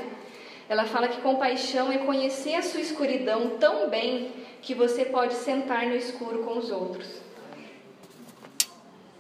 Ela 0.69 0.85
fala 0.85 1.09
que 1.09 1.23
compaixão 1.23 1.91
é 1.91 1.99
conhecer 1.99 2.57
a 2.57 2.63
sua 2.63 2.81
escuridão 2.81 3.57
tão 3.59 3.89
bem 3.89 4.33
que 4.61 4.75
você 4.75 5.07
pode 5.07 5.33
sentar 5.33 5.87
no 5.87 5.97
escuro 5.97 6.45
com 6.45 6.59
os 6.59 6.71
outros. 6.71 7.23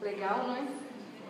Legal, 0.02 0.44
não 0.46 0.56
é? 0.56 0.62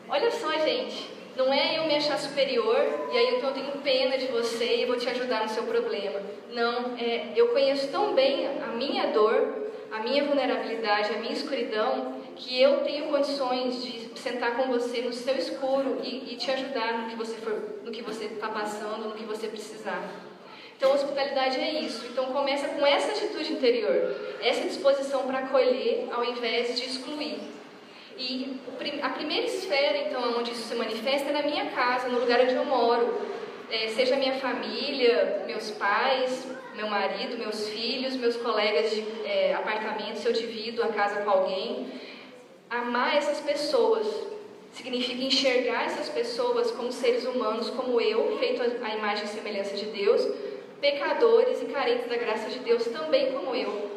Olha 0.09 0.31
só, 0.33 0.51
gente. 0.59 1.20
Não 1.41 1.55
é 1.55 1.79
eu 1.79 1.87
me 1.87 1.97
achar 1.97 2.19
superior 2.19 3.09
e 3.11 3.17
aí 3.17 3.41
eu 3.41 3.53
tenho 3.55 3.73
pena 3.83 4.19
de 4.19 4.27
você 4.27 4.83
e 4.83 4.85
vou 4.85 4.99
te 4.99 5.09
ajudar 5.09 5.43
no 5.43 5.49
seu 5.49 5.63
problema. 5.63 6.21
Não, 6.53 6.95
é 6.99 7.33
eu 7.35 7.49
conheço 7.49 7.89
tão 7.89 8.15
bem 8.15 8.47
a 8.47 8.67
minha 8.67 9.07
dor, 9.07 9.71
a 9.91 10.01
minha 10.01 10.23
vulnerabilidade, 10.25 11.15
a 11.15 11.17
minha 11.17 11.33
escuridão, 11.33 12.15
que 12.37 12.61
eu 12.61 12.83
tenho 12.83 13.07
condições 13.07 13.83
de 13.83 14.21
sentar 14.21 14.55
com 14.55 14.65
você 14.65 15.01
no 15.01 15.15
seu 15.15 15.35
escuro 15.35 16.03
e, 16.05 16.31
e 16.31 16.37
te 16.37 16.51
ajudar 16.51 16.99
no 16.99 17.09
que 17.09 17.17
você 17.17 17.37
for, 17.39 17.59
no 17.87 17.91
que 17.91 18.03
você 18.03 18.27
está 18.27 18.49
passando, 18.49 19.09
no 19.09 19.15
que 19.15 19.25
você 19.25 19.49
precisar. 19.49 20.11
Então, 20.77 20.93
hospitalidade 20.93 21.59
é 21.59 21.73
isso. 21.81 22.05
Então, 22.13 22.27
começa 22.27 22.69
com 22.69 22.87
essa 22.87 23.13
atitude 23.13 23.55
interior, 23.55 24.15
essa 24.43 24.69
disposição 24.69 25.23
para 25.23 25.39
acolher 25.39 26.07
ao 26.13 26.23
invés 26.23 26.79
de 26.79 26.85
excluir. 26.85 27.60
E 28.21 28.61
a 29.03 29.09
primeira 29.09 29.47
esfera, 29.47 29.97
então, 29.97 30.39
onde 30.39 30.53
isso 30.53 30.69
se 30.69 30.75
manifesta 30.75 31.31
é 31.31 31.33
na 31.33 31.43
minha 31.43 31.71
casa, 31.71 32.07
no 32.09 32.21
lugar 32.21 32.39
onde 32.41 32.55
eu 32.55 32.67
moro. 32.67 33.19
É, 33.71 33.89
seja 33.89 34.15
minha 34.17 34.35
família, 34.35 35.45
meus 35.47 35.71
pais, 35.71 36.47
meu 36.75 36.87
marido, 36.87 37.39
meus 37.39 37.69
filhos, 37.71 38.17
meus 38.17 38.37
colegas 38.37 38.91
de 38.91 39.05
é, 39.25 39.55
apartamento, 39.55 40.17
se 40.17 40.27
eu 40.27 40.35
divido 40.35 40.83
a 40.83 40.89
casa 40.89 41.23
com 41.23 41.31
alguém. 41.31 41.87
Amar 42.69 43.17
essas 43.17 43.41
pessoas 43.41 44.07
significa 44.73 45.23
enxergar 45.23 45.87
essas 45.87 46.11
pessoas 46.11 46.71
como 46.73 46.93
seres 46.93 47.25
humanos, 47.25 47.71
como 47.71 48.01
eu, 48.01 48.37
feito 48.39 48.63
à 48.63 48.95
imagem 48.95 49.25
e 49.25 49.29
semelhança 49.29 49.77
de 49.77 49.87
Deus, 49.87 50.29
pecadores 50.79 51.63
e 51.63 51.67
carentes 51.67 52.07
da 52.07 52.17
graça 52.17 52.51
de 52.51 52.59
Deus, 52.59 52.85
também 52.85 53.33
como 53.33 53.55
eu. 53.55 53.90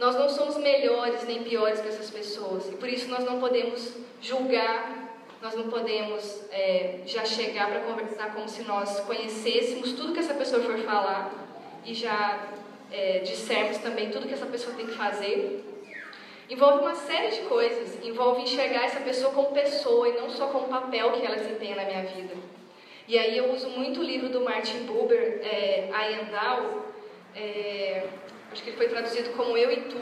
Nós 0.00 0.14
não 0.14 0.30
somos 0.30 0.56
melhores 0.56 1.24
nem 1.24 1.42
piores 1.42 1.78
que 1.78 1.88
essas 1.88 2.08
pessoas 2.10 2.66
e 2.70 2.72
por 2.72 2.88
isso 2.88 3.06
nós 3.10 3.22
não 3.22 3.38
podemos 3.38 3.92
julgar, 4.22 5.10
nós 5.42 5.54
não 5.54 5.68
podemos 5.68 6.42
é, 6.50 7.00
já 7.04 7.22
chegar 7.26 7.68
para 7.68 7.80
conversar 7.80 8.32
como 8.32 8.48
se 8.48 8.62
nós 8.62 9.00
conhecêssemos 9.00 9.92
tudo 9.92 10.14
que 10.14 10.20
essa 10.20 10.32
pessoa 10.32 10.62
for 10.62 10.78
falar 10.78 11.30
e 11.84 11.92
já 11.92 12.48
é, 12.90 13.18
dissermos 13.18 13.76
também 13.76 14.10
tudo 14.10 14.26
que 14.26 14.32
essa 14.32 14.46
pessoa 14.46 14.74
tem 14.74 14.86
que 14.86 14.94
fazer. 14.94 15.66
Envolve 16.48 16.80
uma 16.80 16.94
série 16.94 17.36
de 17.36 17.42
coisas, 17.42 18.02
envolve 18.02 18.40
enxergar 18.40 18.86
essa 18.86 19.00
pessoa 19.00 19.34
como 19.34 19.52
pessoa 19.52 20.08
e 20.08 20.12
não 20.12 20.30
só 20.30 20.46
como 20.46 20.68
papel 20.68 21.12
que 21.12 21.26
ela 21.26 21.36
desempenha 21.36 21.76
na 21.76 21.84
minha 21.84 22.04
vida. 22.04 22.34
E 23.06 23.18
aí 23.18 23.36
eu 23.36 23.52
uso 23.52 23.68
muito 23.68 24.00
o 24.00 24.02
livro 24.02 24.30
do 24.30 24.40
Martin 24.40 24.86
Buber, 24.86 25.40
é, 25.42 25.90
I 25.90 26.30
é, 27.36 28.08
acho 28.52 28.62
que 28.62 28.70
ele 28.70 28.76
foi 28.76 28.88
traduzido 28.88 29.30
como 29.30 29.56
eu 29.56 29.70
e 29.70 29.80
tu, 29.82 29.98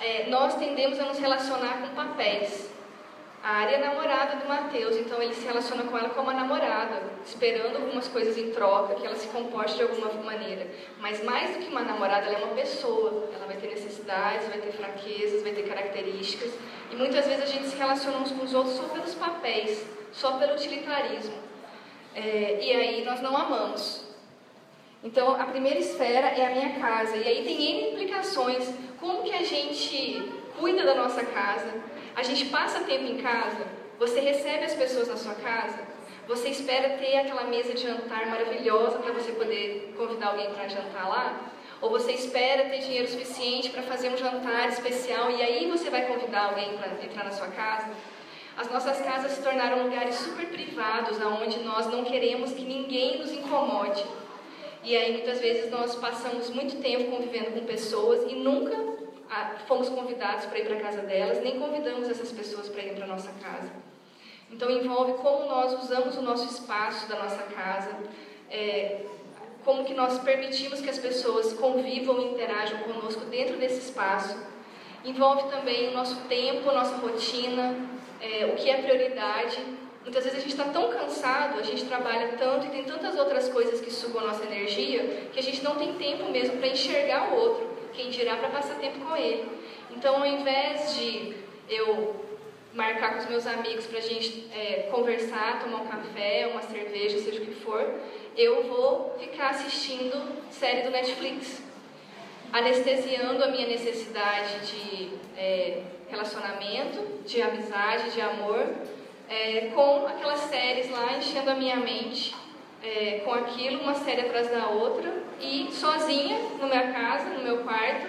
é, 0.00 0.26
nós 0.28 0.54
tendemos 0.56 0.98
a 0.98 1.04
nos 1.04 1.18
relacionar 1.18 1.80
com 1.80 1.94
papéis. 1.94 2.70
A 3.42 3.56
área 3.56 3.74
é 3.74 3.78
namorada 3.78 4.36
do 4.36 4.48
Mateus, 4.48 4.96
então 4.96 5.20
ele 5.20 5.34
se 5.34 5.44
relaciona 5.44 5.82
com 5.82 5.98
ela 5.98 6.10
como 6.10 6.30
uma 6.30 6.32
namorada, 6.32 7.02
esperando 7.26 7.74
algumas 7.74 8.06
coisas 8.06 8.38
em 8.38 8.52
troca, 8.52 8.94
que 8.94 9.04
ela 9.04 9.16
se 9.16 9.26
comporte 9.28 9.74
de 9.74 9.82
alguma 9.82 10.12
maneira. 10.12 10.68
Mas 11.00 11.24
mais 11.24 11.50
do 11.50 11.58
que 11.58 11.68
uma 11.68 11.82
namorada, 11.82 12.26
ela 12.26 12.38
é 12.38 12.44
uma 12.44 12.54
pessoa. 12.54 13.28
Ela 13.34 13.46
vai 13.46 13.56
ter 13.56 13.66
necessidades, 13.66 14.46
vai 14.46 14.58
ter 14.58 14.70
fraquezas, 14.70 15.42
vai 15.42 15.50
ter 15.50 15.62
características. 15.62 16.52
E 16.92 16.94
muitas 16.94 17.26
vezes 17.26 17.42
a 17.42 17.46
gente 17.46 17.66
se 17.66 17.76
relaciona 17.76 18.18
uns 18.18 18.30
com 18.30 18.44
os 18.44 18.54
outros 18.54 18.76
só 18.76 18.84
pelos 18.84 19.14
papéis, 19.16 19.84
só 20.12 20.38
pelo 20.38 20.52
utilitarismo. 20.52 21.34
É, 22.14 22.60
e 22.62 22.70
aí 22.70 23.04
nós 23.04 23.20
não 23.20 23.36
amamos. 23.36 24.01
Então, 25.04 25.32
a 25.32 25.44
primeira 25.46 25.80
esfera 25.80 26.28
é 26.28 26.46
a 26.46 26.50
minha 26.50 26.80
casa. 26.80 27.16
E 27.16 27.26
aí 27.26 27.44
tem 27.44 27.60
N 27.60 27.92
implicações. 27.92 28.72
Como 29.00 29.22
que 29.24 29.34
a 29.34 29.42
gente 29.42 30.22
cuida 30.58 30.84
da 30.84 30.94
nossa 30.94 31.24
casa? 31.24 31.74
A 32.14 32.22
gente 32.22 32.46
passa 32.46 32.80
tempo 32.80 33.04
em 33.04 33.18
casa? 33.18 33.66
Você 33.98 34.20
recebe 34.20 34.64
as 34.64 34.74
pessoas 34.74 35.08
na 35.08 35.16
sua 35.16 35.34
casa? 35.34 35.78
Você 36.28 36.50
espera 36.50 36.90
ter 36.98 37.16
aquela 37.16 37.44
mesa 37.44 37.74
de 37.74 37.82
jantar 37.82 38.26
maravilhosa 38.26 38.98
para 38.98 39.12
você 39.12 39.32
poder 39.32 39.92
convidar 39.96 40.28
alguém 40.28 40.52
para 40.52 40.68
jantar 40.68 41.08
lá? 41.08 41.50
Ou 41.80 41.90
você 41.90 42.12
espera 42.12 42.68
ter 42.68 42.78
dinheiro 42.78 43.08
suficiente 43.08 43.70
para 43.70 43.82
fazer 43.82 44.08
um 44.08 44.16
jantar 44.16 44.68
especial 44.68 45.32
e 45.32 45.42
aí 45.42 45.68
você 45.68 45.90
vai 45.90 46.06
convidar 46.06 46.50
alguém 46.50 46.76
para 46.76 47.04
entrar 47.04 47.24
na 47.24 47.32
sua 47.32 47.48
casa? 47.48 47.90
As 48.56 48.70
nossas 48.70 49.00
casas 49.00 49.32
se 49.32 49.42
tornaram 49.42 49.82
lugares 49.82 50.14
super 50.14 50.46
privados, 50.46 51.20
aonde 51.20 51.58
nós 51.64 51.86
não 51.86 52.04
queremos 52.04 52.52
que 52.52 52.62
ninguém 52.62 53.18
nos 53.18 53.32
incomode. 53.32 54.04
E 54.82 54.96
aí 54.96 55.12
muitas 55.12 55.40
vezes 55.40 55.70
nós 55.70 55.94
passamos 55.94 56.50
muito 56.50 56.82
tempo 56.82 57.10
convivendo 57.10 57.52
com 57.52 57.64
pessoas 57.64 58.30
e 58.30 58.34
nunca 58.34 58.76
ah, 59.30 59.52
fomos 59.68 59.88
convidados 59.88 60.46
para 60.46 60.58
ir 60.58 60.66
para 60.66 60.76
a 60.76 60.80
casa 60.80 61.02
delas, 61.02 61.40
nem 61.42 61.58
convidamos 61.58 62.08
essas 62.08 62.32
pessoas 62.32 62.68
para 62.68 62.82
ir 62.82 62.94
para 62.94 63.04
a 63.04 63.08
nossa 63.08 63.30
casa. 63.40 63.70
Então 64.50 64.68
envolve 64.70 65.14
como 65.14 65.46
nós 65.46 65.82
usamos 65.84 66.16
o 66.16 66.22
nosso 66.22 66.52
espaço 66.52 67.08
da 67.08 67.16
nossa 67.16 67.42
casa, 67.44 67.96
é, 68.50 69.02
como 69.64 69.84
que 69.84 69.94
nós 69.94 70.18
permitimos 70.18 70.80
que 70.80 70.90
as 70.90 70.98
pessoas 70.98 71.52
convivam 71.54 72.20
e 72.20 72.32
interajam 72.32 72.78
conosco 72.80 73.24
dentro 73.26 73.56
desse 73.56 73.78
espaço. 73.78 74.36
Envolve 75.04 75.48
também 75.50 75.88
o 75.88 75.92
nosso 75.92 76.16
tempo, 76.28 76.68
a 76.68 76.74
nossa 76.74 76.96
rotina, 76.96 77.76
é, 78.20 78.46
o 78.46 78.56
que 78.56 78.68
é 78.68 78.82
prioridade 78.82 79.58
Muitas 80.02 80.24
vezes 80.24 80.38
a 80.38 80.42
gente 80.42 80.52
está 80.52 80.64
tão 80.64 80.90
cansado, 80.90 81.60
a 81.60 81.62
gente 81.62 81.84
trabalha 81.84 82.36
tanto 82.36 82.66
e 82.66 82.70
tem 82.70 82.84
tantas 82.84 83.16
outras 83.16 83.48
coisas 83.48 83.80
que 83.80 83.90
sugam 83.90 84.22
a 84.22 84.28
nossa 84.28 84.44
energia, 84.44 85.28
que 85.32 85.38
a 85.38 85.42
gente 85.42 85.62
não 85.62 85.76
tem 85.76 85.94
tempo 85.94 86.30
mesmo 86.30 86.56
para 86.56 86.68
enxergar 86.68 87.32
o 87.32 87.36
outro, 87.36 87.70
quem 87.92 88.10
dirá 88.10 88.36
para 88.36 88.48
passar 88.48 88.74
tempo 88.76 88.98
com 89.00 89.16
ele. 89.16 89.48
Então, 89.90 90.16
ao 90.16 90.26
invés 90.26 90.96
de 90.96 91.36
eu 91.68 92.16
marcar 92.74 93.14
com 93.14 93.18
os 93.20 93.26
meus 93.26 93.46
amigos 93.46 93.86
para 93.86 93.98
a 93.98 94.02
gente 94.02 94.48
é, 94.52 94.88
conversar, 94.90 95.62
tomar 95.62 95.82
um 95.82 95.86
café, 95.86 96.48
uma 96.50 96.62
cerveja, 96.62 97.18
seja 97.18 97.40
o 97.40 97.46
que 97.46 97.54
for, 97.54 97.94
eu 98.36 98.64
vou 98.64 99.16
ficar 99.20 99.50
assistindo 99.50 100.42
série 100.50 100.82
do 100.82 100.90
Netflix, 100.90 101.62
anestesiando 102.52 103.44
a 103.44 103.48
minha 103.48 103.68
necessidade 103.68 104.66
de 104.66 105.10
é, 105.36 105.82
relacionamento, 106.08 107.24
de 107.24 107.40
amizade, 107.40 108.10
de 108.10 108.20
amor, 108.20 108.66
é, 109.28 109.70
com 109.74 110.06
aquelas 110.06 110.40
séries 110.40 110.90
lá 110.90 111.16
enchendo 111.16 111.50
a 111.50 111.54
minha 111.54 111.76
mente 111.76 112.34
é, 112.82 113.20
com 113.24 113.32
aquilo, 113.32 113.80
uma 113.80 113.94
série 113.94 114.22
atrás 114.22 114.50
da 114.50 114.68
outra, 114.68 115.12
e 115.40 115.68
sozinha 115.72 116.38
na 116.58 116.66
minha 116.66 116.92
casa, 116.92 117.30
no 117.30 117.42
meu 117.42 117.58
quarto, 117.58 118.08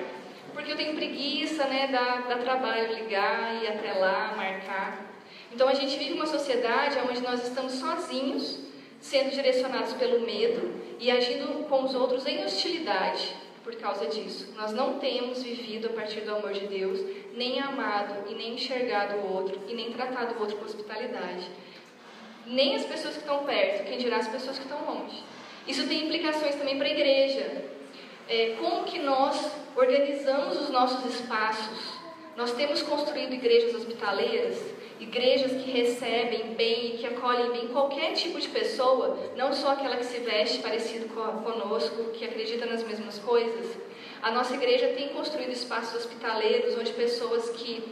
porque 0.54 0.72
eu 0.72 0.76
tenho 0.76 0.96
preguiça, 0.96 1.66
né, 1.66 1.88
da, 1.88 2.28
da 2.28 2.38
trabalho 2.38 2.94
ligar 2.94 3.62
e 3.62 3.68
até 3.68 3.94
lá, 3.94 4.34
marcar. 4.36 5.06
Então 5.52 5.68
a 5.68 5.74
gente 5.74 5.98
vive 5.98 6.14
uma 6.14 6.26
sociedade 6.26 6.98
onde 7.08 7.22
nós 7.22 7.48
estamos 7.48 7.74
sozinhos, 7.74 8.60
sendo 9.00 9.32
direcionados 9.32 9.94
pelo 9.94 10.22
medo 10.22 10.74
e 11.00 11.12
agindo 11.12 11.68
com 11.68 11.84
os 11.84 11.94
outros 11.94 12.26
em 12.26 12.44
hostilidade 12.44 13.43
por 13.64 13.76
causa 13.76 14.06
disso. 14.08 14.54
Nós 14.56 14.72
não 14.74 15.00
temos 15.00 15.42
vivido 15.42 15.88
a 15.88 15.94
partir 15.94 16.22
do 16.22 16.36
amor 16.36 16.54
de 16.54 16.68
Deus, 16.68 17.00
nem 17.34 17.60
amado 17.60 18.30
e 18.30 18.36
nem 18.36 18.56
enxergado 18.56 19.18
o 19.18 19.34
outro 19.34 19.60
e 19.68 19.74
nem 19.74 19.92
tratado 19.92 20.36
o 20.36 20.42
outro 20.42 20.58
com 20.58 20.66
hospitalidade. 20.66 21.50
Nem 22.46 22.76
as 22.76 22.86
pessoas 22.86 23.14
que 23.14 23.22
estão 23.22 23.46
perto, 23.46 23.86
quem 23.86 23.98
dirá 23.98 24.18
as 24.18 24.28
pessoas 24.28 24.60
que 24.60 24.66
estão 24.66 24.84
longe. 24.86 25.24
Isso 25.66 25.88
tem 25.88 26.06
implicações 26.06 26.56
também 26.56 26.78
para 26.78 26.88
a 26.88 26.92
igreja. 26.92 27.66
É, 28.28 28.56
como 28.60 28.84
que 28.84 29.00
nós 29.00 29.52
organizamos 29.76 30.60
os 30.60 30.70
nossos 30.70 31.14
espaços? 31.14 31.94
Nós 32.36 32.52
temos 32.54 32.82
construído 32.82 33.34
igrejas 33.34 33.76
hospitaleiras 33.76 34.58
igrejas 35.04 35.52
que 35.52 35.70
recebem 35.70 36.54
bem 36.56 36.88
e 36.88 36.98
que 36.98 37.06
acolhem 37.06 37.52
bem 37.52 37.68
qualquer 37.68 38.14
tipo 38.14 38.40
de 38.40 38.48
pessoa, 38.48 39.18
não 39.36 39.54
só 39.54 39.72
aquela 39.72 39.98
que 39.98 40.06
se 40.06 40.20
veste 40.20 40.60
parecido 40.60 41.08
conosco, 41.10 42.12
que 42.14 42.26
acredita 42.26 42.66
nas 42.66 42.84
mesmas 42.84 43.20
coisas. 43.20 43.78
A 44.22 44.32
nossa 44.32 44.56
igreja 44.56 44.88
tem 44.90 45.10
construído 45.10 45.52
espaços 45.52 45.96
hospitaleiros 45.96 46.78
onde 46.78 46.94
pessoas 46.94 47.50
que 47.50 47.84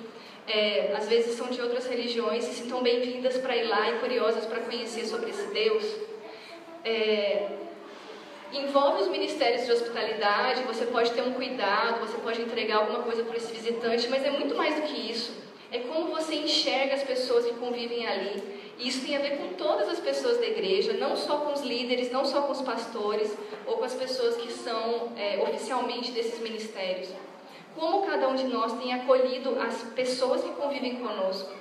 é, 0.47 0.93
às 0.97 1.07
vezes 1.07 1.35
são 1.35 1.47
de 1.47 1.61
outras 1.61 1.85
religiões 1.85 2.45
se 2.45 2.53
sintam 2.63 2.81
bem-vindas 2.81 3.37
para 3.37 3.55
ir 3.55 3.67
lá 3.67 3.91
e 3.91 3.99
curiosas 3.99 4.45
para 4.45 4.61
conhecer 4.61 5.05
sobre 5.05 5.29
esse 5.29 5.47
Deus. 5.47 5.85
É, 6.83 7.47
envolve 8.53 9.03
os 9.03 9.07
ministérios 9.09 9.65
de 9.65 9.71
hospitalidade, 9.71 10.63
você 10.63 10.85
pode 10.85 11.11
ter 11.11 11.21
um 11.21 11.33
cuidado, 11.33 11.99
você 11.99 12.17
pode 12.17 12.41
entregar 12.41 12.77
alguma 12.77 13.03
coisa 13.03 13.23
para 13.23 13.37
esse 13.37 13.51
visitante, 13.51 14.07
mas 14.09 14.23
é 14.23 14.31
muito 14.31 14.55
mais 14.55 14.75
do 14.75 14.81
que 14.83 15.11
isso 15.11 15.50
é 15.71 15.79
como 15.79 16.13
você 16.13 16.35
enxerga 16.35 16.95
as 16.95 17.03
pessoas 17.03 17.45
que 17.45 17.53
convivem 17.53 18.05
ali 18.05 18.43
E 18.77 18.89
isso 18.89 19.05
tem 19.05 19.15
a 19.15 19.21
ver 19.21 19.37
com 19.37 19.53
todas 19.53 19.87
as 19.87 19.99
pessoas 19.99 20.37
da 20.37 20.47
igreja, 20.47 20.93
não 20.93 21.15
só 21.15 21.37
com 21.37 21.53
os 21.53 21.61
líderes, 21.61 22.11
não 22.11 22.25
só 22.25 22.41
com 22.41 22.51
os 22.51 22.61
pastores 22.61 23.35
ou 23.65 23.77
com 23.77 23.85
as 23.85 23.93
pessoas 23.93 24.35
que 24.35 24.51
são 24.51 25.13
é, 25.15 25.41
oficialmente 25.41 26.11
desses 26.11 26.39
ministérios. 26.39 27.09
Como 27.75 28.05
cada 28.05 28.27
um 28.27 28.35
de 28.35 28.45
nós 28.45 28.73
tem 28.73 28.93
acolhido 28.93 29.57
as 29.61 29.83
pessoas 29.95 30.41
que 30.43 30.49
convivem 30.49 30.95
conosco? 30.97 31.53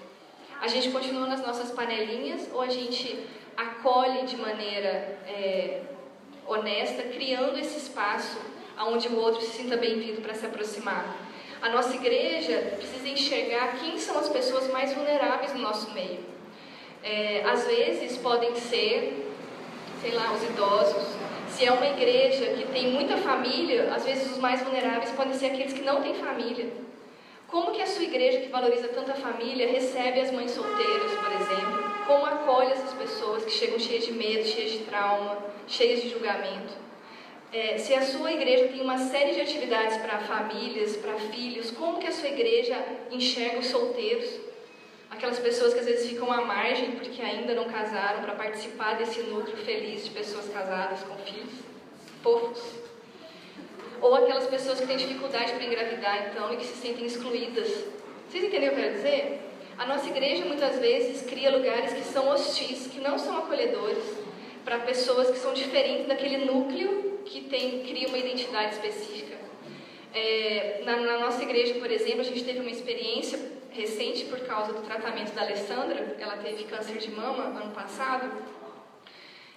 A 0.60 0.66
gente 0.66 0.90
continua 0.90 1.26
nas 1.26 1.40
nossas 1.46 1.70
panelinhas 1.70 2.48
ou 2.52 2.60
a 2.60 2.68
gente 2.68 3.24
acolhe 3.56 4.26
de 4.26 4.36
maneira 4.36 5.18
é, 5.26 5.82
honesta, 6.46 7.02
criando 7.04 7.58
esse 7.58 7.78
espaço 7.78 8.38
onde 8.78 9.08
o 9.08 9.16
outro 9.16 9.40
se 9.42 9.52
sinta 9.58 9.76
bem-vindo 9.76 10.20
para 10.20 10.34
se 10.34 10.46
aproximar? 10.46 11.29
A 11.62 11.68
nossa 11.68 11.94
igreja 11.94 12.74
precisa 12.78 13.06
enxergar 13.06 13.78
quem 13.78 13.98
são 13.98 14.18
as 14.18 14.30
pessoas 14.30 14.68
mais 14.68 14.94
vulneráveis 14.94 15.52
no 15.52 15.60
nosso 15.60 15.90
meio. 15.92 16.20
É, 17.02 17.42
às 17.44 17.66
vezes 17.66 18.16
podem 18.16 18.54
ser, 18.54 19.30
sei 20.00 20.12
lá, 20.12 20.32
os 20.32 20.42
idosos. 20.42 21.06
Se 21.48 21.66
é 21.66 21.72
uma 21.72 21.86
igreja 21.86 22.46
que 22.54 22.66
tem 22.72 22.90
muita 22.90 23.18
família, 23.18 23.92
às 23.94 24.04
vezes 24.04 24.30
os 24.30 24.38
mais 24.38 24.62
vulneráveis 24.62 25.10
podem 25.10 25.34
ser 25.34 25.46
aqueles 25.46 25.74
que 25.74 25.82
não 25.82 26.00
têm 26.00 26.14
família. 26.14 26.72
Como 27.46 27.72
que 27.72 27.82
a 27.82 27.86
sua 27.86 28.04
igreja, 28.04 28.40
que 28.40 28.48
valoriza 28.48 28.88
tanta 28.88 29.12
família, 29.12 29.70
recebe 29.70 30.20
as 30.20 30.30
mães 30.30 30.52
solteiras, 30.52 31.12
por 31.12 31.32
exemplo? 31.32 31.90
Como 32.06 32.24
acolhe 32.24 32.72
essas 32.72 32.94
pessoas 32.94 33.44
que 33.44 33.50
chegam 33.50 33.78
cheias 33.78 34.06
de 34.06 34.12
medo, 34.12 34.46
cheias 34.46 34.72
de 34.72 34.78
trauma, 34.78 35.36
cheias 35.66 36.00
de 36.00 36.08
julgamento? 36.08 36.72
É, 37.52 37.78
se 37.78 37.92
a 37.92 38.02
sua 38.02 38.30
igreja 38.30 38.68
tem 38.68 38.80
uma 38.80 38.96
série 38.96 39.34
de 39.34 39.40
atividades 39.40 39.96
para 39.96 40.20
famílias, 40.20 40.96
para 40.96 41.14
filhos, 41.14 41.72
como 41.72 41.98
que 41.98 42.06
a 42.06 42.12
sua 42.12 42.28
igreja 42.28 42.76
enxerga 43.10 43.58
os 43.58 43.66
solteiros? 43.66 44.30
Aquelas 45.10 45.40
pessoas 45.40 45.74
que 45.74 45.80
às 45.80 45.86
vezes 45.86 46.08
ficam 46.08 46.32
à 46.32 46.42
margem 46.42 46.92
porque 46.92 47.20
ainda 47.20 47.52
não 47.52 47.64
casaram 47.64 48.22
para 48.22 48.34
participar 48.34 48.94
desse 48.98 49.22
núcleo 49.22 49.56
feliz 49.56 50.04
de 50.04 50.10
pessoas 50.10 50.48
casadas 50.48 51.02
com 51.02 51.16
filhos, 51.24 51.50
fofos. 52.22 52.62
Ou 54.00 54.14
aquelas 54.14 54.46
pessoas 54.46 54.78
que 54.80 54.86
têm 54.86 54.96
dificuldade 54.96 55.50
para 55.50 55.64
engravidar, 55.64 56.28
então, 56.30 56.54
e 56.54 56.56
que 56.56 56.64
se 56.64 56.76
sentem 56.76 57.04
excluídas. 57.04 57.68
Vocês 58.28 58.44
entenderam 58.44 58.74
o 58.74 58.76
que 58.76 58.80
eu 58.80 58.84
quero 58.84 58.94
dizer? 58.94 59.40
A 59.76 59.86
nossa 59.86 60.06
igreja 60.08 60.44
muitas 60.44 60.78
vezes 60.78 61.28
cria 61.28 61.50
lugares 61.50 61.92
que 61.94 62.04
são 62.04 62.28
hostis, 62.28 62.86
que 62.86 63.00
não 63.00 63.18
são 63.18 63.38
acolhedores, 63.38 64.04
para 64.64 64.78
pessoas 64.78 65.30
que 65.30 65.38
são 65.38 65.52
diferentes 65.52 66.06
daquele 66.06 66.44
núcleo 66.44 67.09
que 67.24 67.42
tem, 67.42 67.82
cria 67.84 68.08
uma 68.08 68.18
identidade 68.18 68.74
específica. 68.74 69.38
É, 70.12 70.82
na, 70.84 70.96
na 70.96 71.18
nossa 71.18 71.42
igreja, 71.42 71.74
por 71.74 71.90
exemplo, 71.90 72.20
a 72.20 72.24
gente 72.24 72.44
teve 72.44 72.60
uma 72.60 72.70
experiência 72.70 73.38
recente 73.70 74.24
por 74.24 74.40
causa 74.40 74.72
do 74.72 74.82
tratamento 74.82 75.32
da 75.32 75.42
Alessandra, 75.42 76.16
ela 76.18 76.36
teve 76.38 76.64
câncer 76.64 76.98
de 76.98 77.10
mama 77.10 77.44
ano 77.44 77.72
passado, 77.72 78.30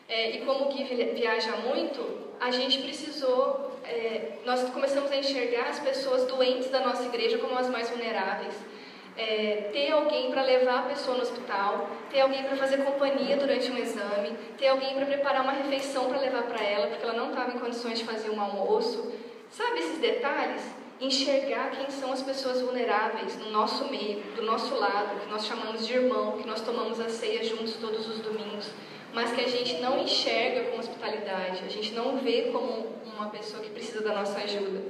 é, 0.07 0.35
e 0.35 0.45
como 0.45 0.65
o 0.65 0.69
Gui 0.69 0.83
viaja 1.15 1.55
muito, 1.57 2.23
a 2.39 2.51
gente 2.51 2.79
precisou, 2.79 3.79
é, 3.83 4.33
nós 4.45 4.69
começamos 4.69 5.11
a 5.11 5.17
enxergar 5.17 5.69
as 5.69 5.79
pessoas 5.79 6.25
doentes 6.25 6.69
da 6.69 6.81
nossa 6.81 7.05
igreja 7.05 7.37
como 7.37 7.57
as 7.57 7.69
mais 7.69 7.89
vulneráveis. 7.89 8.53
É, 9.15 9.69
ter 9.71 9.91
alguém 9.91 10.31
para 10.31 10.41
levar 10.41 10.79
a 10.79 10.81
pessoa 10.83 11.17
no 11.17 11.23
hospital, 11.23 11.87
ter 12.09 12.21
alguém 12.21 12.43
para 12.43 12.55
fazer 12.55 12.77
companhia 12.77 13.37
durante 13.37 13.71
um 13.71 13.77
exame, 13.77 14.35
ter 14.57 14.67
alguém 14.67 14.95
para 14.95 15.05
preparar 15.05 15.43
uma 15.43 15.51
refeição 15.51 16.05
para 16.05 16.19
levar 16.19 16.43
para 16.43 16.63
ela, 16.63 16.87
porque 16.87 17.03
ela 17.03 17.13
não 17.13 17.29
estava 17.29 17.51
em 17.51 17.59
condições 17.59 17.99
de 17.99 18.05
fazer 18.05 18.31
um 18.31 18.41
almoço. 18.41 19.13
Sabe 19.51 19.79
esses 19.79 19.99
detalhes? 19.99 20.63
Enxergar 20.99 21.71
quem 21.71 21.89
são 21.91 22.11
as 22.11 22.23
pessoas 22.23 22.61
vulneráveis 22.61 23.37
no 23.37 23.51
nosso 23.51 23.89
meio, 23.89 24.23
do 24.35 24.41
nosso 24.41 24.73
lado, 24.75 25.19
que 25.19 25.29
nós 25.29 25.45
chamamos 25.45 25.85
de 25.85 25.93
irmão, 25.93 26.37
que 26.37 26.47
nós 26.47 26.61
tomamos 26.61 26.99
a 26.99 27.09
ceia 27.09 27.43
juntos 27.43 27.75
todos 27.75 28.07
os 28.07 28.19
domingos 28.19 28.71
mas 29.13 29.31
que 29.31 29.41
a 29.41 29.47
gente 29.47 29.75
não 29.75 29.99
enxerga 29.99 30.71
com 30.71 30.79
hospitalidade, 30.79 31.63
a 31.63 31.69
gente 31.69 31.93
não 31.93 32.17
vê 32.17 32.49
como 32.51 32.87
uma 33.05 33.29
pessoa 33.29 33.61
que 33.61 33.69
precisa 33.69 34.01
da 34.01 34.13
nossa 34.15 34.39
ajuda. 34.39 34.81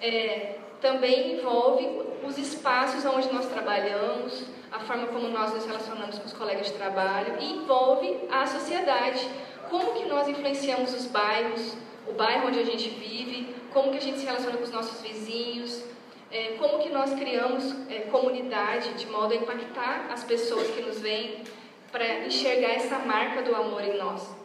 É, 0.00 0.56
também 0.80 1.38
envolve 1.38 1.86
os 2.26 2.38
espaços 2.38 3.04
onde 3.04 3.32
nós 3.32 3.46
trabalhamos, 3.46 4.44
a 4.70 4.80
forma 4.80 5.06
como 5.08 5.28
nós 5.28 5.52
nos 5.54 5.64
relacionamos 5.64 6.18
com 6.18 6.26
os 6.26 6.32
colegas 6.32 6.66
de 6.66 6.72
trabalho 6.74 7.34
e 7.40 7.52
envolve 7.52 8.28
a 8.30 8.46
sociedade, 8.46 9.26
como 9.70 9.94
que 9.94 10.04
nós 10.06 10.28
influenciamos 10.28 10.94
os 10.94 11.06
bairros, 11.06 11.76
o 12.06 12.12
bairro 12.12 12.48
onde 12.48 12.58
a 12.58 12.64
gente 12.64 12.88
vive, 12.88 13.54
como 13.72 13.90
que 13.90 13.98
a 13.98 14.00
gente 14.00 14.18
se 14.18 14.26
relaciona 14.26 14.56
com 14.56 14.64
os 14.64 14.70
nossos 14.70 15.00
vizinhos, 15.00 15.82
é, 16.30 16.56
como 16.58 16.78
que 16.78 16.90
nós 16.90 17.12
criamos 17.14 17.74
é, 17.88 18.00
comunidade 18.10 18.92
de 18.94 19.06
modo 19.06 19.32
a 19.32 19.36
impactar 19.36 20.08
as 20.10 20.24
pessoas 20.24 20.68
que 20.68 20.82
nos 20.82 21.00
veem 21.00 21.42
para 21.90 22.26
enxergar 22.26 22.74
essa 22.74 22.98
marca 22.98 23.42
do 23.42 23.54
amor 23.54 23.82
em 23.82 23.96
nós. 23.96 24.37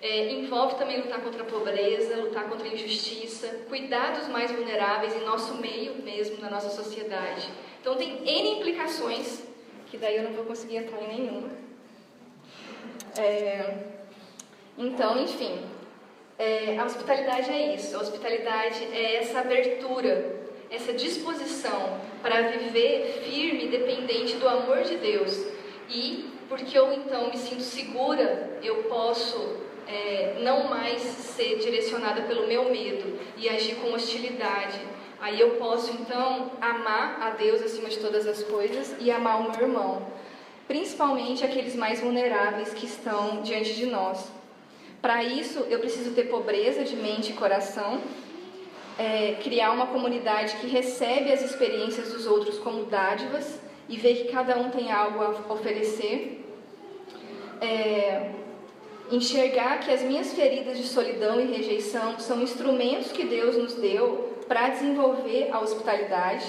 É, 0.00 0.32
envolve 0.32 0.76
também 0.76 1.00
lutar 1.00 1.20
contra 1.20 1.42
a 1.42 1.46
pobreza, 1.46 2.16
lutar 2.16 2.48
contra 2.48 2.68
a 2.68 2.72
injustiça, 2.72 3.48
cuidar 3.68 4.18
dos 4.18 4.28
mais 4.28 4.50
vulneráveis 4.50 5.16
em 5.16 5.24
nosso 5.24 5.54
meio 5.54 6.02
mesmo, 6.02 6.38
na 6.40 6.50
nossa 6.50 6.70
sociedade. 6.70 7.48
Então 7.80 7.96
tem 7.96 8.22
N 8.26 8.58
implicações, 8.58 9.42
que 9.86 9.96
daí 9.96 10.16
eu 10.16 10.24
não 10.24 10.32
vou 10.32 10.44
conseguir 10.44 10.76
entrar 10.76 11.02
em 11.02 11.08
nenhuma. 11.08 11.48
É, 13.18 13.74
então, 14.76 15.22
enfim, 15.22 15.60
é, 16.38 16.78
a 16.78 16.84
hospitalidade 16.84 17.50
é 17.50 17.74
isso. 17.74 17.96
A 17.96 18.00
hospitalidade 18.00 18.84
é 18.92 19.16
essa 19.16 19.40
abertura, 19.40 20.36
essa 20.70 20.92
disposição 20.92 22.00
para 22.20 22.42
viver 22.42 23.22
firme, 23.24 23.68
dependente 23.68 24.36
do 24.36 24.46
amor 24.46 24.82
de 24.82 24.96
Deus 24.96 25.56
e 25.88 26.30
porque 26.48 26.78
eu 26.78 26.92
então 26.92 27.30
me 27.30 27.36
sinto 27.36 27.62
segura, 27.62 28.58
eu 28.62 28.84
posso 28.84 29.65
é, 29.86 30.36
não 30.40 30.68
mais 30.68 31.00
ser 31.00 31.58
direcionada 31.58 32.22
pelo 32.22 32.46
meu 32.46 32.70
medo 32.70 33.18
e 33.36 33.48
agir 33.48 33.76
com 33.76 33.92
hostilidade. 33.92 34.80
Aí 35.20 35.40
eu 35.40 35.50
posso 35.52 35.92
então 35.92 36.52
amar 36.60 37.18
a 37.22 37.30
Deus 37.30 37.62
acima 37.62 37.88
de 37.88 37.98
todas 37.98 38.26
as 38.26 38.42
coisas 38.42 38.94
e 39.00 39.10
amar 39.10 39.40
o 39.40 39.50
meu 39.50 39.60
irmão, 39.60 40.06
principalmente 40.68 41.44
aqueles 41.44 41.74
mais 41.74 42.00
vulneráveis 42.00 42.74
que 42.74 42.86
estão 42.86 43.42
diante 43.42 43.74
de 43.74 43.86
nós. 43.86 44.30
Para 45.00 45.22
isso, 45.22 45.60
eu 45.70 45.78
preciso 45.78 46.12
ter 46.14 46.24
pobreza 46.24 46.84
de 46.84 46.96
mente 46.96 47.30
e 47.30 47.34
coração, 47.34 48.00
é, 48.98 49.36
criar 49.42 49.70
uma 49.72 49.86
comunidade 49.86 50.56
que 50.56 50.66
recebe 50.66 51.32
as 51.32 51.42
experiências 51.42 52.12
dos 52.12 52.26
outros 52.26 52.58
como 52.58 52.84
dádivas 52.84 53.60
e 53.88 53.96
ver 53.96 54.14
que 54.16 54.32
cada 54.32 54.58
um 54.58 54.70
tem 54.70 54.90
algo 54.90 55.22
a 55.22 55.52
oferecer. 55.52 56.44
É, 57.60 58.32
enxergar 59.10 59.80
que 59.80 59.92
as 59.92 60.02
minhas 60.02 60.32
feridas 60.32 60.76
de 60.76 60.84
solidão 60.84 61.40
e 61.40 61.44
rejeição 61.44 62.18
são 62.18 62.42
instrumentos 62.42 63.12
que 63.12 63.24
Deus 63.24 63.56
nos 63.56 63.74
deu 63.74 64.34
para 64.48 64.68
desenvolver 64.68 65.50
a 65.52 65.60
hospitalidade, 65.60 66.44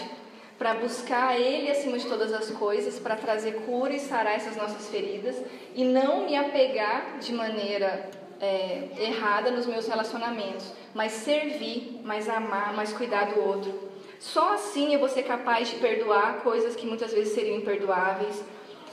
para 0.57 0.73
buscar 0.73 1.39
Ele 1.39 1.69
acima 1.69 1.97
de 1.97 2.07
todas 2.07 2.33
as 2.33 2.49
coisas, 2.51 2.99
para 2.99 3.15
trazer 3.15 3.53
cura 3.65 3.93
e 3.93 3.99
sarar 3.99 4.35
essas 4.35 4.55
nossas 4.55 4.89
feridas 4.89 5.35
e 5.75 5.83
não 5.83 6.25
me 6.25 6.35
apegar 6.35 7.19
de 7.19 7.31
maneira 7.33 8.09
é, 8.39 8.89
errada 8.97 9.51
nos 9.51 9.65
meus 9.65 9.87
relacionamentos, 9.87 10.71
mas 10.93 11.11
servir, 11.11 12.01
mas 12.03 12.27
amar, 12.27 12.73
mas 12.75 12.93
cuidar 12.93 13.33
do 13.33 13.41
outro. 13.41 13.87
Só 14.19 14.53
assim 14.53 14.93
eu 14.93 14.99
vou 14.99 15.09
ser 15.09 15.23
capaz 15.23 15.69
de 15.69 15.75
perdoar 15.75 16.41
coisas 16.41 16.75
que 16.75 16.87
muitas 16.87 17.13
vezes 17.13 17.33
seriam 17.33 17.57
imperdoáveis, 17.57 18.43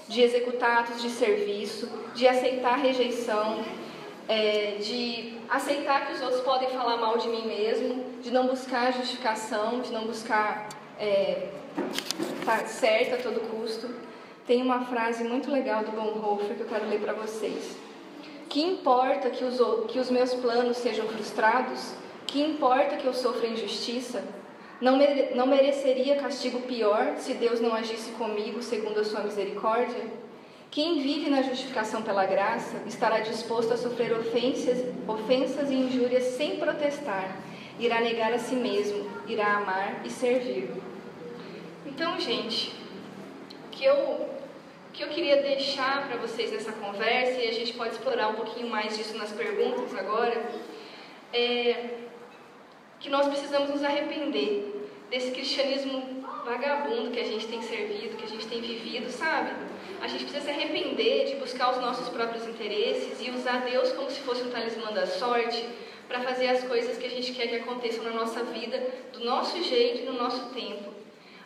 de 0.09 0.21
executar 0.21 0.81
atos 0.81 1.03
de 1.03 1.11
serviço, 1.11 1.89
de 2.15 2.29
aceitar 2.29 2.77
rejeição, 2.77 3.65
é, 4.29 4.77
de 4.81 5.35
aceitar 5.49 6.07
que 6.07 6.15
os 6.15 6.23
outros 6.23 6.41
podem 6.43 6.69
falar 6.71 6.97
mal 6.97 7.19
de 7.19 7.29
mim 7.29 7.47
mesmo, 7.47 8.05
de 8.21 8.31
não 8.31 8.47
buscar 8.47 8.93
justificação, 8.93 9.81
de 9.81 9.93
não 9.93 10.07
buscar 10.07 10.69
é, 10.99 11.49
estar 12.41 12.61
tá 12.61 12.67
certo 12.67 13.15
a 13.15 13.19
todo 13.19 13.41
custo. 13.51 13.89
Tem 14.47 14.61
uma 14.63 14.85
frase 14.85 15.25
muito 15.25 15.51
legal 15.51 15.85
do 15.85 15.93
Bonhoeffer 15.93 16.57
que 16.57 16.63
eu 16.63 16.69
quero 16.69 16.89
ler 16.89 17.01
para 17.01 17.15
vocês. 17.15 17.77
Que 18.49 18.63
importa 18.63 19.31
que 19.31 19.43
os, 19.43 19.59
que 19.89 19.99
os 19.99 20.11
meus 20.11 20.35
planos 20.35 20.77
sejam 20.77 21.09
frustrados? 21.09 21.95
Que 22.27 22.43
importa 22.43 22.97
que 22.97 23.07
eu 23.07 23.15
sofra 23.15 23.49
injustiça? 23.49 24.23
Não, 24.85 24.99
mere 24.99 25.31
não 25.35 25.47
mereceria 25.47 26.17
castigo 26.17 26.61
pior 26.61 27.17
se 27.17 27.33
Deus 27.33 27.59
não 27.59 27.75
agisse 27.75 28.11
comigo 28.19 28.63
segundo 28.63 29.01
a 29.01 29.05
sua 29.05 29.21
misericórdia? 29.21 30.05
Quem 30.71 31.01
vive 31.01 31.31
na 31.31 31.41
justificação 31.41 32.03
pela 32.03 32.27
graça 32.27 32.83
estará 32.87 33.21
disposto 33.21 33.73
a 33.73 33.79
sofrer 33.79 34.13
ofensas, 34.13 34.85
ofensas 35.09 35.71
e 35.71 35.75
injúrias 35.75 36.25
sem 36.25 36.59
protestar, 36.59 37.35
irá 37.79 38.03
negar 38.03 38.35
a 38.35 38.39
si 38.39 38.57
mesmo, 38.57 39.11
irá 39.27 39.55
amar 39.55 40.03
e 40.05 40.11
servir. 40.11 40.71
Então, 41.87 42.21
gente, 42.21 42.75
o 43.67 43.71
que 43.71 43.87
eu, 43.87 44.29
que 44.93 45.03
eu 45.03 45.09
queria 45.09 45.41
deixar 45.41 46.07
para 46.09 46.19
vocês 46.19 46.53
nessa 46.53 46.73
conversa, 46.73 47.41
e 47.41 47.49
a 47.49 47.53
gente 47.53 47.73
pode 47.73 47.95
explorar 47.95 48.29
um 48.29 48.35
pouquinho 48.35 48.69
mais 48.69 48.99
disso 48.99 49.17
nas 49.17 49.33
perguntas 49.33 49.95
agora, 49.95 50.45
é 51.33 52.01
que 53.01 53.09
nós 53.09 53.27
precisamos 53.29 53.71
nos 53.71 53.83
arrepender 53.83 54.74
desse 55.15 55.31
cristianismo 55.31 56.25
vagabundo 56.45 57.13
que 57.13 57.21
a 57.21 57.25
gente 57.25 57.47
tem 57.47 57.63
servido, 57.63 58.17
que 58.17 58.25
a 58.25 58.29
gente 58.29 58.49
tem 58.49 58.61
vivido, 58.61 59.09
sabe? 59.13 59.53
a 60.03 60.09
gente 60.09 60.25
precisa 60.25 60.45
se 60.45 60.51
arrepender 60.51 61.27
de 61.27 61.37
buscar 61.37 61.71
os 61.71 61.79
nossos 61.79 62.09
próprios 62.09 62.47
interesses 62.47 63.19
e 63.25 63.31
usar 63.31 63.65
Deus 63.65 63.93
como 63.93 64.11
se 64.11 64.21
fosse 64.21 64.43
um 64.43 64.51
talismã 64.51 64.93
da 64.93 65.07
sorte 65.07 65.65
para 66.09 66.21
fazer 66.21 66.49
as 66.49 66.65
coisas 66.65 66.99
que 66.99 67.07
a 67.07 67.09
gente 67.09 67.33
quer 67.33 67.47
que 67.47 67.57
aconteçam 67.57 68.03
na 68.03 68.11
nossa 68.11 68.43
vida, 68.43 68.77
do 69.13 69.25
nosso 69.25 69.63
jeito 69.63 70.03
e 70.03 70.05
no 70.05 70.13
nosso 70.13 70.53
tempo. 70.53 70.93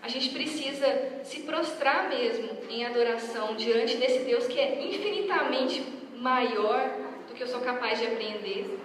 A 0.03 0.09
gente 0.09 0.31
precisa 0.31 1.21
se 1.23 1.43
prostrar 1.43 2.09
mesmo 2.09 2.49
em 2.71 2.85
adoração 2.87 3.55
diante 3.55 3.97
desse 3.99 4.21
Deus 4.21 4.49
que 4.49 4.59
é 4.59 4.83
infinitamente 4.83 5.85
maior 6.17 6.91
do 7.29 7.35
que 7.35 7.43
eu 7.43 7.49
sou 7.49 7.61
capaz 7.61 8.01
de 8.01 8.07
apreender. 8.07 8.81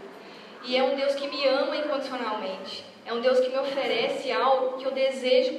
E 0.66 0.76
é 0.76 0.84
um 0.84 0.96
Deus 0.96 1.16
que 1.16 1.28
me 1.28 1.48
ama 1.48 1.78
incondicionalmente. 1.78 2.93
É 3.06 3.14
um 3.14 3.22
Deus 3.22 3.40
que 3.40 3.50
me 3.50 3.58
oferece 3.58 4.32
algo 4.32 4.78
que 4.78 4.86
eu 4.86 4.92
desejo 4.92 5.54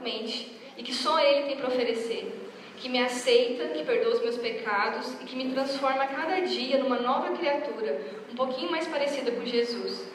profundamente 0.00 0.50
e 0.76 0.82
que 0.82 0.94
só 0.94 1.20
Ele 1.20 1.46
tem 1.46 1.56
para 1.56 1.68
oferecer. 1.68 2.36
Que 2.76 2.88
me 2.88 3.02
aceita, 3.02 3.68
que 3.68 3.84
perdoa 3.84 4.14
os 4.14 4.22
meus 4.22 4.38
pecados 4.38 5.12
e 5.20 5.24
que 5.24 5.36
me 5.36 5.52
transforma 5.52 6.02
a 6.02 6.06
cada 6.06 6.40
dia 6.40 6.78
numa 6.78 6.98
nova 6.98 7.36
criatura, 7.36 8.00
um 8.32 8.34
pouquinho 8.34 8.70
mais 8.70 8.86
parecida 8.86 9.30
com 9.32 9.44
Jesus. 9.44 10.08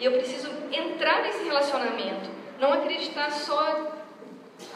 E 0.00 0.04
eu 0.04 0.12
preciso 0.12 0.50
entrar 0.72 1.22
nesse 1.22 1.44
relacionamento, 1.44 2.30
não 2.58 2.72
acreditar 2.72 3.30
só 3.30 3.92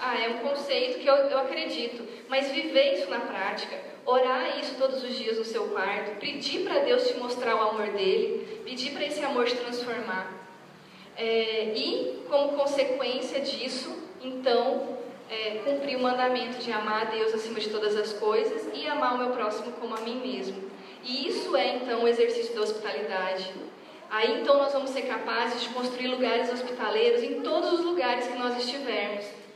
ah, 0.02 0.18
é 0.18 0.28
um 0.28 0.38
conceito 0.38 0.98
que 0.98 1.06
eu, 1.06 1.14
eu 1.14 1.38
acredito, 1.38 2.06
mas 2.28 2.50
viver 2.50 2.94
isso 2.94 3.08
na 3.08 3.20
prática, 3.20 3.78
orar 4.04 4.58
isso 4.58 4.74
todos 4.76 5.02
os 5.02 5.16
dias 5.16 5.38
no 5.38 5.44
seu 5.44 5.68
quarto, 5.68 6.18
pedir 6.18 6.64
para 6.64 6.80
Deus 6.80 7.08
te 7.08 7.14
mostrar 7.14 7.56
o 7.56 7.68
amor 7.70 7.88
dele, 7.88 8.60
pedir 8.64 8.92
para 8.92 9.06
esse 9.06 9.24
amor 9.24 9.46
te 9.46 9.56
transformar. 9.56 10.39
É, 11.22 11.74
e, 11.76 12.24
como 12.30 12.56
consequência 12.56 13.40
disso, 13.40 13.94
então, 14.22 14.96
é, 15.28 15.60
cumprir 15.62 15.96
o 15.96 16.02
mandamento 16.02 16.58
de 16.58 16.72
amar 16.72 17.02
a 17.02 17.10
Deus 17.10 17.34
acima 17.34 17.60
de 17.60 17.68
todas 17.68 17.94
as 17.94 18.14
coisas 18.14 18.70
e 18.72 18.86
amar 18.86 19.16
o 19.16 19.18
meu 19.18 19.28
próximo 19.28 19.70
como 19.72 19.94
a 19.94 20.00
mim 20.00 20.18
mesmo. 20.18 20.70
E 21.04 21.28
isso 21.28 21.54
é, 21.54 21.76
então, 21.76 22.04
o 22.04 22.08
exercício 22.08 22.54
da 22.54 22.62
hospitalidade. 22.62 23.52
Aí, 24.10 24.40
então, 24.40 24.56
nós 24.56 24.72
vamos 24.72 24.88
ser 24.90 25.02
capazes 25.02 25.60
de 25.62 25.68
construir 25.68 26.08
lugares 26.08 26.50
hospitaleiros 26.50 27.22
em 27.22 27.42
todos 27.42 27.70
os 27.74 27.84
lugares 27.84 28.26
que 28.26 28.38
nós 28.38 28.56
estivermos 28.56 29.09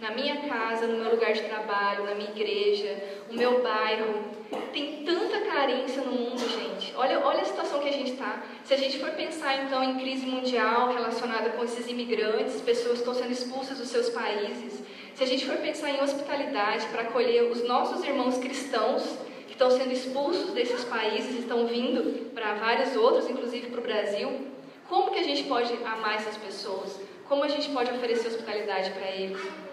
na 0.05 0.11
minha 0.11 0.37
casa, 0.37 0.87
no 0.87 0.99
meu 0.99 1.13
lugar 1.13 1.33
de 1.33 1.41
trabalho, 1.43 2.05
na 2.05 2.15
minha 2.15 2.29
igreja, 2.29 3.03
o 3.31 3.35
meu 3.35 3.63
bairro. 3.63 4.23
Tem 4.71 5.03
tanta 5.03 5.41
carência 5.41 6.03
no 6.03 6.13
mundo, 6.13 6.39
gente. 6.39 6.93
Olha, 6.95 7.21
olha 7.25 7.41
a 7.41 7.45
situação 7.45 7.81
que 7.81 7.89
a 7.89 7.93
gente 7.93 8.13
está. 8.13 8.43
Se 8.65 8.75
a 8.75 8.77
gente 8.77 8.99
for 8.99 9.11
pensar 9.13 9.65
então 9.65 9.83
em 9.83 9.99
crise 9.99 10.27
mundial 10.27 10.93
relacionada 10.93 11.51
com 11.51 11.65
esses 11.65 11.89
imigrantes, 11.89 12.61
pessoas 12.61 12.95
que 12.95 12.99
estão 12.99 13.15
sendo 13.15 13.33
expulsas 13.33 13.79
dos 13.79 13.89
seus 13.89 14.11
países, 14.11 14.83
se 15.15 15.25
a 15.25 15.27
gente 15.27 15.47
for 15.47 15.57
pensar 15.57 15.91
em 15.91 16.03
hospitalidade 16.03 16.87
para 16.89 17.03
acolher 17.03 17.45
os 17.45 17.67
nossos 17.67 18.05
irmãos 18.05 18.37
cristãos 18.37 19.03
que 19.47 19.53
estão 19.53 19.71
sendo 19.71 19.93
expulsos 19.93 20.51
desses 20.51 20.85
países, 20.85 21.39
estão 21.39 21.67
vindo 21.67 22.31
para 22.35 22.55
vários 22.55 22.95
outros, 22.95 23.31
inclusive 23.31 23.69
para 23.69 23.81
o 23.81 23.83
Brasil, 23.83 24.49
como 24.87 25.13
que 25.13 25.21
a 25.21 25.23
gente 25.23 25.45
pode 25.45 25.73
amar 25.85 26.17
essas 26.17 26.37
pessoas? 26.37 27.01
Como 27.27 27.43
a 27.43 27.49
gente 27.49 27.71
pode 27.71 27.91
oferecer 27.91 28.29
hospitalidade 28.29 28.91
para 28.91 29.11
eles? 29.11 29.64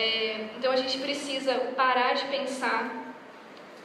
É, 0.00 0.46
então 0.56 0.72
a 0.72 0.76
gente 0.76 0.96
precisa 0.96 1.52
parar 1.76 2.14
de 2.14 2.24
pensar 2.24 3.14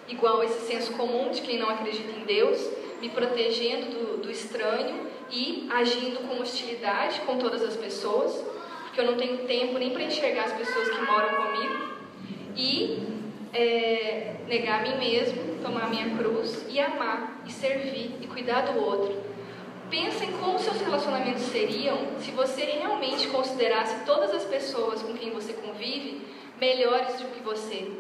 igual 0.08 0.42
esse 0.46 0.66
senso 0.66 0.94
comum 0.94 1.30
de 1.30 1.42
quem 1.42 1.60
não 1.60 1.70
acredita 1.70 2.10
em 2.10 2.24
Deus, 2.24 2.58
me 3.02 3.10
protegendo 3.10 3.88
do, 3.88 4.18
do 4.22 4.32
estranho 4.32 5.08
e 5.30 5.68
agindo 5.74 6.26
com 6.26 6.40
hostilidade 6.40 7.20
com 7.26 7.38
todas 7.38 7.62
as 7.62 7.76
pessoas, 7.76 8.34
porque 8.84 9.02
eu 9.02 9.06
não 9.06 9.18
tenho 9.18 9.40
tempo 9.40 9.78
nem 9.78 9.90
para 9.90 10.04
enxergar 10.04 10.46
as 10.46 10.54
pessoas 10.54 10.90
que 10.90 11.02
moram 11.02 11.36
comigo, 11.36 11.76
e 12.56 13.04
é, 13.54 14.36
negar 14.48 14.80
a 14.80 14.84
mim 14.84 14.98
mesmo, 14.98 15.58
tomar 15.62 15.84
a 15.84 15.90
minha 15.90 16.16
cruz 16.16 16.66
e 16.70 16.80
amar 16.80 17.44
e 17.46 17.52
servir 17.52 18.16
e 18.22 18.28
cuidar 18.28 18.62
do 18.62 18.80
outro 18.80 19.35
Pensa 19.90 20.26
em 20.26 20.32
como 20.34 20.60
seus 20.60 20.80
relacionamentos 20.82 21.44
seriam 21.44 21.98
se 22.20 22.32
você 22.32 22.64
realmente 22.64 23.28
considerasse 23.28 24.04
todas 24.06 24.34
as 24.34 24.44
pessoas 24.44 25.02
com 25.02 25.14
quem 25.14 25.32
você 25.32 25.54
convive 25.54 26.22
melhores 26.60 27.18
do 27.18 27.26
que 27.28 27.42
você. 27.42 27.92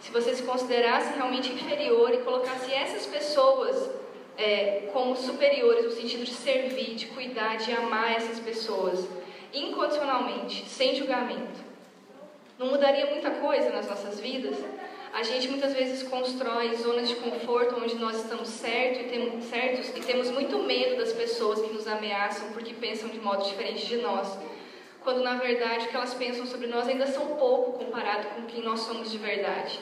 Se 0.00 0.10
você 0.10 0.34
se 0.34 0.42
considerasse 0.42 1.14
realmente 1.14 1.52
inferior 1.52 2.12
e 2.12 2.18
colocasse 2.18 2.72
essas 2.72 3.06
pessoas 3.06 3.90
é, 4.36 4.88
como 4.92 5.16
superiores 5.16 5.84
no 5.84 5.90
sentido 5.90 6.24
de 6.24 6.32
servir, 6.32 6.94
de 6.94 7.06
cuidar, 7.06 7.56
de 7.56 7.72
amar 7.72 8.12
essas 8.12 8.38
pessoas 8.38 9.08
incondicionalmente, 9.52 10.68
sem 10.68 10.94
julgamento. 10.94 11.68
Não 12.58 12.68
mudaria 12.68 13.06
muita 13.06 13.30
coisa 13.30 13.70
nas 13.70 13.88
nossas 13.88 14.20
vidas? 14.20 14.56
A 15.12 15.22
gente 15.22 15.48
muitas 15.48 15.72
vezes 15.72 16.02
constrói 16.02 16.74
zonas 16.76 17.08
de 17.08 17.16
conforto 17.16 17.76
onde 17.76 17.94
nós 17.96 18.16
estamos 18.16 18.48
certo 18.48 19.00
e 19.00 19.04
temos, 19.04 19.44
certos 19.44 19.88
e 19.88 20.00
temos 20.00 20.30
muito 20.30 20.58
medo 20.58 20.96
das 20.96 21.12
pessoas 21.12 21.60
que 21.60 21.72
nos 21.72 21.86
ameaçam 21.86 22.52
porque 22.52 22.74
pensam 22.74 23.08
de 23.08 23.18
modo 23.18 23.44
diferente 23.44 23.86
de 23.86 23.96
nós, 23.96 24.38
quando 25.02 25.22
na 25.22 25.36
verdade 25.36 25.86
o 25.86 25.88
que 25.88 25.96
elas 25.96 26.14
pensam 26.14 26.46
sobre 26.46 26.66
nós 26.66 26.86
ainda 26.86 27.06
são 27.06 27.36
pouco 27.36 27.84
comparado 27.84 28.28
com 28.28 28.42
quem 28.42 28.62
nós 28.62 28.80
somos 28.80 29.10
de 29.10 29.18
verdade. 29.18 29.80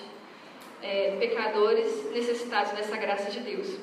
É, 0.83 1.17
pecadores 1.19 2.11
necessitados 2.13 2.73
dessa 2.73 2.97
graça 2.97 3.31
de 3.31 3.41
Deus. 3.41 3.77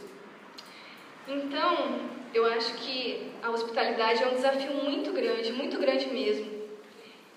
Então, 1.27 1.99
eu 2.33 2.45
acho 2.45 2.73
que 2.75 3.31
a 3.41 3.49
hospitalidade 3.49 4.23
é 4.23 4.27
um 4.27 4.35
desafio 4.35 4.73
muito 4.73 5.11
grande, 5.11 5.51
muito 5.51 5.77
grande 5.79 6.07
mesmo. 6.07 6.51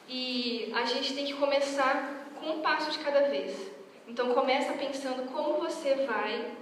E 0.09 0.73
a 0.75 0.85
gente 0.85 1.15
tem 1.15 1.25
que 1.25 1.35
começar 1.35 2.29
com 2.39 2.51
um 2.51 2.61
passo 2.61 2.91
de 2.91 2.99
cada 2.99 3.29
vez. 3.29 3.76
Então 4.09 4.33
começa 4.33 4.73
pensando 4.75 5.29
como 5.33 5.59
você 5.59 5.95
vai 6.07 6.53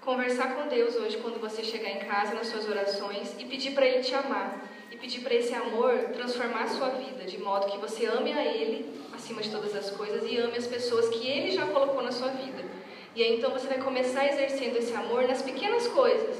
conversar 0.00 0.54
com 0.54 0.66
Deus 0.66 0.96
hoje 0.96 1.18
quando 1.18 1.38
você 1.38 1.62
chegar 1.62 1.90
em 1.90 1.98
casa 1.98 2.34
nas 2.34 2.46
suas 2.46 2.66
orações 2.66 3.34
e 3.38 3.44
pedir 3.44 3.72
para 3.72 3.84
Ele 3.84 4.02
te 4.02 4.14
amar 4.14 4.66
e 4.90 4.96
pedir 4.96 5.20
para 5.20 5.34
esse 5.34 5.52
amor 5.52 5.92
transformar 6.14 6.62
a 6.62 6.68
sua 6.68 6.88
vida 6.88 7.24
de 7.24 7.36
modo 7.36 7.70
que 7.70 7.76
você 7.76 8.06
ame 8.06 8.32
a 8.32 8.42
Ele 8.42 8.98
acima 9.12 9.42
de 9.42 9.50
todas 9.50 9.76
as 9.76 9.90
coisas 9.90 10.22
e 10.24 10.38
ame 10.38 10.56
as 10.56 10.66
pessoas 10.66 11.10
que 11.10 11.28
Ele 11.28 11.50
já 11.50 11.66
colocou 11.66 12.02
na 12.02 12.10
sua 12.10 12.28
vida. 12.28 12.64
E 13.14 13.22
aí 13.22 13.36
então 13.36 13.50
você 13.50 13.66
vai 13.66 13.78
começar 13.78 14.26
exercendo 14.26 14.76
esse 14.76 14.94
amor 14.94 15.28
nas 15.28 15.42
pequenas 15.42 15.86
coisas. 15.88 16.34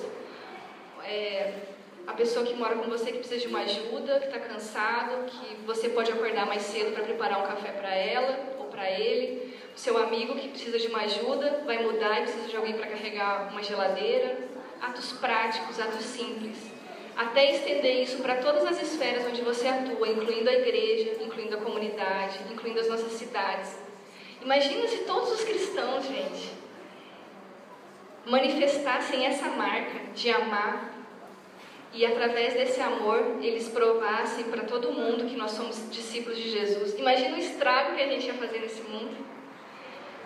É, 1.04 1.52
a 2.06 2.14
pessoa 2.14 2.46
que 2.46 2.54
mora 2.54 2.76
com 2.76 2.88
você 2.88 3.12
que 3.12 3.18
precisa 3.18 3.40
de 3.40 3.48
uma 3.48 3.60
ajuda, 3.60 4.20
que 4.20 4.26
está 4.26 4.38
cansado, 4.38 5.26
que 5.26 5.56
você 5.66 5.90
pode 5.90 6.10
acordar 6.10 6.46
mais 6.46 6.62
cedo 6.62 6.94
para 6.94 7.04
preparar 7.04 7.40
um 7.40 7.46
café 7.46 7.72
para 7.72 7.94
ela 7.94 8.56
ou 8.58 8.66
para 8.66 8.90
ele 8.90 9.47
seu 9.78 9.96
amigo 9.96 10.34
que 10.34 10.48
precisa 10.48 10.76
de 10.76 10.88
uma 10.88 11.02
ajuda, 11.02 11.62
vai 11.64 11.84
mudar 11.84 12.18
e 12.18 12.22
precisa 12.22 12.48
de 12.48 12.56
alguém 12.56 12.74
para 12.74 12.88
carregar 12.88 13.48
uma 13.52 13.62
geladeira. 13.62 14.36
Atos 14.82 15.12
práticos, 15.12 15.78
atos 15.78 16.04
simples. 16.04 16.56
Até 17.16 17.52
estender 17.52 18.02
isso 18.02 18.18
para 18.18 18.36
todas 18.36 18.66
as 18.66 18.82
esferas 18.82 19.24
onde 19.24 19.40
você 19.40 19.68
atua, 19.68 20.08
incluindo 20.08 20.50
a 20.50 20.52
igreja, 20.52 21.22
incluindo 21.22 21.56
a 21.56 21.60
comunidade, 21.60 22.40
incluindo 22.50 22.80
as 22.80 22.88
nossas 22.88 23.12
cidades. 23.12 23.78
Imagina 24.42 24.86
se 24.88 24.98
todos 24.98 25.30
os 25.30 25.44
cristãos, 25.44 26.04
gente, 26.06 26.50
manifestassem 28.26 29.26
essa 29.26 29.48
marca 29.50 30.12
de 30.12 30.28
amar 30.28 30.92
e 31.92 32.04
através 32.04 32.54
desse 32.54 32.80
amor 32.80 33.38
eles 33.40 33.68
provassem 33.68 34.44
para 34.46 34.64
todo 34.64 34.92
mundo 34.92 35.28
que 35.28 35.36
nós 35.36 35.52
somos 35.52 35.88
discípulos 35.90 36.36
de 36.36 36.50
Jesus. 36.50 36.98
Imagina 36.98 37.36
o 37.36 37.38
estrago 37.38 37.94
que 37.94 38.02
a 38.02 38.08
gente 38.08 38.26
ia 38.26 38.34
fazer 38.34 38.58
nesse 38.58 38.82
mundo. 38.82 39.37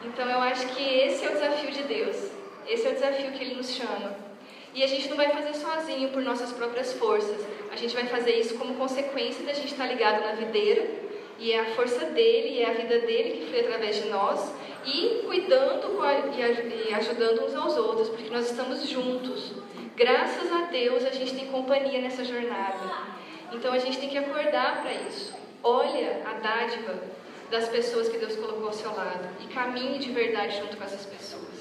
Então 0.04 0.28
eu 0.28 0.40
acho 0.40 0.66
que 0.68 0.82
esse 0.82 1.24
é 1.24 1.28
o 1.28 1.32
desafio 1.32 1.70
de 1.70 1.82
Deus. 1.84 2.30
Esse 2.68 2.86
é 2.86 2.90
o 2.90 2.94
desafio 2.94 3.32
que 3.32 3.44
Ele 3.44 3.54
nos 3.54 3.70
chama. 3.70 4.16
E 4.74 4.82
a 4.82 4.86
gente 4.86 5.08
não 5.08 5.16
vai 5.16 5.30
fazer 5.30 5.54
sozinho 5.54 6.08
por 6.10 6.22
nossas 6.22 6.52
próprias 6.52 6.92
forças. 6.94 7.46
A 7.70 7.76
gente 7.76 7.94
vai 7.94 8.06
fazer 8.06 8.38
isso 8.38 8.56
como 8.56 8.74
consequência 8.74 9.44
da 9.44 9.52
gente 9.52 9.72
estar 9.72 9.86
ligado 9.86 10.22
na 10.24 10.32
videira. 10.32 10.88
E 11.38 11.52
é 11.52 11.60
a 11.60 11.74
força 11.74 12.06
dele, 12.06 12.56
e 12.56 12.62
é 12.62 12.70
a 12.70 12.74
vida 12.74 13.00
dele 13.00 13.38
que 13.38 13.50
foi 13.50 13.60
através 13.60 13.96
de 13.96 14.08
nós. 14.08 14.52
E 14.84 15.22
cuidando 15.26 15.82
e 16.36 16.94
ajudando 16.94 17.44
uns 17.44 17.54
aos 17.54 17.76
outros, 17.76 18.08
porque 18.08 18.30
nós 18.30 18.50
estamos 18.50 18.88
juntos. 18.88 19.52
Graças 19.94 20.50
a 20.52 20.62
Deus 20.62 21.04
a 21.04 21.10
gente 21.10 21.34
tem 21.34 21.46
companhia 21.46 22.00
nessa 22.00 22.24
jornada. 22.24 22.78
Então 23.52 23.72
a 23.72 23.78
gente 23.78 23.98
tem 23.98 24.08
que 24.08 24.18
acordar 24.18 24.82
para 24.82 24.92
isso. 24.92 25.34
Olha 25.62 26.22
a 26.26 26.32
dádiva 26.34 26.94
das 27.52 27.68
pessoas 27.68 28.08
que 28.08 28.16
Deus 28.16 28.34
colocou 28.34 28.68
ao 28.68 28.72
seu 28.72 28.90
lado 28.96 29.28
e 29.38 29.46
caminhe 29.52 29.98
de 29.98 30.10
verdade 30.10 30.56
junto 30.56 30.74
com 30.74 30.84
essas 30.84 31.04
pessoas. 31.04 31.51